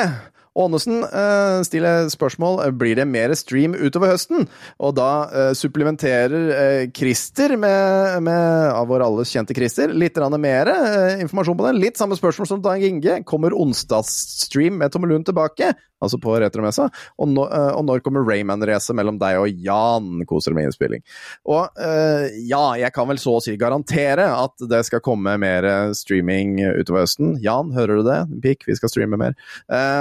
[0.56, 4.46] Ånesen eh, stiller spørsmål blir det mer stream utover høsten.
[4.80, 10.70] Og da eh, supplementerer eh, Christer, med, med, av vår alles kjente Christer, litt mer
[10.72, 11.74] eh, informasjon på det.
[11.76, 13.20] Litt samme spørsmål som Dag Inge.
[13.28, 15.74] Kommer onsdagsstream med Tomme Lund tilbake?
[16.06, 16.86] Altså på retromessa.
[17.18, 20.22] Og, nå, eh, og når kommer Rayman-racet mellom deg og Jan?
[20.28, 21.02] Koser med innspilling.
[21.50, 25.66] Og eh, ja, jeg kan vel så å si garantere at det skal komme mer
[25.66, 27.36] eh, streaming utover høsten.
[27.44, 28.20] Jan, hører du det?
[28.44, 29.36] Pikk, vi skal streame mer.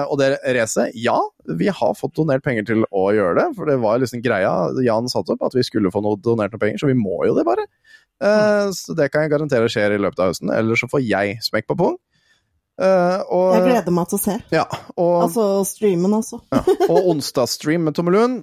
[0.05, 1.17] Og det racet, ja,
[1.57, 3.47] vi har fått donert penger til å gjøre det.
[3.57, 4.53] For det var liksom greia
[4.85, 7.35] Jan satte opp, at vi skulle få noe donert noe penger, så vi må jo
[7.37, 7.65] det, bare.
[8.75, 10.53] Så det kan jeg garantere skjer i løpet av høsten.
[10.53, 11.97] Eller så får jeg smekk på pung.
[12.75, 14.35] Eh, og, Jeg gleder meg til å se.
[14.51, 14.65] Ja,
[14.97, 16.41] og, Altså streamen, altså.
[16.91, 18.41] og onsdagsstream med Tomme Lund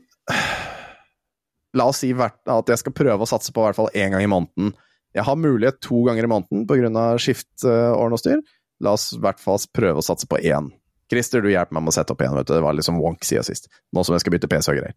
[1.77, 4.13] La oss si hvert, at jeg skal prøve å satse på i hvert fall én
[4.13, 4.75] gang i måneden.
[5.17, 7.05] Jeg har mulighet to ganger i måneden pga.
[7.21, 8.43] skiftordn og styr.
[8.85, 10.69] La oss i hvert fall prøve å satse på én.
[11.13, 12.37] Christer, du hjelper meg med å sette opp igjen.
[12.37, 12.55] vet du.
[12.57, 13.69] Det var liksom wonk siden sist.
[13.93, 14.97] Nå som jeg skal bytte PC og greier.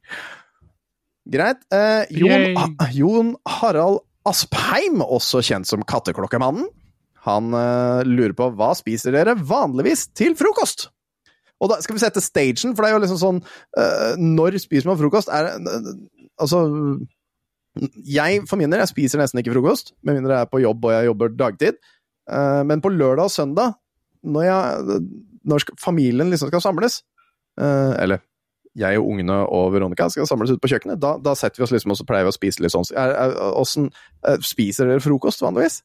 [1.32, 1.64] Greit.
[1.74, 2.76] Eh, Jon.
[2.96, 6.68] Jon Harald Aspheim, også kjent som Katteklokkemannen,
[7.26, 10.90] han eh, lurer på hva spiser dere vanligvis til frokost?
[11.64, 13.38] Og da skal vi sette stagen, for det er jo liksom sånn
[13.80, 15.32] eh, Når spiser man frokost?
[15.32, 15.54] Er,
[16.36, 16.66] altså
[18.04, 20.86] Jeg for min del jeg spiser nesten ikke frokost, med mindre jeg er på jobb
[20.86, 21.82] og jeg jobber dagtid.
[22.30, 23.80] Eh, men på lørdag og søndag,
[24.26, 25.02] når, jeg,
[25.48, 27.04] når familien liksom skal samles
[27.56, 28.18] Eller
[28.76, 31.72] jeg og ungene og Veronica skal samles ute på kjøkkenet, da, da setter vi oss
[31.72, 32.88] liksom og så pleier vi å spise litt sånn.
[32.92, 33.86] Er, er, hvordan,
[34.44, 35.80] spiser dere frokost vanligvis?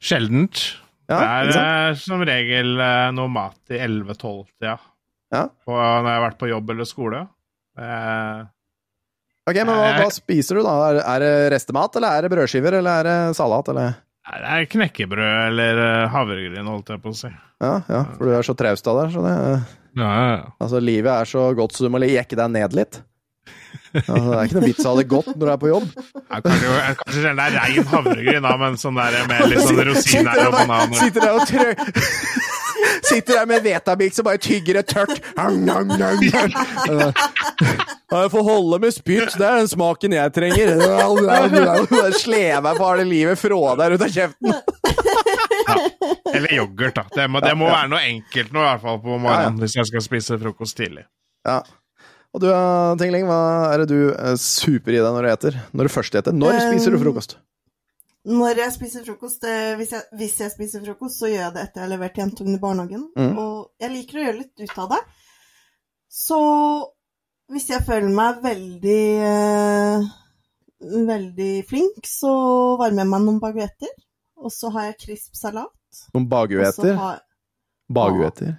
[0.00, 0.62] Sjeldent.
[1.10, 4.76] Ja, det er eh, som regel eh, noe mat i 11-12-tida.
[5.34, 5.44] Ja.
[5.66, 7.26] På- Når jeg har vært på jobb eller skole.
[7.78, 8.40] Eh,
[9.50, 10.72] Ok, men hva, Jeg- hva spiser du da?
[10.90, 13.94] Er, er det restemat, eller er det brødskiver, eller er det salat, eller?
[14.30, 17.30] det er knekkebrød eller eh, havregryn, holdt jeg på å si.
[17.60, 19.32] Ja, ja, for du er så traust av deg, Så det,
[19.96, 20.44] Ja, ja, ja.
[20.60, 23.00] Altså, livet er så godt så du må jekke deg ned litt.
[23.90, 25.88] Altså, det er ikke noe vits å ha det godt når du er på jobb.
[26.20, 26.66] Ja, Kanskje,
[27.00, 30.98] kanskje det er rein havregryn, da, men sånn der med litt sånn rosiner og bananer.
[31.00, 31.68] Sitter der og trø...
[33.04, 35.18] Sitter der med Vetabix og bare tygger det tørt.
[35.36, 35.48] Ja,
[38.22, 40.72] Jeg får holde med spytt, det er den smaken jeg trenger.
[40.80, 44.54] Sleve Sleve på harde livet, fra der ut av kjeften.
[46.34, 47.04] Eller yoghurt, da.
[47.14, 49.90] Det må, det må være noe enkelt nå, i hvert fall på morgenen, hvis jeg
[49.90, 51.04] skal spise frokost tidlig.
[51.46, 51.60] Ja.
[52.34, 53.38] Og du, eh, Tingling, hva
[53.74, 55.56] er det du eh, super i deg når du eter?
[55.74, 56.36] Når du først eter?
[56.36, 57.36] Når spiser du frokost?
[58.30, 61.62] Når jeg spiser frokost, eh, hvis jeg, hvis jeg spiser frokost, så gjør jeg det
[61.64, 63.06] etter jeg har levert jentungen i barnehagen.
[63.16, 63.32] Mm.
[63.40, 65.00] Og jeg liker å gjøre litt ut av det.
[66.10, 66.38] Så
[67.50, 69.04] hvis jeg føler meg veldig
[70.80, 72.30] veldig flink, så
[72.80, 73.90] varmer jeg meg noen baguetter.
[74.40, 75.72] Og så har jeg crisp salat.
[76.14, 76.94] Noen så baguetter.
[76.96, 77.18] har
[77.90, 78.54] Baguetter.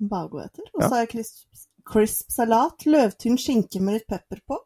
[0.00, 0.64] baguetter.
[0.74, 0.88] Og Ja.
[0.88, 1.44] så har jeg crisp,
[1.88, 4.58] crisp salat, løvtynn skinke med litt pepper på.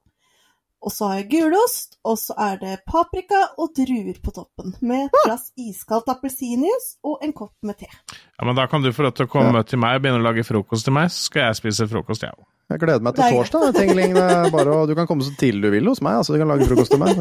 [0.86, 4.74] Og så har jeg gulost, og så er det paprika og druer på toppen.
[4.86, 7.88] Med et glass iskaldt appelsinjuice og en kopp med te.
[7.88, 10.26] Ja, men Da kan du få lov til å komme til meg og begynne å
[10.28, 12.44] lage frokost til meg, så skal jeg spise frokost, jeg òg.
[12.70, 13.74] Jeg gleder meg til torsdag.
[13.78, 14.14] Tingling.
[14.52, 16.20] Bare du kan komme så tidlig du vil hos meg.
[16.20, 17.14] Altså, du kan lage frokost til meg.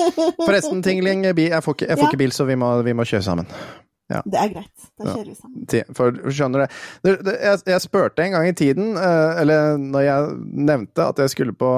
[0.46, 2.10] Forresten, Tingling, jeg får ikke, jeg får Ja.
[2.10, 3.48] ikke bil, så vi må, vi må kjøre sammen.
[4.06, 4.70] Det er greit.
[4.94, 5.14] Da Ja.
[5.16, 5.94] kjører vi sammen.
[5.96, 6.62] For skjønner
[7.02, 10.36] det, jeg, jeg spurte en gang i tiden, eh, eller når jeg
[10.70, 11.70] nevnte at jeg skulle på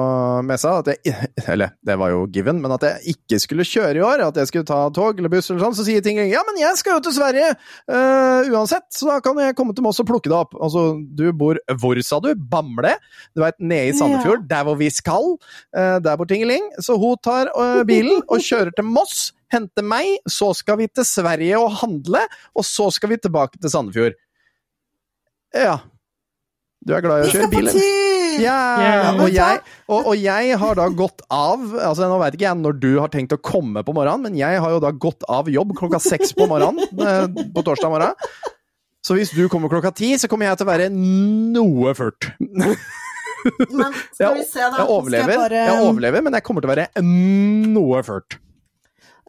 [0.45, 1.15] messa at jeg,
[1.49, 4.51] Eller det var jo given, men at jeg ikke skulle kjøre i år, at jeg
[4.51, 7.03] skulle ta tog eller buss eller sånn, så sier Tingling ja, men jeg skal jo
[7.07, 7.49] til Sverige
[7.89, 10.53] uh, uansett, så da kan jeg komme til Moss og plukke det opp.
[10.61, 12.29] Altså, du bor hvor, sa du?
[12.37, 12.93] Bamble?
[13.33, 15.33] Du veit, nede i Sandefjord, der hvor vi skal.
[15.73, 16.69] Uh, der bor Tingeling.
[16.83, 19.31] Så hun tar uh, bilen og kjører til Moss.
[19.53, 22.21] Henter meg, så skal vi til Sverige og handle,
[22.53, 24.17] og så skal vi tilbake til Sandefjord.
[25.55, 25.79] Ja.
[26.85, 27.71] Du er glad i å kjøre på bil?
[28.39, 28.57] Ja,
[29.19, 29.57] og jeg,
[29.91, 33.09] og, og jeg har da gått av altså Nå veit ikke jeg når du har
[33.11, 36.31] tenkt å komme på morgenen, men jeg har jo da gått av jobb klokka seks
[36.37, 38.15] på morgenen eh, på torsdag morgen.
[39.03, 42.29] Så hvis du kommer klokka ti, så kommer jeg til å være noe furt.
[42.47, 44.77] Men skal vi se, da.
[44.83, 47.03] Jeg overlever, jeg bare- jeg overlever, men jeg kommer til å være
[47.75, 48.39] noe furt.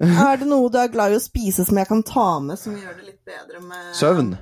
[0.00, 2.76] Er det noe du er glad i å spise som jeg kan ta med, som
[2.76, 4.32] gjør det litt bedre med Søvn.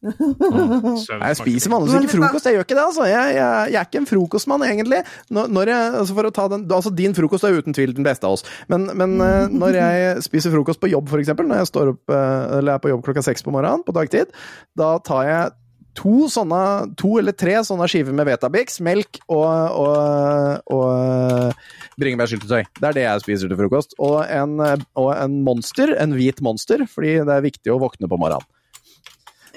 [0.00, 2.84] Jeg spiser vanligvis ikke frokost, jeg gjør ikke det.
[2.86, 3.04] altså.
[3.10, 5.02] Jeg, jeg, jeg er ikke en frokostmann, egentlig.
[5.28, 8.06] Når, når jeg, altså for å ta den, altså Din frokost er uten tvil den
[8.06, 11.72] beste av oss, men, men eh, når jeg spiser frokost på jobb, f.eks., når jeg
[11.72, 14.32] står opp, eh, eller er på jobb klokka seks på morgenen på dagtid,
[14.78, 15.52] da tar jeg
[15.98, 16.60] to sånne,
[17.00, 19.48] to eller tre sånne skiver med Vetabix, melk og,
[19.80, 21.66] og, og eh,
[22.00, 22.62] bringebærsyltetøy.
[22.78, 23.96] Det er det jeg spiser til frokost.
[23.98, 24.56] Og en,
[24.94, 28.46] og en monster, en hvit monster, fordi det er viktig å våkne på morgenen.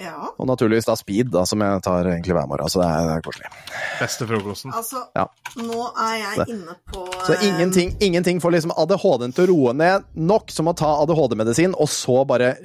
[0.02, 0.32] Ja.
[0.42, 2.70] Og naturligvis da speed, da, som jeg tar egentlig hver morgen.
[2.72, 3.52] Så det er, det er koselig.
[4.00, 4.74] Beste frokosten.
[4.74, 5.28] Altså, Ja.
[5.62, 10.10] nå er jeg inne på Så ingenting, ingenting får liksom ADHD-en til å roe ned
[10.18, 12.56] nok som å ta ADHD-medisin, og så bare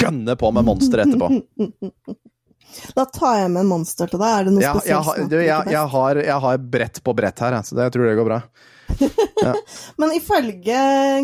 [0.00, 1.28] gønne på med monster etterpå.
[2.96, 4.32] Da tar jeg med en monster til deg.
[4.40, 5.06] Er det noe Jeg, jeg, spesielt?
[5.06, 8.08] har- du, jeg, jeg, har, jeg har brett på brett her, så det, jeg tror
[8.10, 8.40] det går bra.
[10.00, 10.78] Men ifølge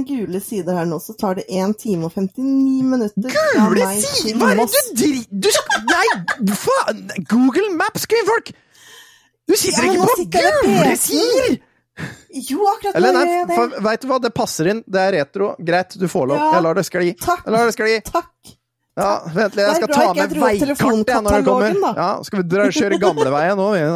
[0.06, 4.36] gule sider her nå, så tar det 1 time og 59 minutter Gule sider!
[4.40, 7.00] Hva er det du driver Nei, faen!
[7.30, 8.52] Google Maps, kvinnfolk!
[9.48, 11.56] Du sitter Ja, ikke på gule sider!
[12.34, 13.54] Jo, akkurat Eller nei, det.
[13.56, 14.80] for, vet du hva, det passer inn.
[14.90, 15.52] Det er retro.
[15.62, 16.40] Greit, du får lov.
[16.40, 16.48] Ja.
[16.56, 17.12] Jeg lar det skli.
[17.22, 17.44] Takk.
[17.46, 17.92] Jeg lar det skli.
[18.08, 18.54] Takk.
[18.94, 21.96] Ja, vent litt, jeg er skal ta med veikartet veikart jeg, når det kommer.
[21.98, 23.68] Ja, skal vi dra, kjøre gamleveien nå?
[23.74, 23.80] vi?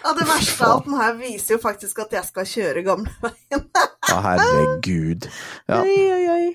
[0.00, 3.66] Ja, det verste av at den her viser jo faktisk at jeg skal kjøre gamleveien.
[4.10, 5.28] Ja, herregud.
[5.70, 5.82] Ja.
[5.84, 6.46] Oi, oi, oi.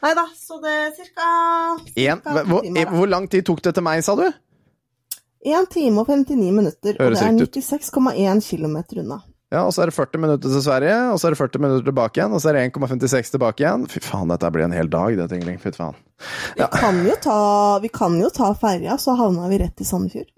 [0.00, 1.24] Nei da, så det er cirka
[1.88, 4.28] cirka hvor, hvor lang tid tok det til meg, sa du?
[5.40, 9.18] 1 time og 59 minutter, og det er 96,1 km unna.
[9.50, 11.86] Ja, og så er det 40 minutter til Sverige, og så er det 40 minutter
[11.88, 13.86] tilbake igjen, og så er det 1,56 tilbake igjen.
[13.90, 15.56] Fy faen, dette blir en hel dag, det, Tingling.
[15.58, 15.96] Fy faen.
[16.54, 17.40] Vi kan jo ta,
[17.82, 20.30] vi kan jo ta ferja, så havna vi rett i Sandefjord.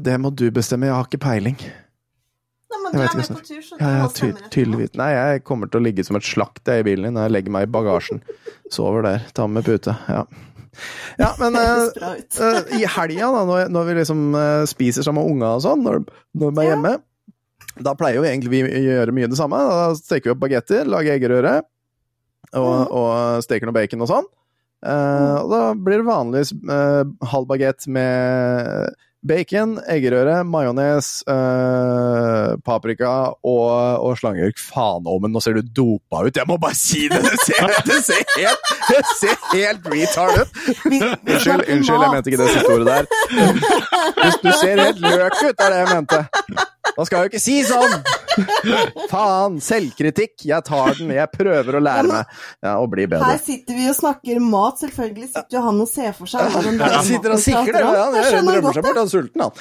[0.00, 1.60] Det må du bestemme, jeg har ikke peiling.
[2.68, 4.94] Nei, men du er med på tur, så Ja, du ja, ja, ty tydeligvis.
[5.00, 7.54] Nei, jeg kommer til å ligge som et slakt i bilen din når jeg legger
[7.56, 8.22] meg i bagasjen.
[8.72, 9.24] Sover der.
[9.36, 9.92] Ta med pute.
[10.08, 10.24] Ja.
[11.18, 15.36] Ja, men uh, eh, i helga, da, når, når vi liksom uh, spiser sammen med
[15.36, 16.02] unga og sånn, når,
[16.38, 16.96] når vi er Ja.
[17.84, 19.58] Da pleier jo egentlig vi å gjøre mye det samme.
[19.70, 21.54] Da steker vi opp bagetter, lager eggerøre
[22.52, 22.92] og, Mhm.
[22.92, 24.28] og steker noe bacon og sånn.
[24.78, 28.94] Eh, og da blir det vanligvis uh, halv bagett med
[29.28, 33.12] bacon, eggerøre, majones, eh, paprika
[33.46, 33.68] og,
[34.04, 34.60] og slangeørk.
[34.60, 36.40] Faen òg, men nå ser du dopa ut!
[36.40, 37.20] Jeg må bare si det!
[37.28, 40.58] Det ser, det ser helt, det ser helt retard ut!
[40.88, 43.04] Unnskyld, unnskyld, jeg mente ikke det siste ordet der.
[44.18, 46.24] Du, du ser helt løk ut, er det jeg mente.
[46.98, 48.00] Man skal jo ikke si sånn!
[49.10, 49.58] Faen!
[49.62, 50.34] Selvkritikk.
[50.46, 51.12] Jeg tar den.
[51.14, 52.32] Jeg prøver å lære meg
[52.64, 53.32] ja, å bli bedre.
[53.32, 54.80] Her sitter vi og snakker mat.
[54.82, 58.16] Selvfølgelig sitter jo han og ser for seg der Han sitter og sikler, ja, han
[58.18, 59.52] drømmer seg bort, han er sulten, han.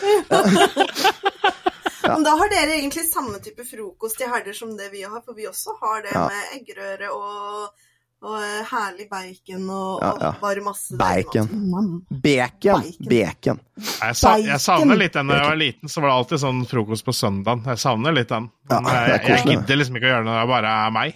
[2.08, 5.36] Men da har dere egentlig samme type frokost i helger som det vi har, for
[5.36, 6.28] vi også har det Ja.
[6.32, 7.84] med eggerøre og
[8.20, 10.30] Og eh, herlig bacon og, Ja, ja.
[10.32, 11.46] og bare masse Bacon.
[11.52, 12.00] Mm.
[12.10, 12.82] Bacon.
[12.82, 13.10] Bacon.
[13.12, 13.60] Bacon.
[13.78, 16.64] Jeg, sa, jeg savner litt den da jeg var liten, så var det alltid sånn
[16.66, 17.62] frokost på søndagen.
[17.70, 18.48] Jeg savner litt den.
[18.72, 20.96] Men Ja, er jeg, jeg gidder liksom ikke å gjøre det når det bare er
[20.98, 21.14] meg.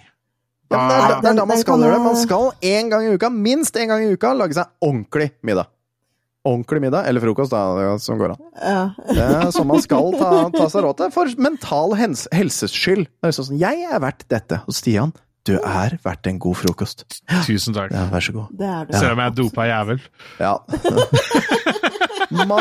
[0.70, 2.04] Ja, men det, er, det er da man skal gjøre det.
[2.06, 5.72] Man skal en gang i uka, minst en gang i uka, lage seg ordentlig middag.
[6.42, 8.40] Ordentlig middag, eller frokost, da, som går an.
[8.58, 8.78] Ja.
[9.06, 13.06] Det er sånn man skal ta, ta seg råd til, for mental hens, helses skyld.
[13.22, 14.58] Det er sånn, jeg er verdt dette.
[14.66, 15.14] Og Stian,
[15.46, 17.04] du er verdt en god frokost.
[17.46, 17.94] Tusen takk.
[17.94, 18.50] Ja, vær så god.
[18.58, 18.98] Det er det.
[18.98, 20.02] Selv om jeg er dopa jævel.
[20.42, 20.52] Ja.
[22.32, 22.60] Ma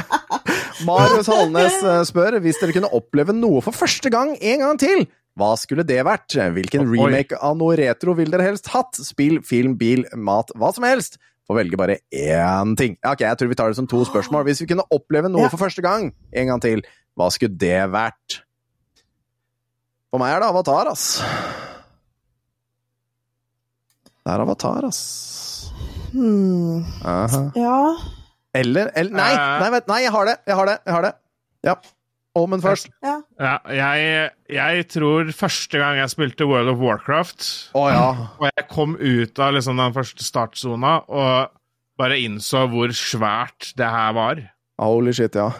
[0.88, 5.06] Marius Halnes eh, spør hvis dere kunne oppleve noe for første gang en gang til.
[5.38, 6.34] Hva skulle det vært?
[6.54, 8.98] Hvilken remake av noe retro vil dere helst hatt?
[8.98, 11.20] Spill, film, bil, mat, hva som helst.
[11.50, 12.92] Får velge bare én ting.
[13.02, 14.44] Ok, Jeg tror vi tar det som to spørsmål.
[14.46, 15.48] Hvis vi kunne oppleve noe Ja.
[15.50, 16.82] for første gang en gang til,
[17.18, 18.42] hva skulle det vært?
[20.12, 21.18] For meg er det Avatar, ass.
[24.20, 25.72] Det er Avatar, ass.
[26.12, 26.84] Hmm.
[27.02, 27.42] Aha.
[27.58, 27.96] Ja.
[28.54, 29.34] Eller, eller Nei,
[29.70, 30.36] nei, nei, jeg har det.
[30.46, 30.78] Jeg har det.
[30.86, 31.12] jeg har det.
[31.66, 31.74] Ja.
[32.38, 32.92] Omen først.
[33.02, 33.16] ja.
[33.40, 38.28] Ja, jeg, jeg tror første gang jeg spilte World of Warcraft, oh, ja.
[38.38, 41.50] og jeg kom ut av liksom den første startsona og
[42.00, 44.44] bare innså hvor svært det her var.
[44.80, 45.50] Holy shit, ja.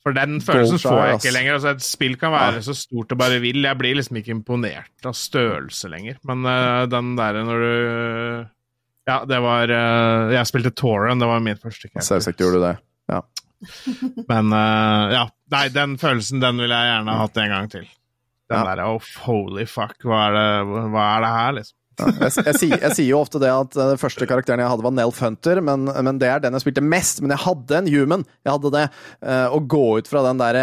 [0.00, 1.24] For den følelsen Goldshire, får jeg ass.
[1.24, 1.56] ikke lenger.
[1.58, 3.60] Altså, et spill kan være så stort det bare vil.
[3.66, 6.16] Jeg blir liksom ikke imponert av størrelse lenger.
[6.28, 7.74] Men uh, den derre når du
[9.10, 11.90] Ja, det var uh, Jeg spilte Toran, det var min første.
[12.00, 12.76] Selvsagt gjorde du det.
[14.30, 15.24] Men uh, ja.
[15.50, 17.88] Nei, den følelsen den ville jeg gjerne hatt en gang til.
[18.50, 18.64] Den Ja.
[18.72, 21.76] derre oh, holy fuck, hva er, det, hva er det her, liksom?
[22.00, 24.84] Jeg, jeg, sier, jeg sier jo ofte det at eh, den første karakteren jeg hadde,
[24.86, 27.18] var Nelf Hunter, men, men det er den jeg spilte mest.
[27.20, 28.22] Men jeg hadde en human.
[28.46, 28.84] Jeg hadde det.
[29.20, 30.58] eh, Å gå ut fra den der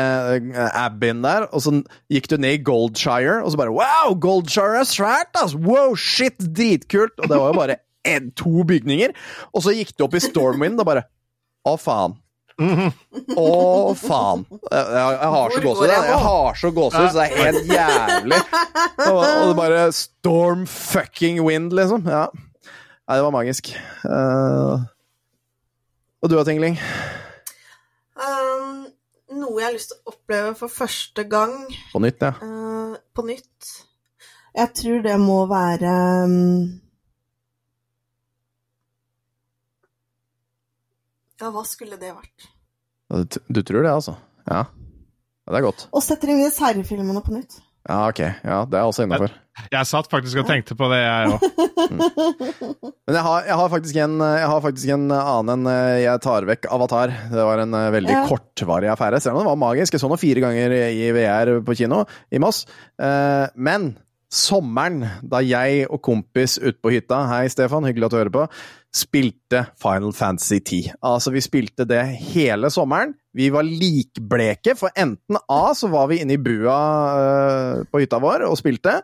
[0.81, 1.75] Abbin der, og så
[2.09, 5.53] gikk du ned i Goldshire, og så bare Wow, Goldshire er svært, ass!
[5.53, 7.13] Wow, shit, dritkult!
[7.21, 9.13] Og det var jo bare en, to bygninger.
[9.53, 11.05] Og så gikk du opp i Stormwind og bare
[11.67, 12.17] Å, faen.
[12.57, 14.43] Å, faen.
[14.49, 15.91] Jeg, jeg, har så gåsehud.
[15.91, 18.39] jeg har så gåsehud, så det er helt jævlig.
[19.05, 22.07] Og, og det bare Storm fucking wind, liksom.
[22.09, 22.25] Ja.
[23.07, 23.69] Nei, det var magisk.
[24.03, 24.81] Uh,
[26.19, 26.79] og du da, Tingling?
[28.17, 28.87] Um,
[29.37, 31.53] noe jeg har lyst til å oppleve for første gang
[31.91, 32.33] På nytt, ja.
[32.41, 33.69] Uh, på nytt.
[34.57, 35.93] Jeg tror det må være
[36.25, 36.81] um,
[41.41, 42.49] Ja, hva skulle det vært?
[43.07, 44.17] Du, du tror det, altså?
[44.49, 44.65] Ja.
[44.67, 45.87] ja det er godt.
[45.95, 47.59] Og setter inn seriefilmene på nytt.
[47.87, 48.19] Ja, ok.
[48.43, 49.31] Ja, det er også innafor.
[49.71, 51.45] Jeg satt faktisk og tenkte på det, jeg òg.
[53.07, 56.47] Men jeg har, jeg, har en, jeg har faktisk en annen enn eh, jeg tar
[56.49, 57.13] vekk Avatar.
[57.31, 58.25] Det var en eh, veldig Ja.
[58.27, 59.21] kortvarig affære.
[59.23, 59.95] Selv om det var magisk.
[59.95, 62.65] Jeg så den fire ganger i VR på kino i Moss.
[62.99, 63.93] Eh, men
[64.33, 68.45] sommeren, da jeg og kompis ute på hytta Hei, Stefan, hyggelig du hører på.
[68.95, 70.79] Spilte Final Fantasy 10.
[71.05, 73.15] Altså, vi spilte det hele sommeren.
[73.37, 76.77] Vi var likbleke, for enten A så var vi inne i bua
[77.21, 78.99] eh, på hytta vår og spilte.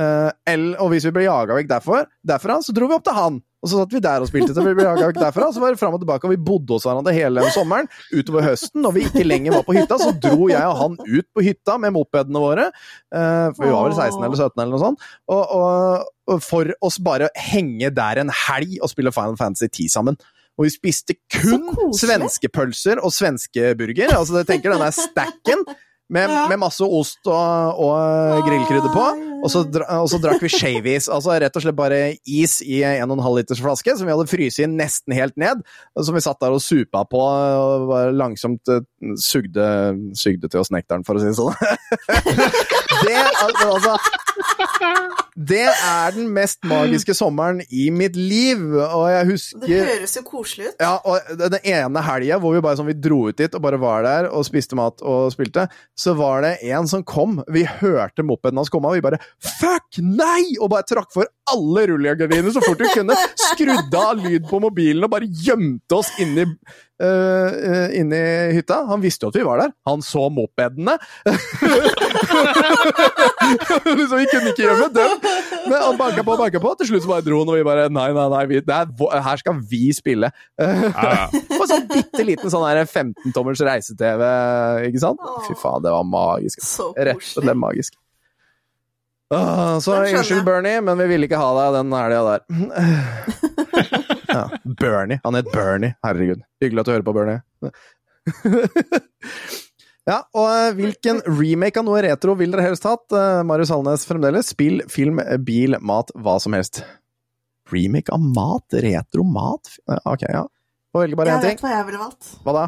[0.00, 3.40] Eller, og hvis vi ble jaga vekk derfor, derfra, så dro vi opp til han.
[3.60, 5.50] Og så satt vi der og spilte til vi ble jaga vekk derfra.
[5.52, 7.90] Så var det fram og tilbake, og vi bodde hos hverandre hele sommeren.
[8.14, 11.28] Utover høsten, når vi ikke lenger var på hytta, så dro jeg og han ut
[11.36, 12.70] på hytta med mopedene våre.
[13.12, 15.06] eh, for vi var vel 16 eller 17 eller noe sånt.
[15.28, 19.92] Og, og, og for oss bare henge der en helg og spille Final Fantasy 10
[19.92, 20.20] sammen.
[20.58, 24.12] Og vi spiste kun svenske pølser og svenske burger.
[24.16, 25.64] Altså, jeg tenker den der stacken
[26.10, 29.08] med, med masse ost og, og grillkrydder på.
[29.40, 33.08] Og så, og så drakk vi shavies, altså rett og slett bare is i en
[33.08, 35.62] og en halv liters flaske, som vi hadde fryst inn nesten helt ned,
[35.96, 38.84] som vi satt der og supa på, og bare langsomt eh,
[39.20, 39.66] sugde,
[40.18, 41.54] sugde til oss nektaren, for å si det sånn.
[43.06, 43.96] det, altså,
[45.36, 50.22] det er den mest magiske sommeren i mitt liv, og jeg husker Det høres jo
[50.26, 50.76] koselig ut.
[50.82, 53.80] ja, og den ene helga hvor vi bare sånn, vi dro ut dit og bare
[53.80, 55.66] var der og spiste mat og spilte,
[55.98, 57.40] så var det en som kom.
[57.52, 59.20] Vi hørte mopeden hans komme, og vi bare
[59.60, 60.56] Fuck, nei!
[60.60, 63.16] Og bare trakk for alle rullegardiner så fort vi kunne.
[63.50, 68.20] Skrudde av lyd på mobilen og bare gjemte oss inni, øh, øh, inni
[68.56, 68.84] hytta.
[68.90, 69.74] Han visste jo at vi var der.
[69.88, 70.96] Han så mopedene.
[73.98, 75.14] liksom, vi kunne ikke gjemme dem.
[75.68, 76.74] Men han banka på og banka på.
[76.80, 79.16] Til slutt så bare dro han, og vi bare Nei, nei, nei, vi, det er,
[79.26, 80.30] her skal vi spille.
[80.60, 81.24] Ja, ja.
[81.60, 84.22] Og sånn bitte liten sånn 15-tommers reise-TV,
[84.88, 85.26] ikke sant?
[85.48, 86.62] Fy faen, det var magisk.
[86.64, 87.98] Så Rett og slett magisk.
[89.30, 90.44] Uh, så unnskyld.
[90.44, 92.40] Bernie, men vi ville ikke ha deg den helga der.
[94.34, 94.44] ja,
[94.80, 95.20] Bernie.
[95.22, 95.94] Han het Bernie.
[96.06, 96.42] Herregud.
[96.62, 97.38] Hyggelig at du hører på, Bernie.
[100.10, 103.04] Ja, og eh, hvilken remake av noe retro vil dere helst hatt?
[103.14, 104.50] Eh, Marius Hallnes fremdeles.
[104.56, 106.82] Spill, film, bil, mat, hva som helst.
[107.70, 108.66] Remake av mat?
[108.82, 109.70] Retro mat?
[110.02, 110.42] Ok, ja.
[110.90, 111.58] Får velge bare Jeg én ting.
[111.60, 112.32] vet hva jeg ville valgt.
[112.42, 112.64] Hva da?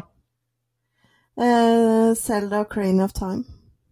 [1.43, 3.43] Eh, Zelda Crane of Time.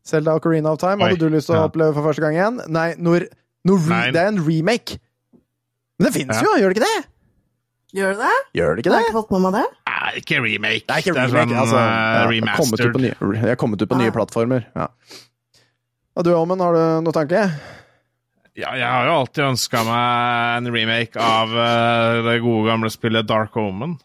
[0.06, 1.68] Selda Ocarina of Time Oi, hadde du lyst til å ja.
[1.69, 2.56] oppleve for første gang igjen?
[2.73, 3.28] Nei, når,
[3.69, 4.06] når Nei.
[4.15, 4.98] det er en remake.
[5.99, 6.41] Men det fins Ja.
[6.48, 7.03] jo, gjør det ikke det?
[7.95, 8.35] Gjør det det?
[8.59, 9.09] Gjør det ikke Jeg har det?
[9.11, 9.65] ikke fått med meg det.
[9.91, 10.85] Nei, ikke remake.
[10.88, 11.81] Det er ikke Det er sånn, altså.
[11.81, 12.31] eh, remastered.
[12.31, 12.93] Jeg har, kommet ut remastered.
[12.95, 13.01] på
[13.31, 14.65] nye, det er kommet ut på nye plattformer.
[14.76, 14.88] Ja.
[16.18, 17.43] Og du, Omen, har du noe tanke?
[18.59, 23.27] Ja, jeg har jo alltid ønska meg en remake av uh, det gode gamle spillet
[23.30, 23.97] Dark Omen.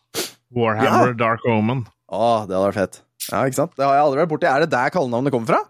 [0.54, 1.82] Warhammer Dark Omen.
[2.06, 3.00] Å, det hadde vært fett.
[3.26, 3.74] Ja, ikke sant?
[3.74, 4.46] Det har jeg aldri vært borti.
[4.46, 5.62] Er det der kallenavnet kommer fra?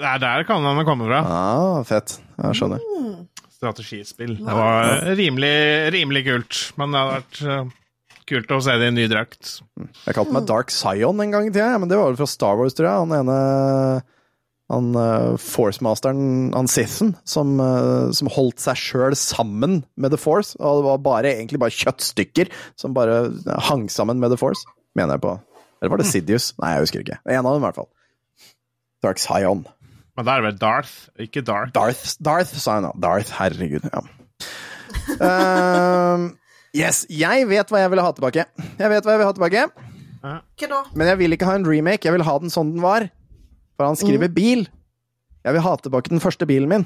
[0.00, 1.20] Det er der kallenavnet kommer fra.
[1.28, 2.16] Ah, fett.
[2.40, 2.80] Jeg skjønner.
[2.80, 3.18] Hmm.
[3.62, 4.34] Strategispill.
[4.42, 5.54] Det var rimelig,
[5.94, 7.76] rimelig kult, men det hadde vært eh,
[8.32, 9.52] kult å se det i en ny drakt.
[10.02, 12.58] Jeg kalte meg Dark Zion en gang i tida, men det var vel fra Star
[12.58, 13.04] Wars, tror jeg.
[13.04, 13.38] Han ene
[14.72, 20.56] han uh, Force-masteren, han Sithen, som, uh, som holdt seg sjøl sammen med The Force.
[20.58, 23.26] Og det var bare, egentlig bare kjøttstykker som bare
[23.68, 24.64] hang sammen med The Force,
[24.96, 25.36] mener jeg på.
[25.82, 26.52] Eller var det Sidious?
[26.62, 27.20] Nei, jeg husker ikke.
[27.26, 27.90] En av dem, i hvert fall.
[29.04, 29.66] Dark Zion.
[30.16, 30.94] Men da er det vel Darth,
[31.24, 31.72] ikke Dark.
[31.72, 32.90] Darth, Darth sa jeg nå.
[33.00, 33.86] Darth, herregud.
[33.88, 34.02] Ja.
[35.18, 36.28] Uh,
[36.76, 38.44] yes, jeg vet hva jeg ville ha tilbake.
[38.78, 39.64] Jeg vet hva jeg vil ha tilbake,
[40.22, 40.80] Hva da?
[40.94, 42.06] men jeg vil ikke ha en remake.
[42.06, 43.08] Jeg vil ha den sånn den var.
[43.76, 44.66] For han skriver bil.
[45.42, 46.84] Jeg vil ha tilbake den første bilen min.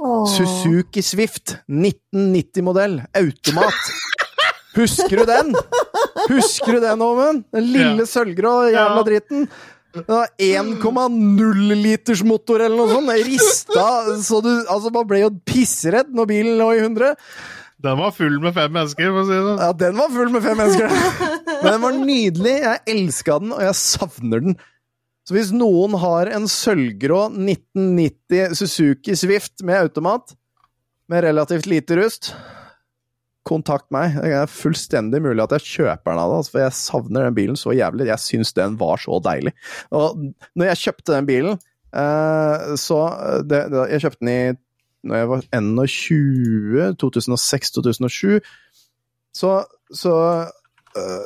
[0.00, 0.24] Åh.
[0.26, 2.96] Suzuki Swift 1990-modell.
[3.14, 3.92] Automat.
[4.74, 5.52] Husker du den?
[6.32, 7.44] Husker du den, Omen?
[7.54, 8.08] Den lille Ja.
[8.10, 9.04] sølvgrå jævla Ja.
[9.06, 9.44] dritten.
[9.94, 13.10] Det var 1,0 liters motor eller noe sånt.
[13.12, 13.84] Det Rista
[14.26, 17.14] så du Altså, man ble jo pissredd når bilen lå i 100.
[17.84, 19.60] Den var full med fem mennesker, for å si det sånn.
[19.60, 20.94] Ja, den var full med fem mennesker.
[21.60, 22.54] Men den var nydelig.
[22.64, 24.56] Jeg elska den, og jeg savner den.
[25.24, 30.34] Så hvis noen har en sølvgrå 1990 Suzuki Swift med automat,
[31.12, 32.32] med relativt lite rust,
[33.46, 34.16] kontakt meg.
[34.16, 37.36] Det er fullstendig mulig at jeg kjøper den av det, altså, for jeg savner den
[37.36, 38.08] bilen så jævlig.
[38.10, 39.54] Jeg syns den var så deilig.
[39.94, 40.20] Og
[40.56, 41.62] når jeg kjøpte den bilen,
[41.94, 43.00] eh, så
[43.44, 44.42] det, det, Jeg kjøpte den i
[45.04, 48.38] når jeg var 21, 2006-2007,
[49.34, 49.50] så,
[49.92, 50.14] så
[50.96, 51.24] øh,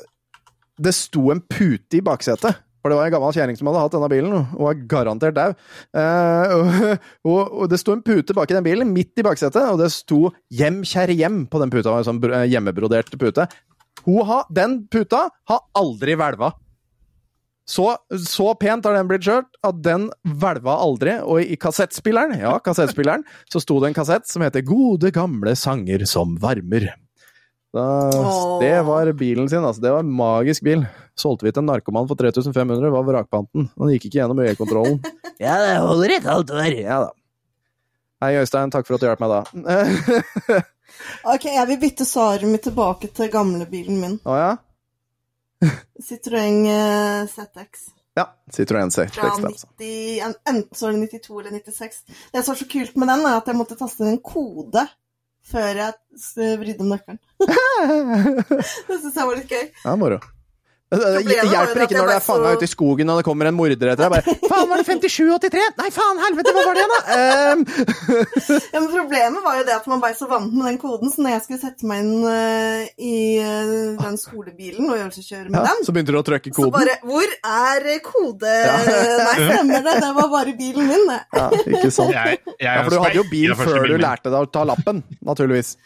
[0.79, 2.59] Det sto en pute i baksetet.
[2.89, 5.51] For det var en gammel kjerring som hadde hatt denne bilen, og var garantert dau.
[6.01, 6.53] Eh,
[7.29, 9.91] og, og, det sto en pute bak i den bilen, midt i baksetet, og det
[9.93, 11.99] sto 'Hjem, kjære hjem' på den puta.
[12.07, 13.45] Sånn eh, hjemmebrodert pute.
[14.09, 16.55] Har, den puta har aldri hvelva.
[17.69, 17.91] Så,
[18.25, 21.19] så pent har den blitt kjørt at den hvelva aldri.
[21.21, 26.09] Og i kassettspilleren, ja, kassettspilleren, så sto det en kassett som heter 'Gode gamle sanger
[26.09, 26.95] som varmer'.
[27.75, 27.85] Da,
[28.63, 29.83] det var bilen sin, altså.
[29.85, 30.87] Det var en magisk bil.
[31.19, 33.69] Solgte vi til en narkoman for 3500, var vrakpanten.
[33.77, 35.03] Han gikk ikke gjennom øyekontrollen.
[35.45, 36.79] ja, det holder et halvt år.
[36.81, 37.13] Ja da.
[38.25, 38.73] Hei, Øystein.
[38.75, 40.63] Takk for at du hjalp meg da.
[41.29, 44.17] Ok, jeg vil bytte svaret mitt tilbake til gamlebilen min.
[44.27, 44.49] Å ja?
[46.09, 47.85] Citroën eh, ZX.
[48.19, 48.25] Ja.
[48.51, 49.13] Citroën C6.
[49.15, 49.69] Fra Altså.
[49.79, 52.01] 90, enten så var det 92 eller 96.
[52.33, 54.87] Det som var så kult med den, er at jeg måtte taste inn en kode
[55.49, 57.21] før jeg vridde om nøkkelen.
[58.89, 59.65] Det syns jeg var litt gøy.
[59.85, 60.21] Ja, moro.
[60.89, 63.57] Det hjelper ikke når du er fanga så- ute i skogen og det kommer en
[63.57, 64.13] morder etter deg.
[64.15, 66.99] Bare 'Faen, var det 5783?' Nei, faen, helvete, hva var det, da?
[67.53, 67.67] Um.
[68.73, 71.23] Ja, men Problemet var jo det at man ble så vant med den koden, så
[71.23, 75.67] når jeg skulle sette meg inn uh, i uh, den skolebilen og øvelseskjøre med ja,
[75.69, 76.73] den, så begynte du å trykke så koden.
[76.79, 78.55] bare Hvor er kode...' kode...?
[79.29, 81.21] Nei, stemmer det, det var bare bilen min, det.
[81.37, 82.17] Ja, ikke sant.
[82.17, 85.05] Jeg, jeg Ja, for du hadde jo bil før du lærte deg å ta lappen,
[85.25, 85.77] naturligvis.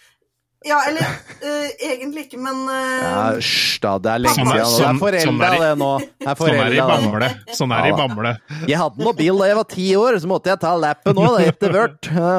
[0.68, 3.96] Ja, eller uh, egentlig ikke, men uh, Ja, Hysj, da.
[4.02, 4.52] Det er lenge siden.
[4.52, 5.90] Det er sånn- forelda, sånn er det nå.
[5.98, 6.86] Det er Sånn er i forelda.
[6.92, 7.30] Bamble.
[7.58, 8.02] Sånn er i Ja, da.
[8.02, 8.34] Bamble.
[8.70, 11.38] Jeg hadde mobil bil da jeg var ti år, så måtte jeg ta lappen òg,
[11.46, 12.10] etter hvert.
[12.12, 12.36] Ja,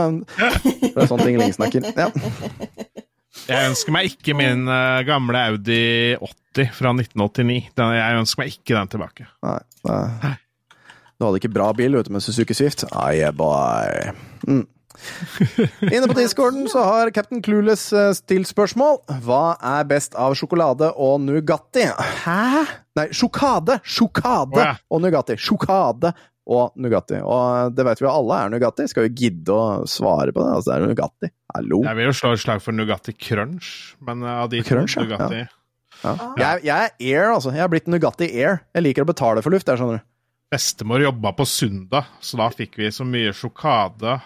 [0.93, 1.89] Det er sånne ting Ling snakker.
[1.97, 2.09] Ja.
[3.43, 5.81] Jeg ønsker meg ikke min eh, gamle Audi
[6.15, 7.73] 80 fra 1989.
[7.75, 9.27] Den, jeg ønsker meg ikke den tilbake.
[9.43, 9.57] Nei,
[9.89, 10.33] nei.
[11.17, 12.85] Du hadde ikke bra bil ute du, med Suzuki Swift.
[12.91, 14.13] Aye, bye.
[14.13, 14.15] boy.
[14.47, 14.63] Mm.
[15.93, 19.01] Inne på discorden så har Captain Clueless eh, stilt spørsmål.
[19.25, 21.87] Hva er best av sjokolade og Nugatti?
[22.23, 22.65] Hæ?
[22.99, 23.79] Nei, sjokade!
[23.83, 24.75] Sjokade oh, ja.
[24.93, 25.37] og Nugatti.
[25.41, 26.13] Sjokade
[26.43, 27.19] og Nugatti.
[27.23, 28.87] Og det vet vi jo alle er Nugatti.
[28.91, 30.53] Skal vi gidde å svare på det?
[30.57, 31.31] Altså, det er Nugatti.
[31.55, 31.81] Hallo.
[31.87, 34.97] Jeg vil jo slå et slag for Nugatti Crunch, men eh, av de to Crunch,
[34.97, 35.05] ja.
[35.07, 35.43] Nugatti
[36.03, 36.17] Ja.
[36.35, 37.53] Jeg, jeg er Air, altså.
[37.53, 38.63] Jeg har blitt Nugatti Air.
[38.75, 40.07] Jeg liker å betale for luft, jeg, skjønner du.
[40.51, 44.17] Bestemor jobba på søndag, så da fikk vi så mye sjokade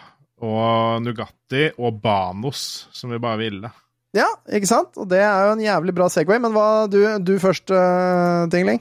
[0.44, 3.72] og Nugatti og Banos som vi bare ville.
[4.16, 4.94] Ja, ikke sant?
[4.98, 6.40] Og det er jo en jævlig bra Segway.
[6.42, 8.80] Men hva du, du først, uh, Tingling?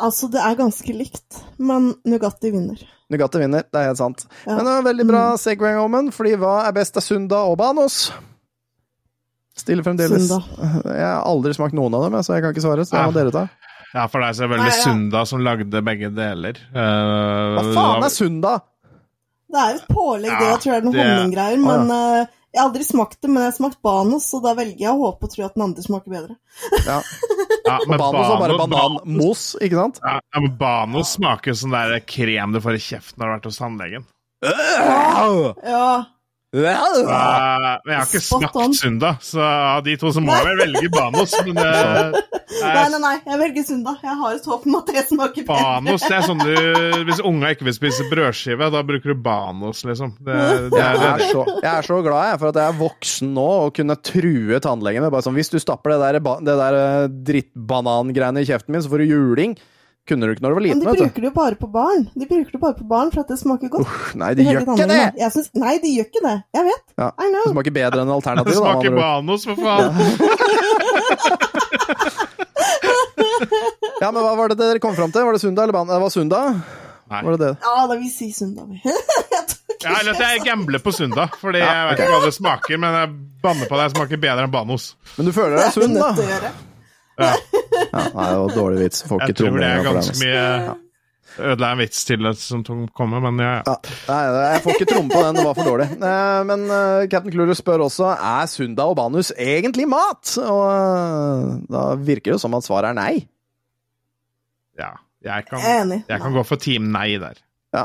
[0.00, 2.80] Altså, det er ganske likt, men Nugatti vinner.
[3.12, 4.24] Nugatti vinner, det er helt sant.
[4.46, 4.54] Ja.
[4.56, 8.06] Men det var veldig bra Segway Omen, fordi hva er best av Sunda og Banos?
[9.60, 10.30] Stille fremdeles.
[10.30, 10.40] Sunda.
[11.02, 12.86] Jeg har aldri smakt noen av dem, så jeg kan ikke svare.
[12.88, 13.16] Så det må Ja.
[13.18, 13.44] dere ta.
[13.90, 14.82] Ja, for det er selvfølgelig Nei, ja.
[14.86, 16.60] Sunda som lagde begge deler.
[16.70, 18.52] Uh, Hva faen er Sunda?
[19.50, 20.50] Det er jo et pålegg, det.
[20.50, 21.64] Jeg tror det er noen det- honninggreier.
[21.64, 24.82] Men uh, jeg har aldri smakt det, men jeg har smakt Banos, så da velger
[24.82, 26.38] jeg å håpe og tro at den andre smaker bedre.
[26.86, 27.00] Ja.
[27.68, 30.00] ja, men Banos er bare bananmos, ikke sant?
[30.02, 33.28] Ja, ja, men Banos smaker som sånn der krem du får i kjeften når du
[33.30, 34.08] har vært hos tannlegen.
[34.40, 35.84] Ja,
[36.50, 40.58] Eh, men jeg har ikke smakt Sunda, så av de to så må jeg vel
[40.64, 41.34] velge Banos.
[41.46, 42.16] Men uh,
[42.50, 43.92] Nei, nei, nei, jeg velger Sunda.
[44.02, 45.60] Jeg har et håp om at det smaker bedre.
[45.62, 49.84] Banos det er sånn du Hvis unga ikke vil spise brødskive, da bruker du Banos,
[49.86, 50.16] liksom.
[50.18, 50.38] Det,
[50.74, 53.34] det, Jeg er, er, så, jeg er så glad jeg, for at jeg er voksen
[53.38, 56.18] nå og kunne true tannlegen med bare sånn Hvis du stapper det der,
[56.50, 59.54] det der eh, drittbanangreiene i kjeften min, så får du juling.
[60.08, 61.02] Kunne du ikke når du var Men liten, de vet du.
[61.04, 62.00] bruker det jo bare på barn.
[62.18, 63.86] De bruker det bare på barn for at det smaker godt.
[63.86, 65.00] Uh, nei, de gjør ikke det!
[65.20, 66.34] Jeg synes, nei, de gjør ikke det.
[66.56, 66.84] Jeg vet.
[66.98, 67.44] Ja, I know.
[67.46, 68.56] Det smaker bedre enn det alternativet.
[68.56, 69.00] da, smaker andre.
[69.00, 69.92] Banos, for faen!
[74.00, 75.24] Ja, men hva var det dere kom fram til?
[75.26, 75.88] Var det Sunda eller Ban...
[75.90, 76.40] Det var Sunda?
[77.10, 77.20] Nei.
[77.26, 77.52] Var det det?
[77.64, 78.66] Ja, da vil vi si Sunda.
[79.80, 82.76] Ja, eller at jeg gambler på Sunda, fordi Ja, jeg vet ikke hva det smaker,
[82.82, 83.08] men jeg
[83.40, 84.90] banner på at det smaker bedre enn Banos.
[85.16, 86.50] Men du føler deg det sunn, da?
[87.18, 87.32] Ja,
[87.90, 89.02] Ja, det det var dårlig vits.
[89.08, 90.76] Får jeg tror det er ganske mye
[91.40, 92.62] Ødela en vits til det som
[92.96, 93.74] kommer, men ja, ja.
[94.10, 95.86] Ja, nei, jeg får ikke tromme på den, det var for dårlig.
[95.94, 100.32] Eh, Men eh, Captain Clurus spør også er Sunda og Banus egentlig mat.
[100.42, 103.14] Og eh, da virker det som at svaret er nei.
[104.78, 104.90] ja.
[105.20, 107.36] Jeg kan, Jeg er jeg kan gå for Team Nei der.
[107.76, 107.82] Ja.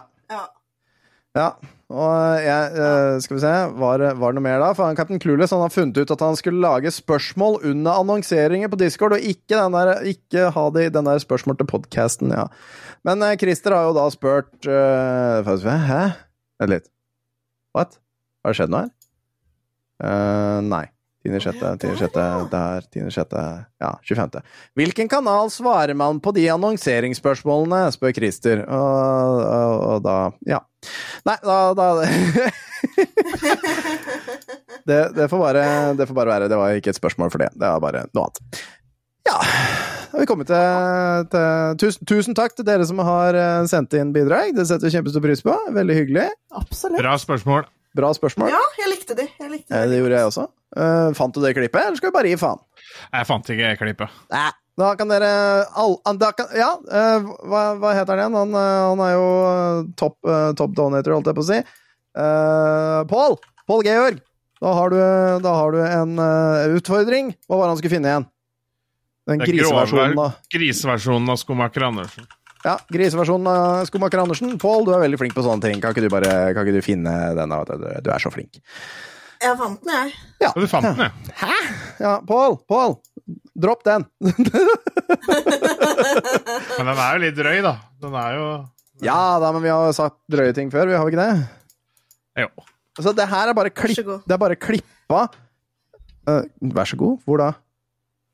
[1.35, 1.49] Ja,
[1.94, 4.72] og jeg eh, Skal vi se, var, var det noe mer da?
[4.74, 8.72] For han, Captain Clueless han har funnet ut at han skulle lage spørsmål under annonseringer
[8.72, 12.34] på Discord, og ikke, den der, ikke ha det i den der spørsmål til podkasten,
[12.34, 12.48] ja.
[13.06, 16.02] Men eh, Christer har jo da spurt eh, se, Hæ?
[16.62, 16.90] Vent litt.
[17.78, 17.99] What?
[18.41, 18.94] Har det skjedd noe her?
[19.95, 20.86] Uh, nei.
[21.26, 21.57] 10.6.
[21.81, 22.49] 10.6.
[22.52, 22.85] Der.
[22.93, 23.65] 10.6.
[23.81, 24.41] Ja, 25.
[24.77, 28.64] Hvilken kanal svarer man på de annonseringsspørsmålene, spør Christer.
[28.69, 30.61] Og, og, og da Ja.
[31.26, 31.85] Nei, da, da
[34.85, 36.49] det, det, får bare, det får bare være.
[36.52, 37.49] Det var ikke et spørsmål for det.
[37.57, 38.61] Det var bare noe annet.
[39.26, 43.65] Ja, da har vi kommet til, til tusen, tusen takk til dere som har eh,
[43.72, 44.53] sendt inn bidrag.
[44.56, 45.56] Det setter vi kjempestor pris på.
[45.73, 46.27] Veldig hyggelig.
[46.53, 47.02] Absolutt.
[47.02, 47.65] Bra spørsmål.
[47.96, 48.50] Bra spørsmål.
[48.52, 49.26] Ja, jeg likte de.
[49.40, 49.94] Jeg likte Eh, de.
[49.94, 50.46] Det gjorde jeg også.
[50.76, 52.60] Uh, fant du det klippet, eller skal vi bare gi faen?
[53.14, 54.22] Jeg fant ikke klippet.
[54.36, 54.52] Nei.
[54.76, 55.28] Da kan dere
[55.80, 58.36] all, da kan, Ja, uh, hva, hva heter han igjen?
[58.42, 59.28] Han, eh, han er jo
[59.96, 61.60] topp uh, top donator, holdt jeg på å si.
[62.20, 63.38] Uh, Pål!
[63.72, 64.20] Pål Georg!
[64.60, 64.98] Da har du,
[65.44, 66.20] da har du en
[66.76, 67.32] utfordring.
[67.48, 68.26] Hva var det han skulle finne igjen?
[69.30, 72.28] Den griseversjonen av griseversjonen av Skomaker Andersen.
[72.66, 74.56] Ja, griseversjonen av Skomaker Andersen.
[74.58, 75.82] Pål, du er veldig flink på sånne ting.
[75.84, 77.54] Kan ikke du bare kan ikke du finne den?
[77.70, 78.58] Du, du er så flink.
[79.44, 80.16] Jeg fant den, jeg.
[80.42, 81.52] Ja, du fant den, ja.
[82.02, 82.58] ja Pål!
[82.66, 82.98] Pål!
[83.54, 84.08] Dropp den!
[86.78, 87.76] Men den er jo litt drøy, da.
[88.02, 88.50] Den er jo
[89.06, 92.46] Ja da, men vi har sagt drøye ting før, vi har vi ikke det?
[92.46, 92.50] Jo.
[92.98, 95.26] Så det her er bare, klipp, det er bare klippa
[96.30, 96.44] uh,
[96.76, 97.18] Vær så god.
[97.28, 97.50] Hvor da?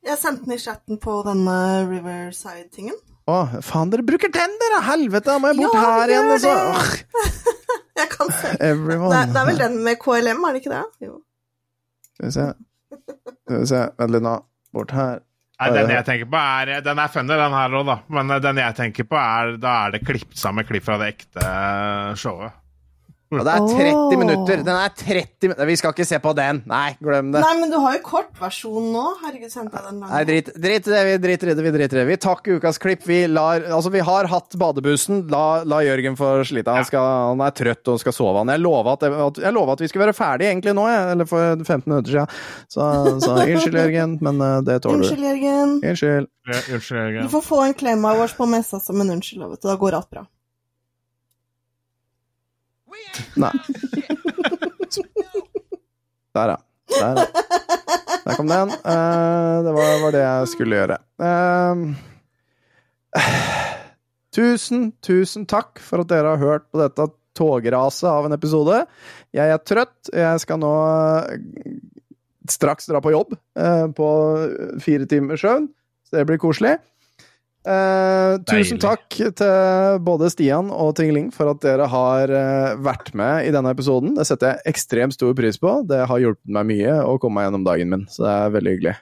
[0.06, 1.58] Jeg sendte den i chatten på denne
[1.90, 2.98] Riverside-tingen.
[3.32, 4.82] Å, faen, dere bruker den, da!
[4.90, 6.54] Helvete, da må jeg bort Ja, her igjen, altså!
[6.58, 7.40] det.
[8.02, 8.52] Jeg kan se.
[8.66, 9.12] everyone.
[9.12, 10.84] Det er, det er vel den med KLM, er det ikke det?
[11.06, 11.18] Jo.
[12.16, 12.46] Skal vi se.
[13.44, 13.82] Skal vi se.
[14.00, 14.38] Vent litt nå.
[14.74, 15.20] Bort her.
[15.62, 17.98] Nei, den jeg tenker på er Den er funny, den her òg, da.
[18.16, 21.12] Men eh, den jeg tenker på, er Da er det klipp sammen klipp fra det
[21.12, 21.44] ekte
[22.18, 22.56] showet.
[23.32, 24.14] Og det er 30 oh.
[24.20, 24.62] minutter.
[24.66, 25.68] Den er 30 minutter.
[25.70, 26.58] Vi skal ikke se på den.
[26.68, 27.44] Nei, glem det.
[27.46, 29.04] Nei, men du har jo kortversjonen nå.
[29.22, 30.26] Herregud, sendte jeg den Nei, lange.
[30.28, 31.04] drit, drit i det.
[31.08, 31.64] Vi driter i det.
[31.64, 32.08] Vi driter i det.
[32.10, 33.06] Vi takker ukas klipp.
[33.08, 35.24] Vi lar Altså, vi har hatt badebussen.
[35.32, 36.76] La, la Jørgen få slite.
[36.76, 38.36] Han, skal, han er trøtt og skal sove.
[38.42, 38.52] Han.
[38.52, 41.08] Jeg lova at, at, jeg at vi skulle være ferdig egentlig nå, jeg.
[41.16, 42.36] Eller for 15 minutter siden.
[42.68, 42.90] Så,
[43.24, 45.08] så unnskyld, Jørgen, men eh, det tåler du.
[45.08, 45.80] Unnskyld, Jørgen.
[45.80, 46.30] Unnskyld.
[46.52, 49.64] Ja, Unnskyld, Du får få en klem av oss på messa som en unnskyld, vet
[49.64, 49.72] du.
[49.72, 50.28] Da går alt bra.
[53.42, 53.52] Nei.
[56.36, 56.58] Der, ja.
[56.92, 57.26] Der, ja.
[58.26, 58.70] Der kom den.
[58.86, 60.98] Uh, det var, var det jeg skulle gjøre.
[61.22, 61.96] Uh,
[64.38, 67.08] tusen, tusen takk for at dere har hørt på dette
[67.38, 68.84] tograset av en episode.
[69.36, 70.12] Jeg er trøtt.
[70.12, 70.72] Jeg skal nå
[71.32, 71.76] eh,
[72.52, 74.08] straks dra på jobb uh, på
[74.84, 75.70] fire timers søvn,
[76.08, 76.76] så det blir koselig.
[77.62, 79.06] Eh, tusen takk
[79.38, 84.16] til både Stian og Tingeling for at dere har eh, vært med i denne episoden.
[84.18, 85.76] Det setter jeg ekstremt stor pris på.
[85.86, 88.76] Det har hjulpet meg mye å komme meg gjennom dagen min, så det er veldig
[88.78, 88.96] hyggelig.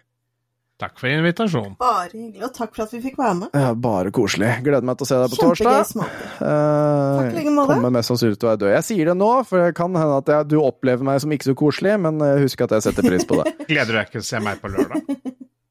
[0.80, 1.73] Takk for invitasjonen.
[1.80, 3.49] Bare hyggelig, og takk for at vi fikk være med.
[3.52, 4.52] Ja, bare koselig.
[4.64, 6.14] Gleder meg til å se deg på Kjempegøy torsdag.
[6.40, 7.73] Eh, Takk like måte.
[7.76, 8.72] kommer mest sannsynlig til å være død.
[8.77, 11.49] Jeg sier det nå, for det kan hende at jeg, du opplever meg som ikke
[11.49, 13.52] så koselig, men eh, husk at jeg setter pris på det.
[13.72, 15.03] Gleder du deg ikke til å se meg på lørdag?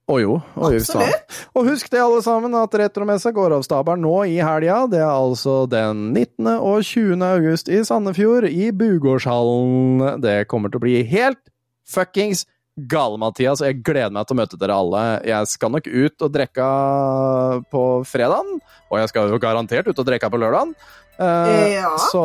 [0.08, 0.38] Å jo.
[0.56, 1.38] Å, Absolutt.
[1.52, 4.86] Og husk det, alle sammen, at Retromessa går av stabelen nå i helga.
[4.88, 6.48] Det er altså den 19.
[6.56, 7.24] og 20.
[7.26, 10.22] august i Sandefjord, i Bugårdshallen.
[10.24, 11.42] Det kommer til å bli helt
[11.88, 12.46] fuckings
[12.88, 13.60] gale, Mathias.
[13.64, 15.04] Jeg gleder meg til å møte dere alle.
[15.28, 16.70] Jeg skal nok ut og drikke
[17.74, 20.72] på fredagen, og jeg skal jo garantert ut og drikke på lørdagen.
[21.18, 22.22] Uh, Ja, så,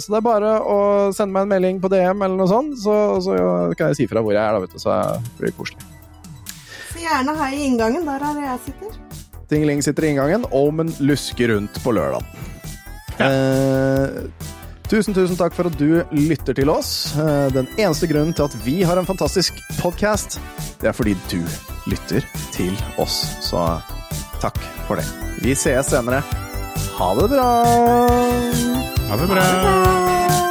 [0.00, 0.78] så det er bare å
[1.12, 3.36] sende meg en melding på DM eller noe sånt, så, så
[3.76, 4.80] kan jeg si fra hvor jeg er, da, vet du.
[4.80, 5.02] Så
[5.36, 5.91] blir det koselig.
[7.02, 8.98] Gjerne her i inngangen, der er det jeg sitter.
[9.50, 12.22] Tingeling sitter i inngangen, Omen lusker rundt på lørdag.
[13.20, 14.22] Eh,
[14.88, 17.12] tusen, tusen takk for at du lytter til oss.
[17.18, 20.38] Eh, den eneste grunnen til at vi har en fantastisk podkast,
[20.80, 21.40] det er fordi du
[21.90, 22.24] lytter
[22.54, 22.72] til
[23.02, 23.22] oss.
[23.44, 23.66] Så
[24.42, 25.08] takk for det.
[25.42, 26.22] Vi sees senere.
[26.96, 27.50] Ha det bra!
[29.10, 29.42] Ha det bra!
[29.42, 30.41] Ha det bra.